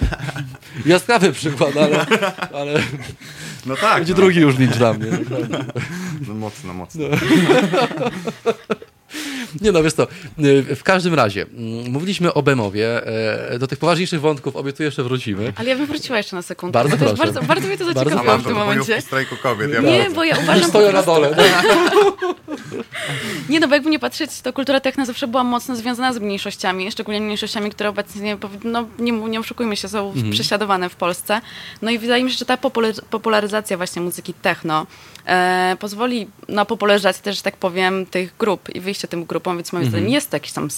Jaskrawy 0.86 1.32
przykład, 1.32 1.76
ale, 1.76 2.06
ale 2.60 2.82
no 3.66 3.76
tak, 3.76 3.96
będzie 3.96 4.12
no. 4.12 4.16
drugi 4.16 4.40
już 4.40 4.58
licz 4.58 4.76
dla 4.76 4.92
mnie. 4.92 5.06
No 6.28 6.34
mocno, 6.34 6.74
mocno. 6.74 7.04
No. 7.08 7.16
Nie 9.60 9.72
no, 9.72 9.82
wiesz 9.82 9.94
to, 9.94 10.06
y, 10.38 10.76
w 10.76 10.82
każdym 10.82 11.14
razie, 11.14 11.42
mm, 11.42 11.90
mówiliśmy 11.90 12.34
o 12.34 12.42
Bemowie, 12.42 13.06
e, 13.06 13.58
do 13.58 13.66
tych 13.66 13.78
poważniejszych 13.78 14.20
wątków 14.20 14.56
obiecuję 14.56 14.84
jeszcze 14.86 15.02
wrócimy. 15.02 15.52
Ale 15.56 15.68
ja 15.68 15.76
bym 15.76 15.86
wróciła 15.86 16.18
jeszcze 16.18 16.36
na 16.36 16.42
sekundę. 16.42 16.72
Bardzo 16.72 16.96
proszę. 16.96 17.16
Bardzo, 17.16 17.42
bardzo 17.42 17.68
mnie 17.68 17.78
to 17.78 17.84
zaciekawiło 17.84 18.38
w 18.38 18.44
tym 18.44 18.54
momencie. 18.54 19.00
strajku 19.00 19.36
kobiet. 19.36 19.72
Ja 19.72 19.80
nie, 19.80 20.10
bo 20.14 20.24
ja 20.24 20.38
uważam 20.38 20.68
Stoję 20.68 20.92
na 20.92 21.02
dole. 21.02 21.36
nie 23.48 23.60
no, 23.60 23.68
bo 23.68 23.74
jakby 23.74 23.90
nie 23.90 23.98
patrzeć, 23.98 24.40
to 24.40 24.52
kultura 24.52 24.80
techno 24.80 25.06
zawsze 25.06 25.28
była 25.28 25.44
mocno 25.44 25.76
związana 25.76 26.12
z 26.12 26.18
mniejszościami, 26.18 26.92
szczególnie 26.92 27.20
mniejszościami, 27.20 27.70
które 27.70 27.88
obecnie, 27.88 28.36
no 28.64 28.86
nie, 28.98 29.12
nie 29.12 29.40
oszukujmy 29.40 29.76
się, 29.76 29.88
są 29.88 30.12
mhm. 30.12 30.32
prześladowane 30.32 30.88
w 30.88 30.96
Polsce. 30.96 31.40
No 31.82 31.90
i 31.90 31.98
wydaje 31.98 32.24
mi 32.24 32.30
się, 32.30 32.38
że 32.38 32.44
ta 32.44 32.56
popularyzacja 33.10 33.76
właśnie 33.76 34.02
muzyki 34.02 34.34
techno 34.34 34.86
e, 35.26 35.76
pozwoli 35.80 36.26
na 36.48 36.64
popularyzację 36.64 37.22
też, 37.22 37.36
że 37.36 37.42
tak 37.42 37.56
powiem, 37.56 38.06
tych 38.06 38.36
grup 38.36 38.74
i 38.74 38.80
wyjście 38.80 39.08
tym 39.08 39.24
grupom, 39.24 39.41
więc 39.46 39.72
moim 39.72 39.84
zdaniem 39.84 40.04
mhm. 40.04 40.14
jest 40.14 40.32
jakiś 40.32 40.52
tam 40.52 40.68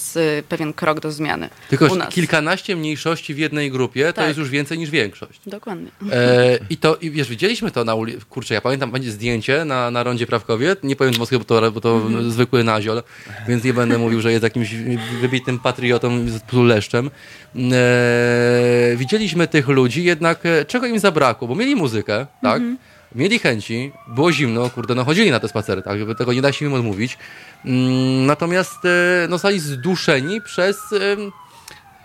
pewien 0.48 0.72
krok 0.72 1.00
do 1.00 1.12
zmiany. 1.12 1.50
Tylko 1.70 1.88
kilkanaście 2.10 2.76
mniejszości 2.76 3.34
w 3.34 3.38
jednej 3.38 3.70
grupie 3.70 4.04
tak. 4.04 4.14
to 4.14 4.26
jest 4.26 4.38
już 4.38 4.50
więcej 4.50 4.78
niż 4.78 4.90
większość. 4.90 5.40
Dokładnie. 5.46 5.90
E, 6.12 6.58
I 6.70 6.76
to, 6.76 6.96
i 6.96 7.10
wiesz, 7.10 7.28
widzieliśmy 7.28 7.70
to 7.70 7.84
na 7.84 7.94
ulicy, 7.94 8.20
kurczę, 8.28 8.54
ja 8.54 8.60
pamiętam, 8.60 8.90
będzie 8.90 9.10
zdjęcie 9.10 9.64
na, 9.64 9.90
na 9.90 10.02
rondzie 10.02 10.26
praw 10.26 10.44
kobiet, 10.44 10.84
nie 10.84 10.96
powiem 10.96 11.14
Moskwy, 11.18 11.38
bo 11.38 11.44
to, 11.44 11.72
bo 11.72 11.80
to 11.80 11.96
mhm. 11.96 12.30
zwykły 12.30 12.64
naziol, 12.64 13.02
więc 13.48 13.64
nie 13.64 13.74
będę 13.74 13.98
mówił, 13.98 14.20
że 14.20 14.32
jest 14.32 14.44
jakimś 14.44 14.74
wybitnym 15.20 15.58
patriotą 15.58 16.28
z 16.28 16.52
leszczem. 16.52 17.10
E, 17.56 18.96
widzieliśmy 18.96 19.48
tych 19.48 19.68
ludzi, 19.68 20.04
jednak 20.04 20.46
e, 20.46 20.64
czego 20.64 20.86
im 20.86 20.98
zabrakło, 20.98 21.48
bo 21.48 21.54
mieli 21.54 21.76
muzykę, 21.76 22.26
tak? 22.42 22.56
Mhm 22.56 22.76
mieli 23.14 23.38
chęci, 23.38 23.92
było 24.08 24.32
zimno, 24.32 24.70
kurde, 24.70 24.94
no 24.94 25.04
chodzili 25.04 25.30
na 25.30 25.40
te 25.40 25.48
spacery, 25.48 25.82
tak, 25.82 25.98
żeby 25.98 26.14
tego 26.14 26.32
nie 26.32 26.42
da 26.42 26.52
się 26.52 26.66
im 26.66 26.74
odmówić. 26.74 27.18
Mm, 27.64 28.26
natomiast 28.26 28.84
e, 28.84 29.26
no, 29.28 29.36
zostali 29.36 29.60
zduszeni 29.60 30.40
przez 30.40 30.76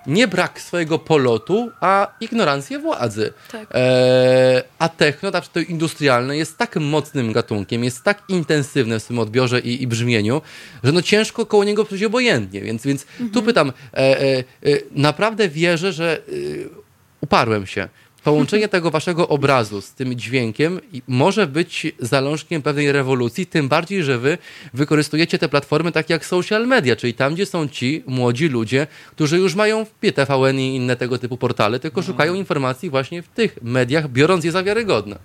nie 0.07 0.27
brak 0.27 0.61
swojego 0.61 0.99
polotu, 0.99 1.71
a 1.81 2.07
ignorancję 2.21 2.79
władzy. 2.79 3.33
Tak. 3.51 3.67
E, 3.73 4.63
a 4.79 4.89
techno, 4.89 5.31
na 5.31 5.41
to 5.41 5.59
industrialne, 5.59 6.37
jest 6.37 6.57
tak 6.57 6.75
mocnym 6.75 7.33
gatunkiem, 7.33 7.83
jest 7.83 8.03
tak 8.03 8.23
intensywne 8.27 8.99
w 8.99 9.03
swym 9.03 9.19
odbiorze 9.19 9.59
i, 9.59 9.83
i 9.83 9.87
brzmieniu, 9.87 10.41
że 10.83 10.91
no 10.91 11.01
ciężko 11.01 11.45
koło 11.45 11.63
niego 11.63 11.85
przejść 11.85 12.03
obojętnie. 12.03 12.61
Więc, 12.61 12.83
więc 12.83 13.03
mhm. 13.03 13.29
tu 13.29 13.43
pytam, 13.43 13.73
e, 13.93 14.43
naprawdę 14.91 15.49
wierzę, 15.49 15.93
że 15.93 16.21
uparłem 17.21 17.65
się. 17.65 17.89
Połączenie 18.29 18.67
tego 18.67 18.91
waszego 18.91 19.27
obrazu 19.27 19.81
z 19.81 19.93
tym 19.93 20.15
dźwiękiem 20.15 20.79
może 21.07 21.47
być 21.47 21.87
zalążkiem 21.99 22.61
pewnej 22.61 22.91
rewolucji, 22.91 23.45
tym 23.45 23.69
bardziej, 23.69 24.03
że 24.03 24.17
wy 24.17 24.37
wykorzystujecie 24.73 25.39
te 25.39 25.49
platformy 25.49 25.91
takie 25.91 26.13
jak 26.13 26.25
social 26.25 26.67
media, 26.67 26.95
czyli 26.95 27.13
tam, 27.13 27.33
gdzie 27.33 27.45
są 27.45 27.67
ci 27.67 28.03
młodzi 28.07 28.47
ludzie, 28.47 28.87
którzy 29.11 29.37
już 29.37 29.55
mają 29.55 29.85
w 29.85 29.91
TVN 30.15 30.59
i 30.59 30.75
inne 30.75 30.95
tego 30.95 31.17
typu 31.17 31.37
portale, 31.37 31.79
tylko 31.79 32.01
szukają 32.01 32.33
informacji 32.33 32.89
właśnie 32.89 33.21
w 33.21 33.27
tych 33.27 33.57
mediach, 33.61 34.09
biorąc 34.09 34.45
je 34.45 34.51
za 34.51 34.63
wiarygodne. 34.63 35.19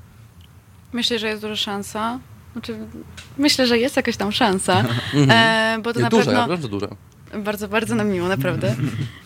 Myślę, 0.93 1.19
że 1.19 1.29
jest 1.29 1.43
duża 1.43 1.57
szansa. 1.57 2.19
Znaczy, 2.53 2.77
myślę, 3.39 3.67
że 3.67 3.79
jest 3.79 3.97
jakaś 3.97 4.17
tam 4.17 4.33
szansa. 4.33 4.85
E, 5.31 5.79
bo 5.83 5.93
to 5.93 5.99
jest 5.99 6.03
na 6.03 6.19
duża, 6.19 6.25
pewno... 6.25 6.49
bardzo 6.49 6.69
duża. 6.69 6.89
Bardzo, 7.39 7.69
bardzo 7.69 7.95
nam 7.95 8.09
miło, 8.09 8.29
naprawdę. 8.29 8.75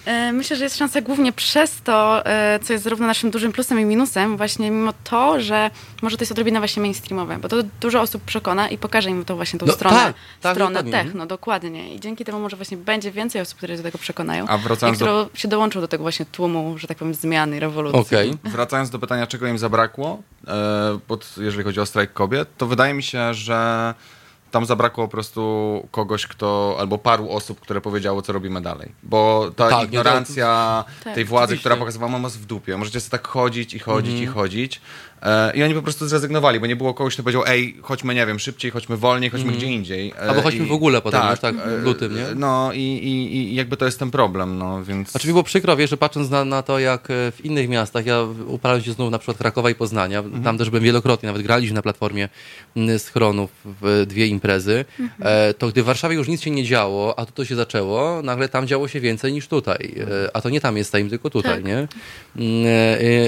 E, 0.08 0.32
myślę, 0.32 0.56
że 0.56 0.64
jest 0.64 0.76
szansa 0.76 1.00
głównie 1.00 1.32
przez 1.32 1.82
to, 1.82 2.26
e, 2.26 2.58
co 2.62 2.72
jest 2.72 2.84
zarówno 2.84 3.06
naszym 3.06 3.30
dużym 3.30 3.52
plusem 3.52 3.80
i 3.80 3.84
minusem, 3.84 4.36
właśnie 4.36 4.70
mimo 4.70 4.92
to, 5.04 5.40
że 5.40 5.70
może 6.02 6.16
to 6.16 6.22
jest 6.22 6.32
odrobina 6.32 6.60
właśnie 6.60 6.80
mainstreamowe, 6.80 7.38
bo 7.38 7.48
to 7.48 7.56
dużo 7.80 8.00
osób 8.00 8.22
przekona 8.22 8.68
i 8.68 8.78
pokaże 8.78 9.10
im 9.10 9.24
to 9.24 9.36
właśnie 9.36 9.58
tą 9.58 9.66
no, 9.66 9.72
stronę, 9.72 9.96
tak, 9.96 10.14
tak, 10.40 10.54
stronę 10.54 10.74
dokładnie. 10.74 10.92
techno, 10.92 11.26
dokładnie. 11.26 11.94
I 11.94 12.00
dzięki 12.00 12.24
temu 12.24 12.40
może 12.40 12.56
właśnie 12.56 12.76
będzie 12.76 13.10
więcej 13.10 13.40
osób, 13.40 13.58
które 13.58 13.74
się 13.74 13.76
do 13.76 13.82
tego 13.82 13.98
przekonają. 13.98 14.46
A 14.46 14.58
wracając 14.58 14.98
i 14.98 15.00
które 15.00 15.12
do... 15.12 15.30
się 15.34 15.48
dołączą 15.48 15.80
do 15.80 15.88
tego 15.88 16.02
właśnie 16.02 16.26
tłumu, 16.26 16.78
że 16.78 16.86
tak 16.86 16.98
powiem, 16.98 17.14
zmiany, 17.14 17.60
rewolucji. 17.60 18.16
Okay. 18.16 18.38
Wracając 18.44 18.90
do 18.90 18.98
pytania, 18.98 19.26
czego 19.26 19.46
im 19.46 19.58
zabrakło, 19.58 20.22
e, 20.46 20.98
pod, 21.06 21.34
jeżeli 21.38 21.64
chodzi 21.64 21.80
o 21.80 21.86
strajk 21.86 22.12
kobiet, 22.12 22.48
to 22.56 22.66
wydaje 22.66 22.94
mi 22.94 23.02
się, 23.02 23.34
że 23.34 23.94
tam 24.50 24.66
zabrakło 24.66 25.04
po 25.04 25.10
prostu 25.10 25.88
kogoś, 25.90 26.26
kto, 26.26 26.76
albo 26.78 26.98
paru 26.98 27.30
osób, 27.30 27.60
które 27.60 27.80
powiedziało, 27.80 28.22
co 28.22 28.32
robimy 28.32 28.60
dalej. 28.60 28.92
Bo 29.02 29.50
ta 29.56 29.70
tak, 29.70 29.84
ignorancja 29.84 30.84
tak, 31.04 31.14
tej 31.14 31.24
władzy, 31.24 31.44
oczywiście. 31.44 31.62
która 31.62 31.76
pokazywała 31.76 32.18
nas 32.18 32.36
w 32.36 32.46
dupie. 32.46 32.76
Możecie 32.76 33.00
sobie 33.00 33.10
tak 33.10 33.28
chodzić 33.28 33.74
i 33.74 33.78
chodzić 33.78 34.10
mm 34.10 34.22
i 34.22 34.26
mhm. 34.26 34.34
chodzić. 34.34 34.80
E, 35.22 35.52
I 35.56 35.62
oni 35.62 35.74
po 35.74 35.82
prostu 35.82 36.08
zrezygnowali, 36.08 36.60
bo 36.60 36.66
nie 36.66 36.76
było 36.76 36.94
kogoś, 36.94 37.14
kto 37.14 37.22
powiedział, 37.22 37.42
ej, 37.46 37.76
chodźmy, 37.82 38.14
nie 38.14 38.26
wiem, 38.26 38.38
szybciej, 38.38 38.70
chodźmy 38.70 38.96
wolniej, 38.96 39.30
chodźmy 39.30 39.48
mm. 39.48 39.58
gdzie 39.58 39.66
indziej. 39.66 40.10
E, 40.10 40.20
Albo 40.20 40.42
chodźmy 40.42 40.64
I, 40.64 40.68
w 40.68 40.72
ogóle 40.72 41.02
potem, 41.02 41.20
tak, 41.20 41.38
tak 41.38 41.54
w 41.56 41.84
lutym, 41.84 42.16
nie? 42.16 42.26
No 42.34 42.70
i, 42.72 42.80
i, 42.80 43.36
i 43.36 43.54
jakby 43.54 43.76
to 43.76 43.84
jest 43.84 43.98
ten 43.98 44.10
problem, 44.10 44.58
no 44.58 44.84
więc... 44.84 45.10
Znaczy 45.10 45.26
mi 45.26 45.32
było 45.32 45.42
przykro, 45.42 45.76
wiesz, 45.76 45.90
że 45.90 45.96
patrząc 45.96 46.30
na, 46.30 46.44
na 46.44 46.62
to, 46.62 46.78
jak 46.78 47.10
e, 47.10 47.32
w 47.32 47.44
innych 47.44 47.68
miastach, 47.68 48.06
ja 48.06 48.22
uparłem 48.46 48.82
się 48.82 48.92
znów 48.92 49.10
na 49.10 49.18
przykład 49.18 49.38
Krakowa 49.38 49.70
i 49.70 49.74
Poznania, 49.74 50.18
mm. 50.18 50.42
tam 50.42 50.58
też 50.58 50.70
byłem 50.70 50.84
wielokrotnie, 50.84 51.26
nawet 51.26 51.42
graliśmy 51.42 51.74
na 51.74 51.82
platformie 51.82 52.28
schronów 52.98 53.50
w 53.82 54.04
dwie 54.06 54.26
imprezy, 54.26 54.84
mm 55.00 55.10
-hmm. 55.20 55.54
to 55.58 55.68
gdy 55.68 55.82
w 55.82 55.86
Warszawie 55.86 56.16
już 56.16 56.28
nic 56.28 56.42
się 56.42 56.50
nie 56.50 56.64
działo, 56.64 57.18
a 57.18 57.26
tu 57.26 57.32
to 57.32 57.44
się 57.44 57.56
zaczęło, 57.56 58.22
nagle 58.22 58.48
tam 58.48 58.66
działo 58.66 58.88
się 58.88 59.00
więcej 59.00 59.32
niż 59.32 59.48
tutaj. 59.48 59.94
A 60.34 60.40
to 60.40 60.50
nie 60.50 60.60
tam 60.60 60.76
jest 60.76 60.92
time, 60.92 61.10
tylko 61.10 61.30
tutaj, 61.30 61.54
tak. 61.54 61.64
nie? 61.64 61.76
Mm, 61.76 61.88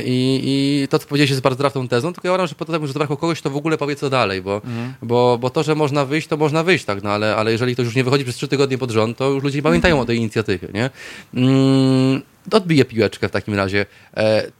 I, 0.05 0.40
I 0.44 0.88
to, 0.88 0.98
co 0.98 1.07
powiedziałeś, 1.07 1.31
jest 1.31 1.42
bardzo 1.42 1.59
trafną 1.59 1.80
tą 1.83 1.88
tezą, 1.88 2.12
tylko 2.12 2.29
ja 2.29 2.33
uważam, 2.33 2.47
że 2.47 2.55
po 2.55 2.64
to, 2.64 2.87
że 2.87 2.93
zabrakło 2.93 3.16
kogoś, 3.16 3.43
to 3.43 3.51
w 3.51 3.57
ogóle 3.57 3.79
powie 3.79 3.97
co 3.97 4.11
dalej, 4.11 4.43
bo, 4.43 4.55
mhm. 4.55 4.95
bo, 5.03 5.38
bo 5.40 5.51
to, 5.51 5.62
że 5.62 5.75
można 5.75 6.05
wyjść, 6.05 6.29
to 6.29 6.37
można 6.37 6.62
wyjść, 6.62 6.85
tak, 6.85 7.03
no 7.03 7.11
ale, 7.11 7.37
ale 7.37 7.53
jeżeli 7.53 7.75
ktoś 7.75 7.87
już 7.87 7.95
nie 7.97 8.05
wychodzi 8.05 8.25
przez 8.25 8.37
trzy 8.37 8.49
tygodnie 8.49 8.79
pod 8.79 8.90
rząd, 8.90 9.16
to 9.16 9.29
już 9.29 9.43
ludzie 9.45 9.59
nie 9.59 9.62
pamiętają 9.62 10.01
o 10.01 10.05
tej 10.05 10.16
inicjatywie, 10.16 10.69
nie? 10.75 10.90
Mm, 11.35 12.23
piłeczkę 12.85 13.29
w 13.29 13.31
takim 13.31 13.55
razie. 13.55 13.87
E, 14.16 14.60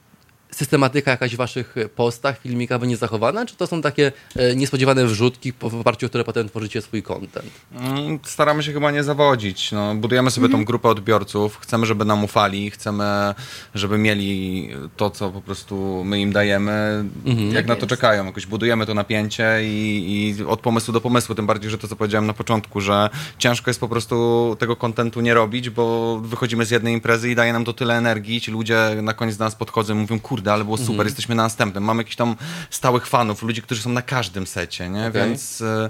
systematyka 0.51 1.11
jakaś 1.11 1.33
w 1.33 1.37
waszych 1.37 1.75
postach, 1.95 2.39
filmikach 2.39 2.79
będzie 2.79 2.97
zachowana, 2.97 3.45
czy 3.45 3.55
to 3.55 3.67
są 3.67 3.81
takie 3.81 4.11
e, 4.35 4.55
niespodziewane 4.55 5.05
wrzutki, 5.05 5.53
w 5.61 5.75
oparciu 5.75 6.05
o 6.05 6.09
które 6.09 6.23
potem 6.23 6.49
tworzycie 6.49 6.81
swój 6.81 7.03
content? 7.03 7.51
Mm, 7.73 8.19
staramy 8.23 8.63
się 8.63 8.73
chyba 8.73 8.91
nie 8.91 9.03
zawodzić. 9.03 9.71
No, 9.71 9.95
budujemy 9.95 10.31
sobie 10.31 10.49
tą 10.49 10.65
grupę 10.65 10.89
odbiorców, 10.89 11.57
chcemy, 11.61 11.85
żeby 11.85 12.05
nam 12.05 12.23
ufali, 12.23 12.71
chcemy, 12.71 13.33
żeby 13.75 13.97
mieli 13.97 14.69
to, 14.97 15.09
co 15.09 15.29
po 15.29 15.41
prostu 15.41 16.03
my 16.05 16.19
im 16.21 16.31
dajemy, 16.31 17.03
jak 17.25 17.53
Tak 17.55 17.65
na 17.67 17.75
to 17.75 17.81
jest. 17.81 17.89
czekają. 17.89 18.25
Jakoś 18.25 18.45
budujemy 18.45 18.85
to 18.85 18.93
napięcie 18.93 19.59
i, 19.63 20.35
i 20.39 20.43
od 20.43 20.59
pomysłu 20.59 20.93
do 20.93 21.01
pomysłu, 21.01 21.35
tym 21.35 21.47
bardziej, 21.47 21.71
że 21.71 21.77
to, 21.77 21.87
co 21.87 21.95
powiedziałem 21.95 22.27
na 22.27 22.33
początku, 22.33 22.81
że 22.81 23.09
ciężko 23.37 23.69
jest 23.69 23.79
po 23.79 23.87
prostu 23.87 24.55
tego 24.59 24.75
kontentu 24.75 25.21
nie 25.21 25.33
robić, 25.33 25.69
bo 25.69 26.17
wychodzimy 26.19 26.65
z 26.65 26.71
jednej 26.71 26.93
imprezy 26.93 27.31
i 27.31 27.35
daje 27.35 27.53
nam 27.53 27.65
to 27.65 27.73
tyle 27.73 27.97
energii, 27.97 28.41
ci 28.41 28.51
ludzie 28.51 28.77
na 29.01 29.13
koniec 29.13 29.37
do 29.37 29.43
nas 29.45 29.55
podchodzą 29.55 29.93
i 29.93 29.97
mówią, 29.97 30.19
kurde, 30.19 30.40
ale 30.49 30.63
było 30.63 30.77
super, 30.77 31.05
jesteśmy 31.05 31.35
na 31.35 31.43
następnym. 31.43 31.83
Mamy 31.83 31.99
jakichś 31.99 32.15
tam 32.15 32.35
stałych 32.69 33.07
fanów, 33.07 33.43
ludzi, 33.43 33.61
którzy 33.61 33.81
są 33.81 33.89
na 33.89 34.01
każdym 34.01 34.47
secie, 34.47 34.89
nie? 34.89 35.07
Okej. 35.07 35.21
Więc, 35.21 35.61
e, 35.61 35.87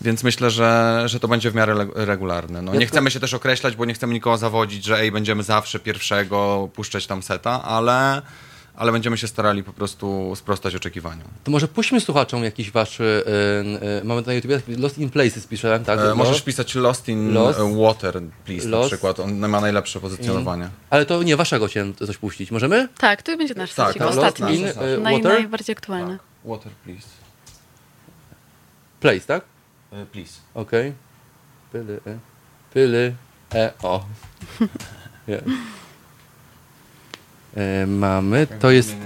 więc 0.00 0.22
myślę, 0.24 0.50
że, 0.50 1.02
że 1.06 1.20
to 1.20 1.28
będzie 1.28 1.50
w 1.50 1.54
miarę 1.54 1.86
regularne. 1.94 2.62
No, 2.62 2.72
nie 2.74 2.80
to- 2.80 2.86
chcemy 2.86 3.10
się 3.10 3.20
też 3.20 3.34
określać, 3.34 3.76
bo 3.76 3.84
nie 3.84 3.94
chcemy 3.94 4.14
nikogo 4.14 4.36
zawodzić, 4.36 4.84
że 4.84 4.98
ej, 4.98 5.12
będziemy 5.12 5.42
zawsze 5.42 5.78
pierwszego 5.80 6.68
puszczać 6.74 7.06
tam 7.06 7.22
seta, 7.22 7.62
ale, 7.62 8.22
ale 8.76 8.92
będziemy 8.92 9.18
się 9.18 9.28
starali 9.28 9.62
po 9.62 9.72
prostu 9.72 10.32
sprostać 10.36 10.74
oczekiwaniom. 10.74 11.28
To 11.44 11.50
może 11.50 11.68
puśćmy 11.68 12.00
słuchaczom 12.00 12.44
jakiś 12.44 12.70
wasz, 12.70 13.00
e, 13.00 13.04
e, 14.00 14.04
mamy 14.04 14.22
na 14.22 14.32
YouTubie 14.32 14.60
Lost 14.78 14.98
in 14.98 15.10
Places 15.10 15.46
pisze, 15.46 15.80
tak? 15.86 15.98
E, 15.98 16.04
No. 16.04 16.14
możesz 16.14 16.42
pisać 16.42 16.74
Lost 16.74 17.08
in 17.08 17.32
Lost- 17.32 17.60
e, 17.60 17.82
Water, 17.82 18.20
please, 18.44 18.68
na 18.68 18.76
Lost- 18.76 18.86
przykład. 18.86 19.20
On 19.20 19.48
ma 19.48 19.60
najlepsze 19.60 20.00
pozycjonowanie. 20.00 20.68
Ale 20.90 21.06
to 21.06 21.22
nie 21.22 21.36
waszego 21.36 21.66
chciałem 21.66 21.94
coś 21.94 22.16
puścić, 22.16 22.50
możemy? 22.50 22.88
Tak, 22.98 23.22
to 23.22 23.36
będzie 23.36 23.54
nasz 23.54 23.74
Tak, 23.74 23.94
tak, 23.98 24.08
ostatni. 24.08 24.44
Lost 24.46 24.56
in, 24.58 24.66
nasz, 24.66 24.76
e, 24.76 24.98
Naj, 24.98 25.16
Water? 25.16 25.32
najbardziej 25.32 25.72
aktualny. 25.72 26.18
Water, 26.44 26.72
please. 26.84 27.08
Place, 29.00 29.20
tak? 29.20 29.44
E, 29.92 30.06
please. 30.06 30.32
Okej. 30.54 30.92
Pyly, 31.72 32.00
e. 32.06 32.18
Pyly, 32.74 33.14
e, 33.54 33.72
o. 33.82 34.04
Jest. 35.28 35.44
E, 37.56 37.86
mamy, 37.86 38.46
to 38.60 38.70
jest 38.70 38.96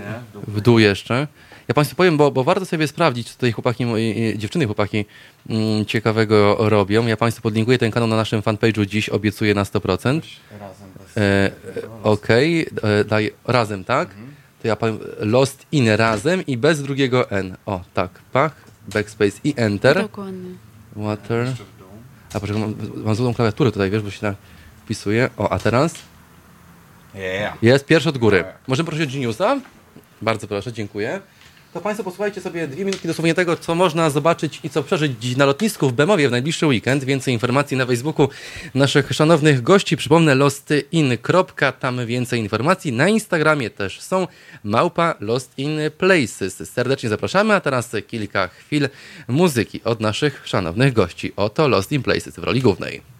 w 0.46 0.60
dół 0.60 0.78
jeszcze. 0.78 1.26
Ja 1.68 1.74
Państwu 1.74 1.96
powiem, 1.96 2.16
bo, 2.16 2.30
bo 2.30 2.44
warto 2.44 2.66
sobie 2.66 2.88
sprawdzić, 2.88 3.28
co 3.28 3.34
tutaj 3.34 3.52
chłopaki, 3.52 3.84
e, 3.84 4.38
dziewczyny 4.38 4.66
chłopaki 4.66 5.04
mm, 5.48 5.84
ciekawego 5.84 6.56
robią. 6.58 7.06
Ja 7.06 7.16
Państwu 7.16 7.42
podlinkuję 7.42 7.78
ten 7.78 7.90
kanał 7.90 8.08
na 8.08 8.16
naszym 8.16 8.42
fanpage'u 8.42 8.86
dziś, 8.86 9.08
obiecuję 9.08 9.54
na 9.54 9.64
100%. 9.64 10.20
Razem. 10.60 10.88
E, 11.16 11.20
e, 11.20 11.50
Okej, 12.02 12.66
e, 12.82 13.04
daj 13.04 13.32
razem, 13.44 13.84
tak? 13.84 14.08
To 14.62 14.68
ja 14.68 14.76
powiem 14.76 14.98
Lost 15.18 15.66
in 15.72 15.88
razem 15.88 16.46
i 16.46 16.56
bez 16.56 16.82
drugiego 16.82 17.30
N. 17.30 17.56
O, 17.66 17.80
tak, 17.94 18.10
pach, 18.32 18.52
backspace 18.92 19.40
i 19.44 19.54
enter. 19.56 20.02
Dokładnie. 20.02 20.50
Water. 20.96 21.54
A 22.34 22.40
poczekaj, 22.40 22.62
mam, 22.62 22.74
mam 23.04 23.14
złą 23.14 23.34
klawiaturę 23.34 23.72
tutaj, 23.72 23.90
wiesz, 23.90 24.02
bo 24.02 24.10
się 24.10 24.20
tak 24.20 24.36
wpisuje. 24.84 25.30
O, 25.36 25.50
a 25.52 25.58
teraz 25.58 25.94
Yeah. 27.14 27.62
jest 27.62 27.86
pierwszy 27.86 28.08
od 28.08 28.18
góry. 28.18 28.44
Możemy 28.66 28.86
prosić 28.86 29.08
o 29.08 29.12
Geniusa? 29.12 29.60
Bardzo 30.22 30.48
proszę, 30.48 30.72
dziękuję. 30.72 31.20
To 31.72 31.80
Państwo 31.80 32.04
posłuchajcie 32.04 32.40
sobie 32.40 32.68
dwie 32.68 32.84
minutki 32.84 33.08
dosłownie 33.08 33.34
tego, 33.34 33.56
co 33.56 33.74
można 33.74 34.10
zobaczyć 34.10 34.60
i 34.64 34.70
co 34.70 34.82
przeżyć 34.82 35.36
na 35.36 35.44
lotnisku 35.44 35.88
w 35.88 35.92
Bemowie 35.92 36.28
w 36.28 36.30
najbliższy 36.30 36.66
weekend. 36.66 37.04
Więcej 37.04 37.34
informacji 37.34 37.76
na 37.76 37.86
Facebooku 37.86 38.28
naszych 38.74 39.12
szanownych 39.12 39.62
gości. 39.62 39.96
Przypomnę 39.96 40.34
lostin. 40.34 41.18
Tam 41.80 42.06
więcej 42.06 42.40
informacji. 42.40 42.92
Na 42.92 43.08
Instagramie 43.08 43.70
też 43.70 44.00
są 44.00 44.26
małpa 44.64 45.14
Lost 45.20 45.58
in 45.58 45.78
Places. 45.98 46.70
Serdecznie 46.70 47.08
zapraszamy, 47.08 47.54
a 47.54 47.60
teraz 47.60 47.96
kilka 48.06 48.48
chwil 48.48 48.88
muzyki 49.28 49.80
od 49.84 50.00
naszych 50.00 50.42
szanownych 50.44 50.92
gości. 50.92 51.32
Oto 51.36 51.68
Lost 51.68 51.92
in 51.92 52.02
Places 52.02 52.34
w 52.34 52.44
roli 52.44 52.60
głównej. 52.60 53.17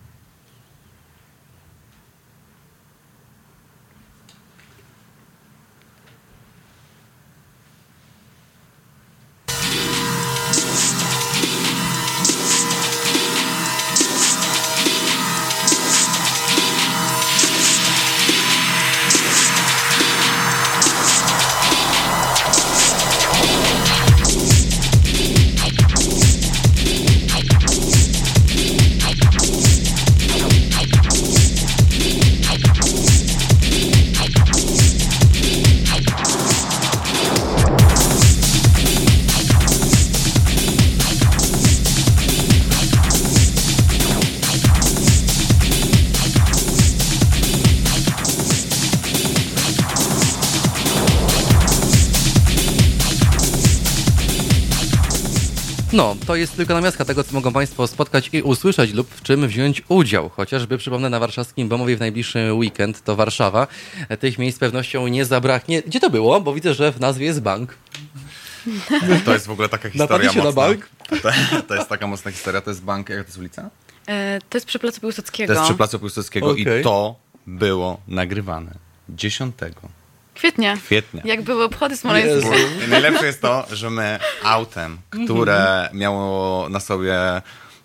To 56.29 56.37
jest 56.37 56.57
tylko 56.57 56.75
namiastka 56.75 57.05
tego, 57.05 57.25
co 57.25 57.35
mogą 57.35 57.53
Państwo 57.53 57.87
spotkać 57.87 58.31
i 58.33 58.43
usłyszeć 58.43 58.93
lub 58.93 59.11
w 59.11 59.23
czym 59.23 59.49
wziąć 59.49 59.83
udział. 59.89 60.29
Chociażby, 60.29 60.79
przypomnę, 60.79 61.11
na 61.11 61.21
warszawskim 61.21 61.69
Bemowie 61.69 61.97
w 61.97 62.01
najbliższy 62.01 62.53
weekend, 62.53 63.05
to 63.05 63.17
Warszawa. 63.17 63.67
Tych 64.21 64.39
miejsc 64.39 64.57
z 64.57 64.61
pewnością 64.61 65.07
nie 65.07 65.25
zabraknie. 65.25 65.83
Gdzie 65.83 66.01
to 66.01 66.11
było? 66.11 66.41
Bo 66.41 66.55
widzę, 66.55 66.75
że 66.75 66.93
w 66.93 67.01
nazwie 67.01 67.27
jest 67.27 67.41
bank. 67.41 67.75
To 69.25 69.33
jest 69.33 69.47
w 69.47 69.51
ogóle 69.51 69.69
taka 69.69 69.91
historia 69.91 70.05
Napadliście 70.05 70.39
na 70.39 70.45
mocna. 70.45 70.63
bank? 70.63 70.89
To, 71.23 71.63
to 71.69 71.75
jest 71.75 71.89
taka 71.89 72.07
mocna 72.07 72.31
historia. 72.31 72.61
To 72.61 72.71
jest 72.71 72.83
bank, 72.83 73.09
jak 73.09 73.19
to 73.19 73.27
jest 73.29 73.39
ulica? 73.39 73.71
E, 74.07 74.39
to 74.49 74.57
jest 74.57 74.67
przy 74.67 74.79
Placu 74.79 75.01
Piłsudskiego. 75.01 75.55
To 75.55 75.61
jest 75.61 75.69
przy 75.69 75.77
Placu 75.77 75.99
Piłsudskiego 75.99 76.51
Okej. 76.51 76.81
i 76.81 76.85
to 76.85 77.17
było 77.47 78.01
nagrywane 78.09 78.75
10 79.09 79.55
Kwietnia. 80.39 80.77
kwietnia. 80.77 81.23
Jak 81.25 81.43
były 81.43 81.65
obchody 81.65 81.97
smoleńskie. 81.97 82.51
Najlepsze 82.89 83.27
jest 83.27 83.43
to, 83.43 83.67
że 83.73 83.91
my 83.91 84.19
autem, 84.43 84.99
które 85.25 85.89
miało 85.93 86.69
na 86.69 86.81
sobie 86.81 87.17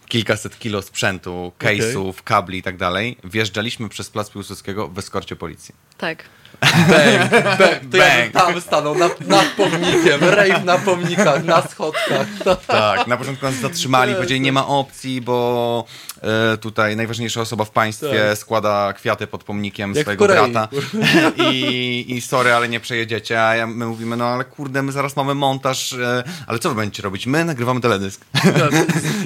kilkaset 0.08 0.60
kilo 0.60 0.82
sprzętu, 0.82 1.52
case'ów, 1.60 2.14
kabli 2.24 2.58
i 2.58 2.64
tak 2.64 2.78
dalej, 2.78 3.18
wjeżdżaliśmy 3.24 3.90
przez 3.90 4.10
Plac 4.10 4.30
Piłsudskiego 4.30 4.88
w 4.88 5.00
eskorcie 5.00 5.36
policji. 5.36 5.76
Tak. 5.98 6.24
Bang, 6.62 7.32
bang. 7.60 7.92
To 7.92 7.98
ja 7.98 8.04
Bang. 8.04 8.32
tam 8.34 8.62
stanął 8.62 8.96
nad, 8.96 9.28
nad 9.28 9.46
pomnikiem, 9.46 10.22
rave 10.22 10.66
na 10.66 10.78
pomnikach, 10.78 11.44
na 11.44 11.62
schodkach. 11.62 12.28
Tak, 12.68 13.08
na 13.08 13.18
początku 13.18 13.46
nas 13.46 13.56
zatrzymali, 13.56 14.16
powiedzieli 14.16 14.42
nie 14.42 14.52
ma 14.52 14.68
opcji, 14.68 15.22
bo 15.22 15.86
e, 16.22 16.58
tutaj 16.58 16.96
najważniejsza 16.96 17.42
osoba 17.42 17.66
w 17.66 17.70
państwie 17.70 18.26
Tak. 18.30 18.38
składa 18.38 18.94
kwiaty 18.94 19.28
pod 19.28 19.44
pomnikiem 19.44 19.94
Jak 19.96 20.04
swojego 20.04 20.26
brata 20.28 20.68
I, 21.38 22.06
i 22.08 22.22
sorry, 22.22 22.54
ale 22.54 22.70
nie 22.70 22.80
przejedziecie, 22.80 23.44
a 23.44 23.56
ja, 23.56 23.68
my 23.68 23.86
mówimy, 23.86 24.18
no 24.18 24.26
ale 24.26 24.44
kurde, 24.44 24.84
my 24.84 24.92
zaraz 24.92 25.16
mamy 25.16 25.36
montaż, 25.36 25.94
e, 25.94 26.24
ale 26.48 26.60
co 26.60 26.70
wy 26.70 26.76
będziecie 26.76 27.04
robić? 27.04 27.28
My 27.28 27.46
nagrywamy 27.46 27.82
teledysk. 27.82 28.22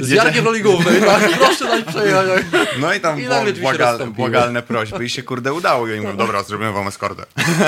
Z 0.02 0.10
Jarkiem 0.10 0.46
roli 0.46 0.62
głównej, 0.62 1.02
tak? 1.02 1.30
Proszę 1.40 1.66
dać 1.66 1.86
przejechać. 1.86 2.44
No 2.80 2.94
i 2.94 3.00
tam 3.00 3.20
I 3.22 3.28
błagal, 3.62 4.08
błagalne 4.08 4.62
prośby 4.62 5.06
i 5.06 5.10
się 5.10 5.24
kurde 5.24 5.54
udało 5.54 5.88
i 5.88 5.92
oni 5.92 6.02
mówią, 6.02 6.18
dobra, 6.18 6.44
zrobimy 6.44 6.72
wam 6.72 6.88
eskortę. 6.88 7.17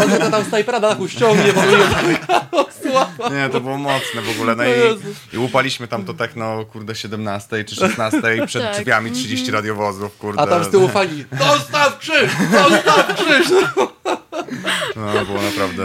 On 0.04 0.10
tylko 0.12 0.30
tam 0.32 0.46
snajpera 0.46 0.80
na 0.80 0.90
dachu 0.90 1.08
ściągnie, 1.08 1.54
bo. 1.54 1.62
Nie, 3.30 3.50
to 3.50 3.62
było 3.62 3.78
mocne 3.78 4.22
w 4.22 4.30
ogóle. 4.30 4.56
No 4.56 4.64
i, 4.64 4.70
i 5.34 5.38
upaliśmy 5.38 5.88
tam 5.88 6.06
to 6.06 6.14
techno, 6.14 6.66
kurde, 6.66 6.96
17 6.96 7.64
czy 7.64 7.76
16 7.76 8.22
przed 8.48 8.64
Tak. 8.64 8.76
drzwiami 8.78 9.12
30 9.12 9.52
radiowozów, 9.52 10.18
kurde. 10.18 10.42
A 10.42 10.48
tam 10.48 10.64
z 10.64 10.70
tyłu 10.70 10.88
fani, 10.88 11.26
dostaw 11.32 11.98
krzyż, 12.00 12.32
dostaw 12.52 13.16
krzyż. 13.16 13.48
No, 14.96 15.26
było 15.26 15.42
naprawdę... 15.42 15.84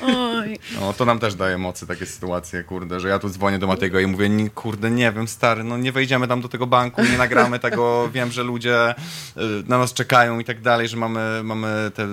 Oj. 0.00 0.58
No, 0.80 0.92
to 0.92 1.04
nam 1.04 1.18
też 1.18 1.34
daje 1.34 1.58
mocy 1.58 1.86
takie 1.86 2.06
sytuacje, 2.06 2.62
kurde, 2.64 3.00
że 3.00 3.08
ja 3.08 3.18
tu 3.18 3.28
dzwonię 3.28 3.58
do 3.58 3.66
Matego 3.66 4.00
i 4.00 4.06
mówię, 4.06 4.28
"Nie, 4.28 4.50
kurde, 4.50 4.90
nie 4.90 5.12
wiem, 5.12 5.28
stary, 5.28 5.64
no 5.64 5.78
nie 5.78 5.92
wejdziemy 5.92 6.28
tam 6.28 6.40
do 6.40 6.48
tego 6.48 6.66
banku, 6.66 7.02
nie 7.04 7.18
nagramy 7.18 7.58
tego, 7.58 8.10
wiem, 8.10 8.32
że 8.32 8.42
ludzie 8.42 8.90
y, 8.90 8.94
na 9.68 9.78
nas 9.78 9.92
czekają 9.92 10.38
i 10.38 10.44
tak 10.44 10.60
dalej, 10.60 10.88
że 10.88 10.96
mamy, 10.96 11.40
mamy 11.44 11.90
te 11.94 12.08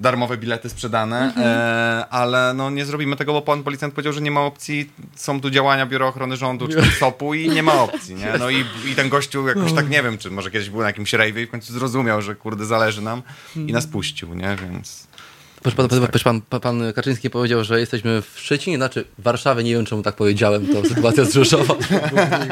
darmowe 0.00 0.36
bilety 0.36 0.68
sprzedane, 0.68 1.32
e, 1.36 2.06
ale 2.10 2.54
no 2.54 2.70
nie 2.70 2.84
zrobimy 2.84 3.16
tego, 3.16 3.32
bo 3.32 3.42
pan 3.42 3.62
policjant 3.62 3.94
powiedział, 3.94 4.12
że 4.12 4.20
nie 4.20 4.30
ma 4.30 4.40
opcji, 4.40 4.90
są 5.16 5.40
tu 5.40 5.50
działania 5.50 5.86
Biura 5.86 6.06
Ochrony 6.06 6.36
Rządu 6.36 6.68
czy 6.68 6.82
SOP-u 7.00 7.34
i 7.34 7.48
nie 7.48 7.62
ma 7.62 7.82
opcji, 7.82 8.14
nie? 8.14 8.32
No 8.38 8.50
i, 8.50 8.64
i 8.92 8.94
ten 8.94 9.08
gościu 9.08 9.48
jakoś 9.48 9.72
tak, 9.72 9.90
nie 9.90 10.02
wiem, 10.02 10.18
czy 10.18 10.30
może 10.30 10.50
kiedyś 10.50 10.70
był 10.70 10.80
na 10.80 10.86
jakimś 10.86 11.12
rejwie 11.12 11.42
i 11.42 11.46
w 11.46 11.50
końcu 11.50 11.72
zrozumiał, 11.72 12.22
że 12.22 12.34
kurde, 12.34 12.64
zależy 12.64 13.02
nam 13.02 13.22
i 13.56 13.72
nas 13.72 13.86
puścił, 13.86 14.34
nie? 14.34 14.56
Więc... 14.62 15.07
Proszę, 15.62 15.76
pan, 15.76 15.88
proszę 15.88 16.24
pan, 16.24 16.60
pan, 16.60 16.92
Kaczyński 16.92 17.30
powiedział, 17.30 17.64
że 17.64 17.80
jesteśmy 17.80 18.22
w 18.22 18.40
Szczecinie, 18.40 18.76
znaczy 18.76 19.04
w 19.18 19.22
Warszawie, 19.22 19.64
nie 19.64 19.72
wiem 19.72 19.84
czemu 19.84 20.02
tak 20.02 20.16
powiedziałem, 20.16 20.66
to 20.66 20.88
sytuacja 20.88 21.24
z 21.24 21.32
Rzeszowa. 21.34 21.74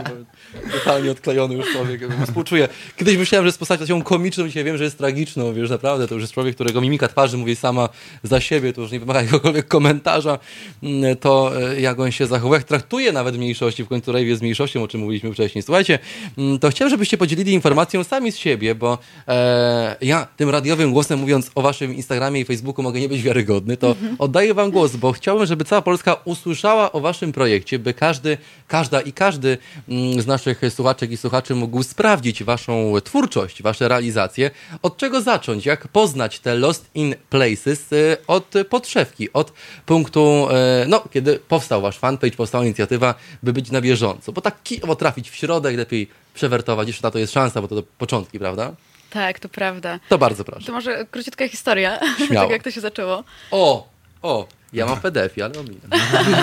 Totalnie 0.79 1.11
odklejony 1.11 1.55
już 1.55 1.73
człowiek, 1.73 2.01
współczuję. 2.27 2.69
Kiedyś 2.97 3.17
myślałem, 3.17 3.45
że 3.45 3.49
jest 3.49 3.59
postacią 3.59 4.03
komiczną, 4.03 4.47
dzisiaj 4.47 4.65
wiem, 4.65 4.77
że 4.77 4.85
jest 4.85 4.99
tragiczną, 4.99 5.55
wiesz, 5.55 5.71
naprawdę, 5.71 6.09
to 6.09 6.15
już 6.15 6.23
jest 6.23 6.33
człowiek, 6.33 6.55
którego 6.55 6.81
mimika 6.81 7.09
twarzy 7.09 7.37
mówi 7.37 7.57
sama 7.57 7.89
za 8.23 8.41
siebie, 8.41 8.73
to 8.73 8.81
już 8.81 8.91
nie 8.91 9.01
wymaga 9.01 9.21
jakiegokolwiek 9.21 9.69
komentarza, 9.69 10.39
mm, 10.83 11.17
to 11.17 11.53
e, 11.71 11.81
jak 11.81 12.01
on 12.01 12.13
się 12.13 12.27
zachowuje, 12.27 12.59
jak 12.59 12.69
traktuje 12.69 13.13
nawet 13.13 13.37
mniejszości, 13.37 13.85
w 13.85 13.89
końcu 13.89 14.13
rejwie 14.13 14.37
z 14.37 14.43
mniejszością, 14.43 14.83
o 14.83 14.89
czym 14.89 15.01
mówiliśmy 15.01 15.33
wcześniej. 15.33 15.63
Słuchajcie, 15.63 15.99
mm, 16.39 16.59
to 16.59 16.71
chciałem, 16.71 16.91
żebyście 16.91 17.19
podzielili 17.19 17.53
informacją 17.53 18.05
sami 18.05 18.33
z 18.33 18.37
siebie, 18.37 18.75
bo 18.75 18.99
e, 19.29 19.97
ja 20.01 20.27
tym 20.37 20.51
radiowym 20.51 20.93
głosem 20.93 21.19
mówiąc 21.19 21.51
o 21.55 21.63
waszym 21.63 21.95
Instagramie 21.95 22.41
i 22.41 22.45
Facebooku 22.45 22.83
mogę 22.83 22.96
nie 23.01 23.09
być 23.09 23.23
wiarygodny, 23.23 23.77
to 23.77 23.97
oddaję 24.19 24.55
wam 24.55 24.71
głos, 24.71 24.97
bo 24.97 25.13
chciałbym, 25.13 25.47
żeby 25.47 25.65
cała 25.65 25.83
Polska 25.83 26.17
usłyszała 26.25 26.93
o 26.93 27.01
waszym 27.01 27.33
projekcie, 27.33 27.79
by 27.79 27.95
każdy, 27.95 28.39
każda 28.69 29.01
i 29.01 29.13
każdy 29.13 29.59
mm, 29.89 30.23
z 30.23 30.27
naszych 30.27 30.61
słuchaczek 30.71 31.11
i 31.11 31.17
słuchaczy 31.17 31.55
mógł 31.55 31.83
sprawdzić 31.83 32.45
waszą 32.45 32.93
twórczość, 33.05 33.63
wasze 33.63 33.89
realizacje. 33.89 34.51
Od 34.83 34.97
czego 34.97 35.21
zacząć? 35.21 35.67
Jak 35.67 35.89
poznać 35.89 36.41
te 36.41 36.55
Lost 36.55 36.91
in 36.95 37.15
Places? 37.31 37.93
Y, 37.93 38.17
od 38.27 38.55
podszewki, 38.71 39.33
od 39.33 39.53
punktu, 39.87 40.49
y, 40.85 40.89
no, 40.89 41.05
kiedy 41.13 41.39
powstał 41.39 41.83
wasz 41.83 41.99
fanpage, 41.99 42.37
powstała 42.37 42.65
inicjatywa, 42.65 43.15
by 43.43 43.53
być 43.53 43.71
na 43.71 43.81
bieżąco. 43.81 44.33
Bo 44.33 44.41
tak 44.41 44.63
kijowo 44.63 44.97
trafić 44.97 45.31
w 45.31 45.37
środek, 45.37 45.77
lepiej 45.77 46.09
przewertować, 46.35 46.89
jeszcze 46.89 47.07
na 47.07 47.11
to 47.11 47.19
jest 47.19 47.33
szansa, 47.33 47.63
bo 47.63 47.69
to, 47.69 47.77
to 47.77 47.83
początki, 47.99 48.39
prawda? 48.39 48.73
Tak, 49.17 49.39
to 49.41 49.49
prawda. 49.49 49.99
To 50.09 50.19
bardzo 50.19 50.45
proszę. 50.45 50.67
To 50.67 50.73
może 50.73 51.07
króciutka 51.11 51.49
historia, 51.49 52.01
Śmiało. 52.27 52.45
tak 52.47 52.51
jak 52.53 52.63
to 52.63 52.71
się 52.71 52.81
zaczęło. 52.81 53.25
O, 53.51 53.89
o, 54.23 54.47
ja 54.77 54.87
mam 54.87 55.01
PDF, 55.01 55.33
ale 55.45 55.61
ominę. 55.61 55.81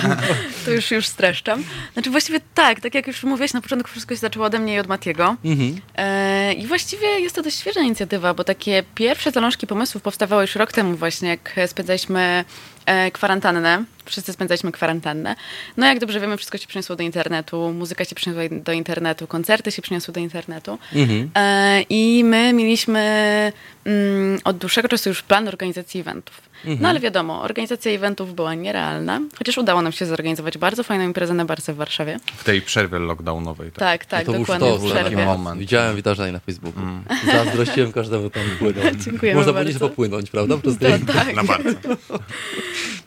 to 0.65 0.71
już, 0.71 0.91
już 0.91 1.07
streszczam. 1.07 1.63
Znaczy 1.93 2.09
właściwie 2.09 2.39
tak, 2.53 2.79
tak 2.79 2.95
jak 2.95 3.07
już 3.07 3.23
mówiłeś 3.23 3.53
na 3.53 3.61
początku, 3.61 3.91
wszystko 3.91 4.15
się 4.15 4.19
zaczęło 4.19 4.45
ode 4.45 4.59
mnie 4.59 4.75
i 4.75 4.79
od 4.79 4.87
Matiego. 4.87 5.35
Mhm. 5.45 5.81
E, 5.95 6.53
I 6.53 6.67
właściwie 6.67 7.07
jest 7.07 7.35
to 7.35 7.41
dość 7.43 7.59
świeża 7.59 7.81
inicjatywa, 7.81 8.33
bo 8.33 8.43
takie 8.43 8.83
pierwsze 8.95 9.31
zalążki 9.31 9.67
pomysłów 9.67 10.03
powstawały 10.03 10.41
już 10.41 10.55
rok 10.55 10.71
temu 10.71 10.95
właśnie, 10.95 11.29
jak 11.29 11.55
spędzaliśmy 11.67 12.45
e, 12.85 13.11
kwarantannę. 13.11 13.83
Wszyscy 14.05 14.33
spędzaliśmy 14.33 14.71
kwarantannę. 14.71 15.35
No 15.77 15.85
jak 15.87 15.99
dobrze 15.99 16.19
wiemy, 16.19 16.37
wszystko 16.37 16.57
się 16.57 16.67
przeniosło 16.67 16.95
do 16.95 17.03
internetu, 17.03 17.73
muzyka 17.73 18.05
się 18.05 18.15
przeniosła 18.15 18.43
do 18.51 18.71
internetu, 18.71 19.27
koncerty 19.27 19.71
się 19.71 19.81
przeniosły 19.81 20.13
do 20.13 20.19
internetu. 20.19 20.77
Mhm. 20.95 21.29
E, 21.35 21.81
I 21.81 22.23
my 22.23 22.53
mieliśmy 22.53 23.01
mm, 23.85 24.39
od 24.43 24.57
dłuższego 24.57 24.87
czasu 24.87 25.09
już 25.09 25.21
plan 25.21 25.47
organizacji 25.47 25.99
eventów. 25.99 26.52
Mhm. 26.65 26.81
No 26.81 26.89
ale 26.89 26.99
wiadomo, 26.99 27.41
organizacja 27.41 27.91
eventów 27.91 28.35
była 28.35 28.55
nierealna, 28.55 29.21
chociaż 29.37 29.57
udało 29.57 29.81
nam 29.81 29.91
się 29.91 30.05
zorganizować 30.05 30.57
bardzo 30.57 30.83
fajną 30.83 31.05
imprezę 31.05 31.33
na 31.33 31.45
Barce 31.45 31.73
w 31.73 31.75
Warszawie. 31.75 32.19
W 32.37 32.43
tej 32.43 32.61
przerwie 32.61 32.99
lockdownowej. 32.99 33.71
Tak, 33.71 34.05
tak, 34.05 34.05
tak 34.05 34.27
no 34.27 34.39
dokładnie 34.39 34.67
to 34.67 34.77
w 34.77 34.85
przerwie. 34.85 35.25
Moment. 35.25 35.59
Widziałem 35.59 35.95
wydarzenia 35.95 36.31
na 36.31 36.39
Facebooku. 36.39 36.83
Mm. 36.83 37.03
Zazdrościłem 37.25 37.91
każdemu 37.91 38.29
tam 38.29 38.43
płynąć. 38.59 39.03
Dziękuję 39.05 39.35
Można 39.35 39.53
było 39.53 39.79
popłynąć, 39.79 40.29
prawda? 40.29 40.57
Przez 40.61 40.77
to, 40.77 41.13
tak. 41.13 41.35
Na 41.35 41.43
barce. 41.43 41.75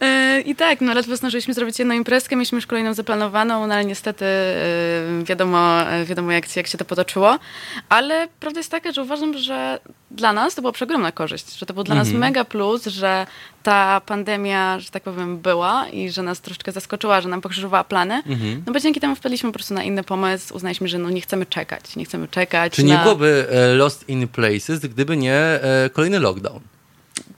E, 0.00 0.40
I 0.40 0.54
tak, 0.54 0.80
no 0.80 0.94
ledwo 0.94 1.16
zdążyliśmy 1.16 1.54
zrobić 1.54 1.78
jedną 1.78 1.94
imprezkę, 1.94 2.36
mieliśmy 2.36 2.57
już 2.57 2.66
kolejną 2.66 2.94
zaplanowaną, 2.94 3.66
no 3.66 3.74
ale 3.74 3.84
niestety 3.84 4.24
e, 4.24 5.24
wiadomo, 5.24 5.90
e, 5.90 6.04
wiadomo 6.04 6.32
jak, 6.32 6.57
jak 6.57 6.66
się 6.66 6.78
to 6.78 6.84
potoczyło. 6.84 7.38
Ale 7.88 8.28
prawda 8.40 8.61
jest 8.61 8.70
taka, 8.70 8.92
że 8.92 9.02
uważam, 9.02 9.38
że 9.38 9.78
dla 10.11 10.32
nas 10.32 10.54
to 10.54 10.62
była 10.62 10.72
przeogromna 10.72 11.12
korzyść, 11.12 11.59
że 11.59 11.66
to 11.66 11.74
był 11.74 11.84
dla 11.84 11.94
nas 11.94 12.07
mhm. 12.07 12.20
mega 12.20 12.44
plus, 12.44 12.86
że 12.86 13.26
ta 13.62 14.00
pandemia, 14.00 14.80
że 14.80 14.90
tak 14.90 15.02
powiem, 15.02 15.38
była 15.38 15.88
i 15.88 16.11
że 16.11 16.22
nas 16.22 16.40
troszeczkę 16.40 16.72
zaskoczyła, 16.72 17.20
że 17.20 17.28
nam 17.28 17.40
pokrzyżowała 17.40 17.84
plany, 17.84 18.14
mhm. 18.14 18.62
no 18.66 18.72
bo 18.72 18.80
dzięki 18.80 19.00
temu 19.00 19.14
wpadliśmy 19.14 19.48
po 19.48 19.54
prostu 19.54 19.74
na 19.74 19.84
inny 19.84 20.02
pomysł, 20.04 20.54
uznaliśmy, 20.54 20.88
że 20.88 20.98
no 20.98 21.11
nie 21.11 21.20
chcemy 21.20 21.46
czekać, 21.46 21.96
nie 21.96 22.04
chcemy 22.04 22.28
czekać. 22.28 22.72
Czy 22.72 22.84
na... 22.84 22.94
nie 22.94 23.02
byłoby 23.02 23.46
Lost 23.76 24.09
in 24.09 24.28
Places, 24.28 24.80
gdyby 24.80 25.16
nie 25.16 25.61
kolejny 25.92 26.18
lockdown? 26.20 26.61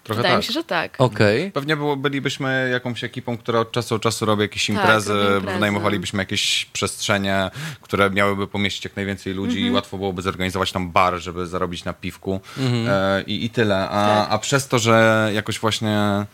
Trochę 0.09 0.19
Wydaje 0.19 0.35
tak. 0.35 0.43
mi 0.43 0.47
się, 0.47 0.53
że 0.53 0.65
tak. 0.65 0.95
Okay. 0.99 1.51
Pewnie 1.55 1.77
było, 1.77 1.97
bylibyśmy 1.97 2.69
jakąś 2.73 3.05
ekipą, 3.05 3.37
która 3.37 3.61
od 3.61 3.73
czasu 3.73 3.95
do 3.95 3.99
czasu 3.99 4.27
robi 4.27 4.43
jakieś 4.43 4.67
tak, 4.67 4.77
imprezy, 4.77 5.13
imprezy. 5.13 5.55
wynajmowalibyśmy 5.55 6.23
jakieś 6.23 6.65
przestrzenie, 6.73 7.51
które 7.81 8.11
miałyby 8.11 8.47
pomieścić 8.47 8.85
jak 8.85 8.97
najwięcej 8.97 9.35
ludzi 9.35 9.57
mm 9.59 9.69
-hmm. 9.69 9.73
i 9.73 9.75
łatwo 9.75 9.99
byłoby 9.99 10.23
zorganizować 10.23 10.73
tam 10.73 10.91
bar, 10.91 11.19
żeby 11.19 11.47
zarobić 11.47 11.85
na 11.85 11.93
piwku 11.93 12.41
mm 12.59 12.73
-hmm. 12.73 12.89
e, 12.89 13.23
i, 13.23 13.45
i 13.45 13.51
tyle. 13.51 13.89
A, 13.89 14.07
tak. 14.07 14.27
a 14.31 14.39
przez 14.39 14.69
to, 14.69 14.79
że 14.79 15.31
jakoś 15.35 15.59
właśnie 15.59 16.27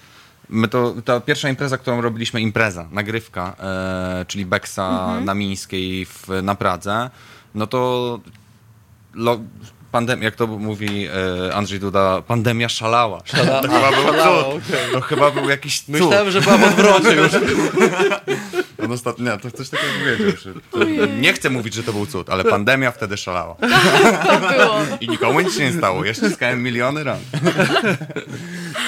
My 0.49 0.69
to, 0.69 0.95
ta 1.05 1.21
pierwsza 1.21 1.49
impreza, 1.49 1.79
którą 1.79 2.01
robiliśmy, 2.01 2.41
impreza, 2.41 2.89
nagrywka, 2.91 3.57
e, 3.61 4.25
czyli 4.29 4.47
Beksa 4.47 4.89
mm 4.89 5.23
-hmm. 5.23 5.25
na 5.25 5.35
Mińskiej 5.35 6.07
w, 6.07 6.29
na 6.43 6.55
Pradze, 6.55 7.11
no 7.55 7.67
to 7.67 8.21
lo, 9.15 9.41
pandemia, 9.95 10.25
jak 10.25 10.37
to 10.37 10.47
mówi 10.47 11.07
e, 11.49 11.55
Andrzej 11.55 11.81
Duda, 11.81 12.23
pandemia 12.23 12.69
szalała. 12.69 13.21
Szala... 13.25 13.61
To, 13.61 13.69
chyba 13.69 13.91
był 13.91 14.05
cud. 14.05 14.63
Okay. 14.69 14.93
to 14.93 15.01
chyba 15.01 15.31
był 15.31 15.49
jakiś 15.49 15.81
cud. 15.81 15.89
Myślałem, 15.89 16.31
że 16.31 16.41
była 16.41 16.59
w 16.59 16.65
odwrocie 16.65 17.13
już. 17.13 17.33
On 18.85 18.93
ostatnio, 18.93 19.33
nie, 19.33 19.39
to 19.39 19.49
ktoś 19.49 19.69
takiego 19.69 19.93
powiedział. 20.03 20.31
Że 20.43 21.09
nie 21.09 21.33
chcę 21.33 21.51
mówić, 21.51 21.75
że 21.75 21.83
to 21.83 21.93
był 21.93 22.07
cud, 22.07 22.31
ale 22.31 22.45
pandemia 22.45 22.91
wtedy 22.91 23.17
szalała. 23.17 23.55
to 24.27 24.41
było. 24.41 24.81
I 25.01 25.09
nikomu 25.09 25.41
nic 25.41 25.57
się 25.57 25.65
nie 25.65 25.73
stało. 25.73 26.05
Jeszcze 26.05 26.29
zyskałem 26.29 26.63
miliony 26.63 27.05
ran. 27.05 27.19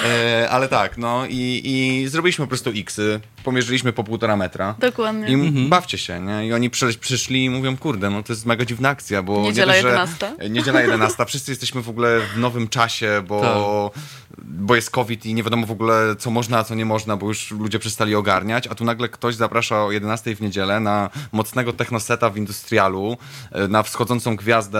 E, 0.05 0.49
ale 0.49 0.67
tak, 0.67 0.97
no 0.97 1.25
i, 1.29 1.61
i 1.65 2.07
zrobiliśmy 2.07 2.45
po 2.45 2.49
prostu 2.49 2.69
X-y, 2.75 3.19
pomierzyliśmy 3.43 3.93
po 3.93 4.03
półtora 4.03 4.35
metra. 4.35 4.75
Dokładnie. 4.79 5.27
I 5.27 5.33
mhm. 5.33 5.69
bawcie 5.69 5.97
się, 5.97 6.19
nie? 6.19 6.47
I 6.47 6.53
oni 6.53 6.69
przy, 6.69 6.93
przyszli 6.93 7.45
i 7.45 7.49
mówią, 7.49 7.77
kurde, 7.77 8.09
no 8.09 8.23
to 8.23 8.33
jest 8.33 8.45
mega 8.45 8.65
dziwna 8.65 8.89
akcja, 8.89 9.23
bo... 9.23 9.41
Niedziela 9.41 9.73
nie 9.73 9.77
11. 9.77 10.33
Niedziela 10.49 10.81
11. 10.81 11.25
Wszyscy 11.25 11.51
jesteśmy 11.51 11.81
w 11.81 11.89
ogóle 11.89 12.19
w 12.35 12.37
nowym 12.37 12.67
czasie, 12.67 13.23
bo, 13.27 13.41
tak. 13.41 14.01
bo 14.43 14.75
jest 14.75 14.91
COVID 14.91 15.25
i 15.25 15.33
nie 15.33 15.43
wiadomo 15.43 15.67
w 15.67 15.71
ogóle, 15.71 16.15
co 16.19 16.31
można, 16.31 16.57
a 16.57 16.63
co 16.63 16.75
nie 16.75 16.85
można, 16.85 17.17
bo 17.17 17.27
już 17.27 17.51
ludzie 17.51 17.79
przestali 17.79 18.15
ogarniać, 18.15 18.67
a 18.67 18.75
tu 18.75 18.85
nagle 18.85 19.09
ktoś 19.09 19.35
zaprasza 19.35 19.83
o 19.83 19.91
11 19.91 20.35
w 20.35 20.41
niedzielę 20.41 20.79
na 20.79 21.09
mocnego 21.31 21.73
technoseta 21.73 22.29
w 22.29 22.37
Industrialu, 22.37 23.17
e, 23.51 23.67
na 23.67 23.83
wschodzącą 23.83 24.35
gwiazdę 24.35 24.79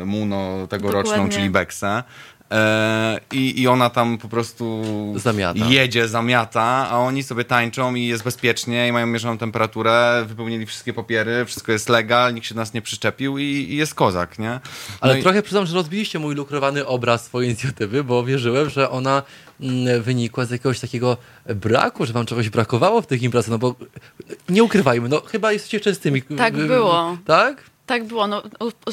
e, 0.00 0.04
Muno 0.04 0.66
tegoroczną, 0.66 1.28
czyli 1.28 1.50
Beksę. 1.50 2.02
E, 2.50 3.20
i, 3.32 3.62
I 3.62 3.68
ona 3.68 3.90
tam 3.90 4.18
po 4.18 4.28
prostu 4.28 4.82
zamiata. 5.16 5.66
jedzie, 5.68 6.08
zamiata, 6.08 6.88
a 6.90 6.98
oni 6.98 7.22
sobie 7.22 7.44
tańczą 7.44 7.94
i 7.94 8.06
jest 8.06 8.24
bezpiecznie 8.24 8.88
i 8.88 8.92
mają 8.92 9.06
mierzoną 9.06 9.38
temperaturę, 9.38 10.24
wypełnili 10.28 10.66
wszystkie 10.66 10.92
papiery, 10.92 11.44
wszystko 11.44 11.72
jest 11.72 11.88
legal, 11.88 12.34
nikt 12.34 12.46
się 12.46 12.54
do 12.54 12.60
nas 12.60 12.74
nie 12.74 12.82
przyczepił 12.82 13.38
i, 13.38 13.44
i 13.44 13.76
jest 13.76 13.94
kozak, 13.94 14.38
nie? 14.38 14.50
No 14.50 14.60
Ale 15.00 15.18
i... 15.18 15.22
trochę 15.22 15.42
przyznam, 15.42 15.66
że 15.66 15.74
rozbiliście 15.74 16.18
mój 16.18 16.34
lukrowany 16.34 16.86
obraz 16.86 17.24
swojej 17.24 17.50
inicjatywy, 17.50 18.04
bo 18.04 18.24
wierzyłem, 18.24 18.70
że 18.70 18.90
ona 18.90 19.22
mm, 19.60 20.02
wynikła 20.02 20.44
z 20.44 20.50
jakiegoś 20.50 20.80
takiego 20.80 21.16
braku, 21.46 22.06
że 22.06 22.12
wam 22.12 22.26
czegoś 22.26 22.48
brakowało 22.48 23.02
w 23.02 23.06
tych 23.06 23.22
imprezach, 23.22 23.50
no 23.50 23.58
bo 23.58 23.74
nie 24.48 24.64
ukrywajmy, 24.64 25.08
no 25.08 25.20
chyba 25.20 25.52
jesteście 25.52 25.80
częstymi. 25.80 26.22
Tak 26.22 26.56
było. 26.56 27.18
Tak? 27.24 27.75
Tak 27.86 28.04
było. 28.04 28.26
No, 28.26 28.42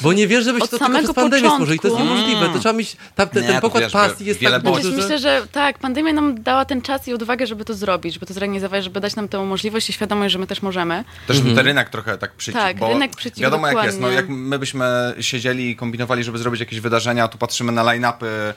Bo 0.02 0.14
nie 0.14 0.28
wierzę, 0.28 0.44
żebyście 0.44 0.70
to 0.70 0.78
tylko 0.80 0.98
przez 0.98 1.14
pandemię 1.14 1.50
stworzyli. 1.50 1.80
To 1.80 1.88
jest 1.88 2.00
niemożliwe. 2.00 2.50
To 2.50 2.60
trzeba 2.60 2.74
mieć, 2.74 2.98
ta, 3.16 3.26
ten, 3.26 3.44
nie, 3.44 3.50
ten 3.50 3.62
pokład 3.62 3.84
wiesz, 3.84 3.94
pasji 3.94 4.26
jest 4.26 4.40
tak 4.40 4.62
duży, 4.62 4.82
że... 4.82 4.98
Myślę, 4.98 5.20
że 5.20 5.48
tak, 5.52 5.80
pandemia 5.80 6.14
nam 6.14 6.44
dała 6.44 6.66
ten 6.66 6.82
czas 6.82 7.08
i 7.08 7.14
odwagę, 7.14 7.48
żeby 7.48 7.66
to 7.66 7.74
zrobić, 7.74 8.14
żeby 8.14 8.26
to 8.26 8.34
zorganizować, 8.34 8.84
żeby 8.84 9.00
dać 9.00 9.16
nam 9.16 9.28
tę 9.28 9.46
możliwość 9.46 9.90
i 9.90 9.94
świadomość, 9.94 10.34
że 10.34 10.40
my 10.40 10.48
też 10.48 10.62
możemy. 10.62 11.04
Też 11.28 11.38
mhm. 11.38 11.56
ten 11.56 11.66
rynek 11.66 11.90
trochę 11.90 12.18
tak 12.18 12.32
przyciął. 12.34 12.62
Tak, 12.62 12.78
bo 12.78 12.90
rynek 12.90 13.16
przyciął, 13.16 13.42
Wiadomo 13.42 13.68
dokładnie. 13.68 13.78
jak 13.78 13.86
jest. 13.86 14.02
No, 14.02 14.12
jak 14.12 14.30
my 14.30 14.60
byśmy 14.60 14.86
siedzieli 15.20 15.70
i 15.70 15.76
kombinowali, 15.76 16.24
żeby 16.24 16.38
zrobić 16.38 16.60
jakieś 16.60 16.80
wydarzenia, 16.80 17.28
tu 17.28 17.38
patrzymy 17.38 17.72
na 17.72 17.84
line-upy 17.84 18.26
e, 18.26 18.54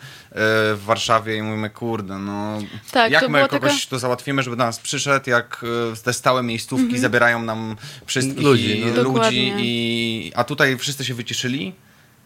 w 0.74 0.80
Warszawie 0.86 1.36
i 1.36 1.42
mówimy, 1.42 1.70
kurde, 1.70 2.18
no 2.18 2.58
tak, 2.90 3.12
jak 3.12 3.28
my 3.28 3.48
kogoś 3.48 3.84
taka... 3.84 3.90
to 3.90 3.98
załatwimy, 3.98 4.42
żeby 4.42 4.56
do 4.56 4.64
nas 4.64 4.78
przyszedł, 4.78 5.30
jak 5.30 5.64
e, 5.92 5.96
te 5.96 6.12
stałe 6.12 6.42
miejscówki 6.42 6.84
mhm. 6.84 7.02
zabierają 7.02 7.42
nam 7.42 7.76
wszystkich 8.06 8.42
ludzi, 8.42 8.84
no. 8.96 9.02
ludzi 9.02 9.52
i, 9.58 10.25
a 10.34 10.44
tutaj 10.44 10.78
wszyscy 10.78 11.04
się 11.04 11.14
wyciszyli. 11.14 11.74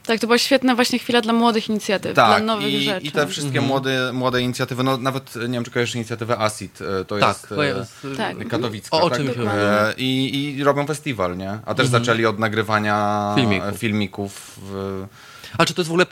Tak, 0.07 0.21
to 0.21 0.27
była 0.27 0.39
świetna 0.39 0.75
właśnie 0.75 0.99
chwila 0.99 1.21
dla 1.21 1.33
młodych 1.33 1.69
inicjatyw, 1.69 2.15
tak, 2.15 2.43
dla 2.43 2.55
nowych 2.55 2.73
i, 2.73 2.85
rzeczy. 2.85 3.07
I 3.07 3.13
te 3.13 3.27
wszystkie 3.27 3.59
mhm. 3.59 3.67
młode, 3.67 4.13
młode 4.13 4.43
inicjatywy, 4.43 4.83
no 4.83 4.97
nawet 4.97 5.37
nie 5.37 5.49
wiem, 5.49 5.65
czy 5.65 5.71
kojarzysz 5.71 5.95
inicjatywę 5.95 6.39
ACID, 6.39 6.79
e, 6.81 7.05
to 7.05 7.19
tak, 7.19 7.29
jest, 7.29 7.51
jest 7.79 8.15
e, 8.15 8.17
tak. 8.17 8.49
katowicka. 8.49 8.97
O, 8.97 9.01
o 9.01 9.11
czym 9.11 9.29
tak? 9.29 9.37
e, 9.39 9.95
I, 9.97 10.55
I 10.59 10.65
robią 10.65 10.87
festiwal, 10.87 11.37
nie? 11.37 11.51
A 11.51 11.75
też 11.75 11.87
mhm. 11.87 12.05
zaczęli 12.05 12.27
od 12.27 12.39
nagrywania 12.39 13.33
filmików. 13.37 13.79
filmików 13.79 14.59
w, 14.63 15.07
a 15.59 15.65
czy 15.65 15.75
to 15.75 15.81
jest 15.81 15.89
w 15.89 15.93
ogóle 15.93 16.07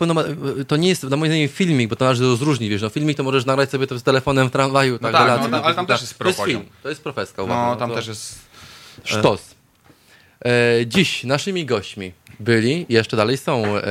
to 0.68 0.76
nie 0.76 0.88
jest 0.88 1.02
na 1.02 1.16
moim 1.16 1.32
zdaniem 1.32 1.48
filmik, 1.48 1.90
bo 1.90 1.96
to 1.96 2.04
należy 2.04 2.24
rozróżnić, 2.24 2.70
wiesz, 2.70 2.82
no 2.82 2.88
filmik 2.88 3.16
to 3.16 3.22
możesz 3.22 3.46
nagrać 3.46 3.70
sobie 3.70 3.86
to 3.86 3.98
z 3.98 4.02
telefonem 4.02 4.48
w 4.48 4.52
tramwaju, 4.52 4.98
tak, 4.98 5.12
no 5.12 5.18
tak 5.18 5.50
no, 5.50 5.62
ale 5.62 5.74
tam 5.74 5.86
też 5.86 6.00
jest 6.00 6.14
pro 6.18 6.32
To 6.32 6.36
jest 6.36 6.50
film, 6.50 6.64
to 6.82 6.88
jest 6.88 7.02
profeska, 7.02 7.46
No, 7.46 7.76
tam 7.76 7.90
to... 7.90 7.94
też 7.94 8.06
jest... 8.06 8.38
Sztos. 9.04 9.57
E, 10.44 10.86
dziś 10.86 11.24
naszymi 11.24 11.64
gośćmi 11.64 12.12
byli 12.40 12.86
jeszcze 12.88 13.16
dalej 13.16 13.36
są 13.36 13.76
e, 13.76 13.82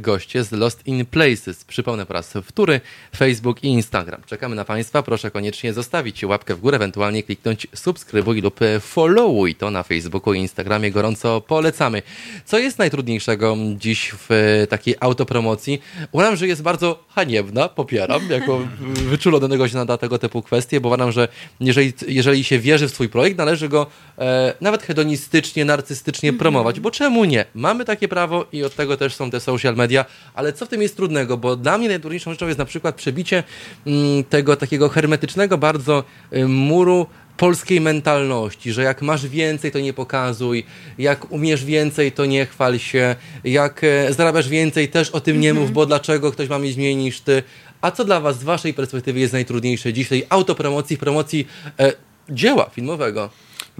goście 0.00 0.44
z 0.44 0.52
Lost 0.52 0.86
in 0.86 1.06
Places. 1.06 1.64
Przypomnę 1.64 2.06
po 2.06 2.14
raz 2.14 2.34
wtóry, 2.44 2.80
Facebook 3.16 3.64
i 3.64 3.66
Instagram. 3.66 4.22
Czekamy 4.26 4.56
na 4.56 4.64
Państwa. 4.64 5.02
Proszę 5.02 5.30
koniecznie 5.30 5.72
zostawić 5.72 6.24
łapkę 6.24 6.54
w 6.54 6.60
górę, 6.60 6.76
ewentualnie 6.76 7.22
kliknąć 7.22 7.66
subskrybuj 7.74 8.40
lub 8.40 8.60
followuj 8.80 9.54
to 9.54 9.70
na 9.70 9.82
Facebooku 9.82 10.34
i 10.34 10.38
Instagramie. 10.38 10.90
Gorąco 10.90 11.40
polecamy. 11.40 12.02
Co 12.44 12.58
jest 12.58 12.78
najtrudniejszego 12.78 13.56
dziś 13.76 14.12
w 14.28 14.66
takiej 14.70 14.94
autopromocji? 15.00 15.82
Uważam, 16.12 16.36
że 16.36 16.46
jest 16.46 16.62
bardzo 16.62 17.04
haniebna, 17.08 17.68
popieram, 17.68 18.30
jako 18.30 18.60
wyczulonego 18.80 19.68
się 19.68 19.76
na 19.76 19.96
tego 19.96 20.18
typu 20.18 20.42
kwestie, 20.42 20.80
bo 20.80 20.88
uważam, 20.88 21.12
że 21.12 21.28
jeżeli, 21.60 21.92
jeżeli 22.06 22.44
się 22.44 22.58
wierzy 22.58 22.88
w 22.88 22.90
swój 22.90 23.08
projekt, 23.08 23.38
należy 23.38 23.68
go 23.68 23.86
e, 24.18 24.54
nawet 24.60 24.82
hedonistycznie, 24.82 25.64
narcystycznie 25.64 26.32
promować, 26.32 26.80
bo 26.80 26.90
czemu 26.90 27.24
nie? 27.24 27.44
Mamy 27.54 27.79
takie 27.84 28.08
prawo 28.08 28.46
i 28.52 28.64
od 28.64 28.74
tego 28.74 28.96
też 28.96 29.14
są 29.14 29.30
te 29.30 29.40
social 29.40 29.76
media, 29.76 30.04
ale 30.34 30.52
co 30.52 30.66
w 30.66 30.68
tym 30.68 30.82
jest 30.82 30.96
trudnego? 30.96 31.36
Bo 31.36 31.56
dla 31.56 31.78
mnie 31.78 31.88
najtrudniejszą 31.88 32.30
rzeczą 32.30 32.46
jest 32.46 32.58
na 32.58 32.64
przykład 32.64 32.94
przebicie 32.94 33.42
mm, 33.86 34.24
tego 34.24 34.56
takiego 34.56 34.88
hermetycznego 34.88 35.58
bardzo 35.58 36.04
y, 36.32 36.48
muru 36.48 37.06
polskiej 37.36 37.80
mentalności, 37.80 38.72
że 38.72 38.82
jak 38.82 39.02
masz 39.02 39.26
więcej, 39.26 39.72
to 39.72 39.80
nie 39.80 39.92
pokazuj, 39.92 40.64
jak 40.98 41.32
umiesz 41.32 41.64
więcej, 41.64 42.12
to 42.12 42.26
nie 42.26 42.46
chwal 42.46 42.78
się, 42.78 43.16
jak 43.44 43.84
e, 43.84 44.12
zarabiasz 44.12 44.48
więcej, 44.48 44.88
też 44.88 45.10
o 45.10 45.20
tym 45.20 45.40
nie 45.40 45.54
mów, 45.54 45.60
mhm. 45.60 45.74
bo 45.74 45.86
dlaczego 45.86 46.32
ktoś 46.32 46.48
ma 46.48 46.58
mieć 46.58 46.76
mniej 46.76 46.96
niż 46.96 47.20
ty. 47.20 47.42
A 47.80 47.90
co 47.90 48.04
dla 48.04 48.20
was 48.20 48.38
z 48.38 48.44
waszej 48.44 48.74
perspektywy 48.74 49.20
jest 49.20 49.32
najtrudniejsze 49.32 49.92
dziś 49.92 50.08
tej 50.08 50.26
autopromocji, 50.28 50.96
promocji 50.96 51.46
e, 51.78 51.92
dzieła 52.30 52.70
filmowego? 52.74 53.30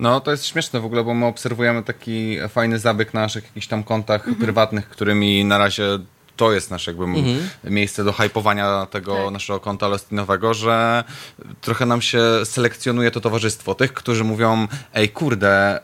No 0.01 0.21
to 0.21 0.31
jest 0.31 0.47
śmieszne 0.47 0.81
w 0.81 0.85
ogóle, 0.85 1.05
bo 1.05 1.15
my 1.15 1.27
obserwujemy 1.27 1.83
taki 1.83 2.39
fajny 2.49 2.79
zabieg 2.79 3.15
na 3.15 3.21
naszych 3.21 3.45
jakichś 3.45 3.67
tam 3.67 3.85
kontach 3.85 4.21
mhm. 4.21 4.37
prywatnych, 4.37 4.89
którymi 4.89 5.45
na 5.45 5.59
razie 5.59 5.99
to 6.37 6.53
jest 6.53 6.71
nasze 6.71 6.91
jakby 6.91 7.05
mhm. 7.05 7.51
miejsce 7.65 8.05
do 8.05 8.13
hypowania 8.13 8.87
tego 8.87 9.17
tak. 9.17 9.33
naszego 9.33 9.61
konta 9.61 9.89
lostinowego, 9.89 10.55
że 10.55 11.05
trochę 11.61 11.87
nam 11.87 12.03
się 12.03 12.23
selekcjonuje 12.45 13.11
to 13.11 13.21
towarzystwo 13.21 13.75
tych, 13.75 13.93
którzy 13.93 14.25
mówią, 14.25 14.67
ej 14.95 15.09
kurde, 15.09 15.81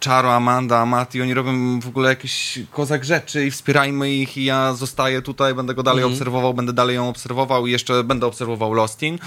Czaro, 0.00 0.34
Amanda, 0.34 0.86
Mati, 0.86 1.22
oni 1.22 1.34
robią 1.34 1.80
w 1.80 1.88
ogóle 1.88 2.08
jakieś 2.08 2.58
kozak 2.72 3.04
rzeczy 3.04 3.46
i 3.46 3.50
wspierajmy 3.50 4.12
ich 4.12 4.36
i 4.36 4.44
ja 4.44 4.74
zostaję 4.74 5.22
tutaj, 5.22 5.54
będę 5.54 5.74
go 5.74 5.82
dalej 5.82 6.02
mm. 6.02 6.12
obserwował, 6.12 6.54
będę 6.54 6.72
dalej 6.72 6.96
ją 6.96 7.08
obserwował 7.08 7.66
i 7.66 7.72
jeszcze 7.72 8.04
będę 8.04 8.26
obserwował 8.26 8.72
Lostin. 8.72 9.18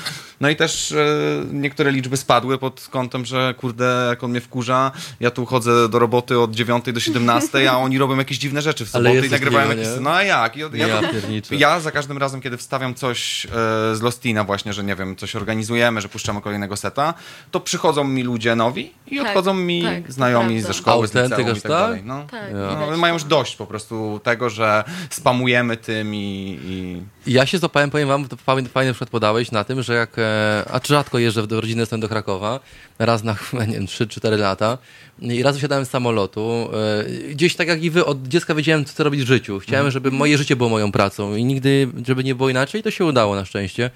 No 0.41 0.49
i 0.49 0.55
też 0.55 0.91
e, 0.91 1.05
niektóre 1.51 1.91
liczby 1.91 2.17
spadły 2.17 2.57
pod 2.57 2.87
kątem, 2.91 3.25
że 3.25 3.53
kurde, 3.57 4.05
jak 4.09 4.23
on 4.23 4.31
mnie 4.31 4.41
wkurza, 4.41 4.91
ja 5.19 5.31
tu 5.31 5.45
chodzę 5.45 5.89
do 5.89 5.99
roboty 5.99 6.39
od 6.39 6.55
9 6.55 6.85
do 6.93 6.99
17, 6.99 7.71
a 7.71 7.77
oni 7.77 7.97
robią 7.97 8.17
jakieś 8.17 8.37
dziwne 8.37 8.61
rzeczy 8.61 8.85
w 8.85 8.89
sobotę 8.89 9.27
i 9.27 9.29
nagrywają 9.29 9.69
jakieś... 9.69 9.87
No 10.01 10.09
a 10.09 10.23
jak? 10.23 10.55
Ja, 10.55 10.69
ja, 10.73 11.01
ja, 11.51 11.79
za 11.79 11.91
każdym 11.91 12.17
razem, 12.17 12.41
kiedy 12.41 12.57
wstawiam 12.57 12.95
coś 12.95 13.45
e, 13.45 13.49
z 13.95 14.01
Lostina 14.01 14.43
właśnie, 14.43 14.73
że 14.73 14.83
nie 14.83 14.95
wiem, 14.95 15.15
coś 15.15 15.35
organizujemy, 15.35 16.01
że 16.01 16.09
puszczamy 16.09 16.41
kolejnego 16.41 16.77
seta, 16.77 17.13
to 17.51 17.59
przychodzą 17.59 18.03
mi 18.03 18.23
ludzie 18.23 18.55
nowi 18.55 18.93
i 19.07 19.17
tak, 19.17 19.27
odchodzą 19.27 19.53
mi 19.53 19.83
tak, 19.83 20.11
znajomi 20.11 20.36
ze 20.61 20.73
szkoły, 20.73 21.07
z 21.07 21.13
liceum 21.13 21.41
i 21.41 21.45
tak, 21.45 21.61
tak 21.61 21.71
dalej. 21.71 22.01
No. 22.05 22.25
Tak, 22.31 22.41
no, 22.53 22.97
mają 22.97 23.13
już 23.13 23.23
dość 23.23 23.55
po 23.55 23.65
prostu 23.65 24.19
tego, 24.23 24.49
że 24.49 24.83
spamujemy 25.09 25.77
tym 25.77 26.15
i... 26.15 26.59
i... 26.63 27.01
Ja 27.33 27.45
się 27.45 27.57
złapałem, 27.57 27.89
powiem 27.89 28.07
wam, 28.07 28.27
fajny, 28.45 28.69
fajny 28.69 28.93
przykład 28.93 29.09
podałeś 29.09 29.51
na 29.51 29.63
tym, 29.63 29.83
że 29.83 29.93
jak, 29.93 30.19
e, 30.19 30.65
a 30.71 30.79
rzadko 30.87 31.19
jeżdżę 31.19 31.47
do 31.47 31.61
rodziny 31.61 31.81
jestem 31.81 31.99
do 31.99 32.09
Krakowa, 32.09 32.59
raz 32.99 33.23
na, 33.23 33.35
nie 33.67 33.73
wiem, 33.73 33.85
3-4 33.85 34.39
lata 34.39 34.77
i 35.21 35.43
raz 35.43 35.55
wysiadałem 35.55 35.85
z 35.85 35.89
samolotu, 35.89 36.69
e, 36.73 37.33
gdzieś 37.33 37.55
tak 37.55 37.67
jak 37.67 37.83
i 37.83 37.89
wy, 37.89 38.05
od 38.05 38.27
dziecka 38.27 38.55
wiedziałem, 38.55 38.85
co 38.85 39.03
robić 39.03 39.21
w 39.21 39.27
życiu. 39.27 39.59
Chciałem, 39.59 39.85
mhm. 39.85 39.91
żeby 39.91 40.11
moje 40.11 40.37
życie 40.37 40.55
było 40.55 40.69
moją 40.69 40.91
pracą 40.91 41.35
i 41.35 41.43
nigdy, 41.43 41.87
żeby 42.07 42.23
nie 42.23 42.35
było 42.35 42.49
inaczej, 42.49 42.83
to 42.83 42.91
się 42.91 43.05
udało 43.05 43.35
na 43.35 43.45
szczęście. 43.45 43.89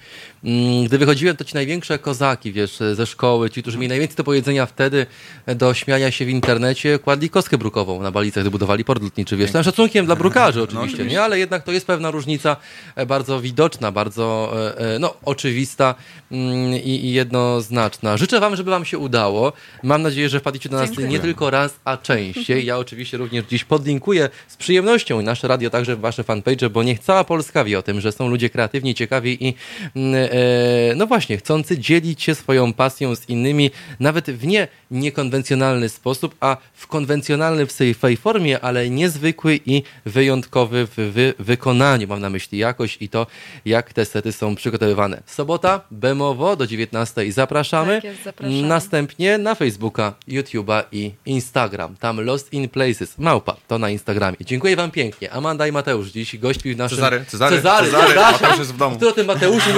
Mm, 0.44 0.84
gdy 0.84 0.98
wychodziłem, 0.98 1.36
to 1.36 1.44
ci 1.44 1.54
największe 1.54 1.98
kozaki, 1.98 2.52
wiesz, 2.52 2.78
ze 2.94 3.06
szkoły, 3.06 3.50
ci, 3.50 3.62
którzy 3.62 3.78
mieli 3.78 3.88
najwięcej 3.88 4.16
do 4.16 4.24
powiedzenia 4.24 4.66
wtedy, 4.66 5.06
do 5.46 5.74
śmiania 5.74 6.10
się 6.10 6.24
w 6.24 6.28
internecie, 6.28 6.98
kładli 6.98 7.30
kostkę 7.30 7.58
brukową 7.58 8.02
na 8.02 8.10
balicach, 8.10 8.42
gdy 8.42 8.50
budowali 8.50 8.84
port 8.84 9.02
lotniczy, 9.02 9.36
wiesz, 9.36 9.52
tam 9.52 9.64
szacunkiem 9.64 10.06
dla 10.06 10.16
brukarzy 10.16 10.58
no, 10.58 10.64
oczywiście, 10.64 11.04
nie? 11.04 11.22
Ale 11.22 11.38
jednak 11.38 11.62
to 11.62 11.72
jest 11.72 11.86
pewna 11.86 12.10
różnica 12.10 12.56
e, 12.96 13.06
bardzo 13.06 13.40
widoczna, 13.40 13.92
bardzo, 13.92 14.52
e, 14.78 14.98
no, 14.98 15.14
oczywista 15.24 15.94
mm, 16.32 16.74
i, 16.74 16.88
i 16.88 17.12
jednoznaczna. 17.12 18.16
Życzę 18.16 18.40
wam, 18.40 18.56
żeby 18.56 18.70
wam 18.70 18.84
się 18.84 18.98
udało. 18.98 19.52
Mam 19.82 20.02
nadzieję, 20.02 20.28
że 20.28 20.40
wpadliście 20.40 20.68
do 20.68 20.76
nas. 20.76 20.90
Nie 21.12 21.20
tylko 21.20 21.50
raz, 21.50 21.80
a 21.84 21.96
częściej. 21.96 22.66
Ja 22.66 22.78
oczywiście 22.78 23.16
również 23.16 23.44
dziś 23.44 23.64
podlinkuję 23.64 24.28
z 24.48 24.56
przyjemnością 24.56 25.22
nasze 25.22 25.48
radio, 25.48 25.70
także 25.70 25.96
wasze 25.96 26.24
fanpage, 26.24 26.70
bo 26.70 26.82
niech 26.82 26.98
cała 26.98 27.24
Polska 27.24 27.64
wie 27.64 27.78
o 27.78 27.82
tym, 27.82 28.00
że 28.00 28.12
są 28.12 28.28
ludzie 28.28 28.50
kreatywni, 28.50 28.94
ciekawi 28.94 29.46
i 29.46 29.54
mm, 29.96 30.14
e, 30.14 30.94
no 30.96 31.06
właśnie, 31.06 31.36
chcący 31.36 31.78
dzielić 31.78 32.22
się 32.22 32.34
swoją 32.34 32.72
pasją 32.72 33.14
z 33.14 33.28
innymi, 33.28 33.70
nawet 34.00 34.30
w 34.30 34.46
nie 34.46 34.68
niekonwencjonalny 34.90 35.88
sposób, 35.88 36.34
a 36.40 36.56
w 36.74 36.86
konwencjonalny 36.86 37.66
w 37.66 37.72
swojej 37.72 38.16
formie, 38.16 38.60
ale 38.60 38.90
niezwykły 38.90 39.60
i 39.66 39.82
wyjątkowy 40.06 40.86
w 40.86 41.12
wy 41.12 41.34
wykonaniu. 41.38 42.08
Mam 42.08 42.20
na 42.20 42.30
myśli 42.30 42.58
jakość 42.58 42.96
i 43.00 43.08
to, 43.08 43.26
jak 43.64 43.92
te 43.92 44.04
sety 44.04 44.32
są 44.32 44.54
przygotowywane. 44.54 45.22
Sobota, 45.26 45.80
Bemowo 45.90 46.56
do 46.56 46.66
19 46.66 47.32
zapraszamy. 47.32 47.94
Tak 47.94 48.04
jest, 48.04 48.22
zapraszamy. 48.22 48.62
Następnie 48.62 49.38
na 49.38 49.54
Facebooka, 49.54 50.14
YouTube'a 50.28 50.82
i 50.92 51.01
Instagram. 51.26 51.96
Tam 51.96 52.20
Lost 52.20 52.52
in 52.52 52.68
Places. 52.68 53.18
Małpa, 53.18 53.56
to 53.68 53.78
na 53.78 53.90
Instagramie. 53.90 54.36
Dziękuję 54.40 54.76
wam 54.76 54.90
pięknie. 54.90 55.32
Amanda 55.32 55.66
i 55.66 55.72
Mateusz 55.72 56.08
dziś 56.08 56.38
gości 56.38 56.74
w 56.74 56.78
naszym... 56.78 56.96
Cezary, 56.96 57.24
Cezary, 57.28 57.56
Cezary, 57.56 57.86
Cezary. 57.86 58.14
Mateusz 58.14 58.58
jest 58.58 58.74
w 58.74 58.76
domu. 58.76 58.96
Kto 58.96 59.08
o 59.08 59.12
tym 59.12 59.26
Mateuszu 59.26 59.70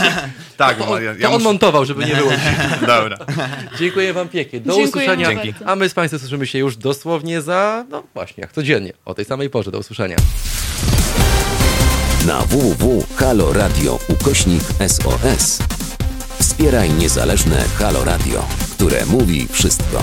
tak, 0.56 0.78
to, 0.78 1.00
ja, 1.00 1.14
ja 1.18 1.28
to 1.28 1.34
on 1.34 1.42
montował, 1.42 1.84
żeby 1.84 2.04
nie 2.04 2.14
było. 2.14 2.30
Dobra. 2.80 3.18
Dziękuję 3.78 4.12
wam 4.12 4.28
pięknie. 4.28 4.60
Do 4.60 4.74
Dziękuję 4.74 4.88
usłyszenia. 4.88 5.28
Dzięki. 5.28 5.54
A 5.64 5.76
my 5.76 5.88
z 5.88 5.94
Państwem 5.94 6.20
słyszymy 6.20 6.46
się 6.46 6.58
już 6.58 6.76
dosłownie 6.76 7.40
za, 7.40 7.84
no 7.90 8.02
właśnie, 8.14 8.40
jak 8.40 8.52
codziennie, 8.52 8.92
o 9.04 9.14
tej 9.14 9.24
samej 9.24 9.50
porze. 9.50 9.70
Do 9.70 9.78
usłyszenia. 9.78 10.16
Na 12.26 12.40
www.haloradio 12.40 13.98
ukośnik 14.08 14.62
SOS 14.88 15.58
wspieraj 16.40 16.90
niezależne 16.90 17.64
Halo 17.78 18.04
Radio, 18.04 18.44
które 18.74 19.06
mówi 19.06 19.48
wszystko 19.52 20.02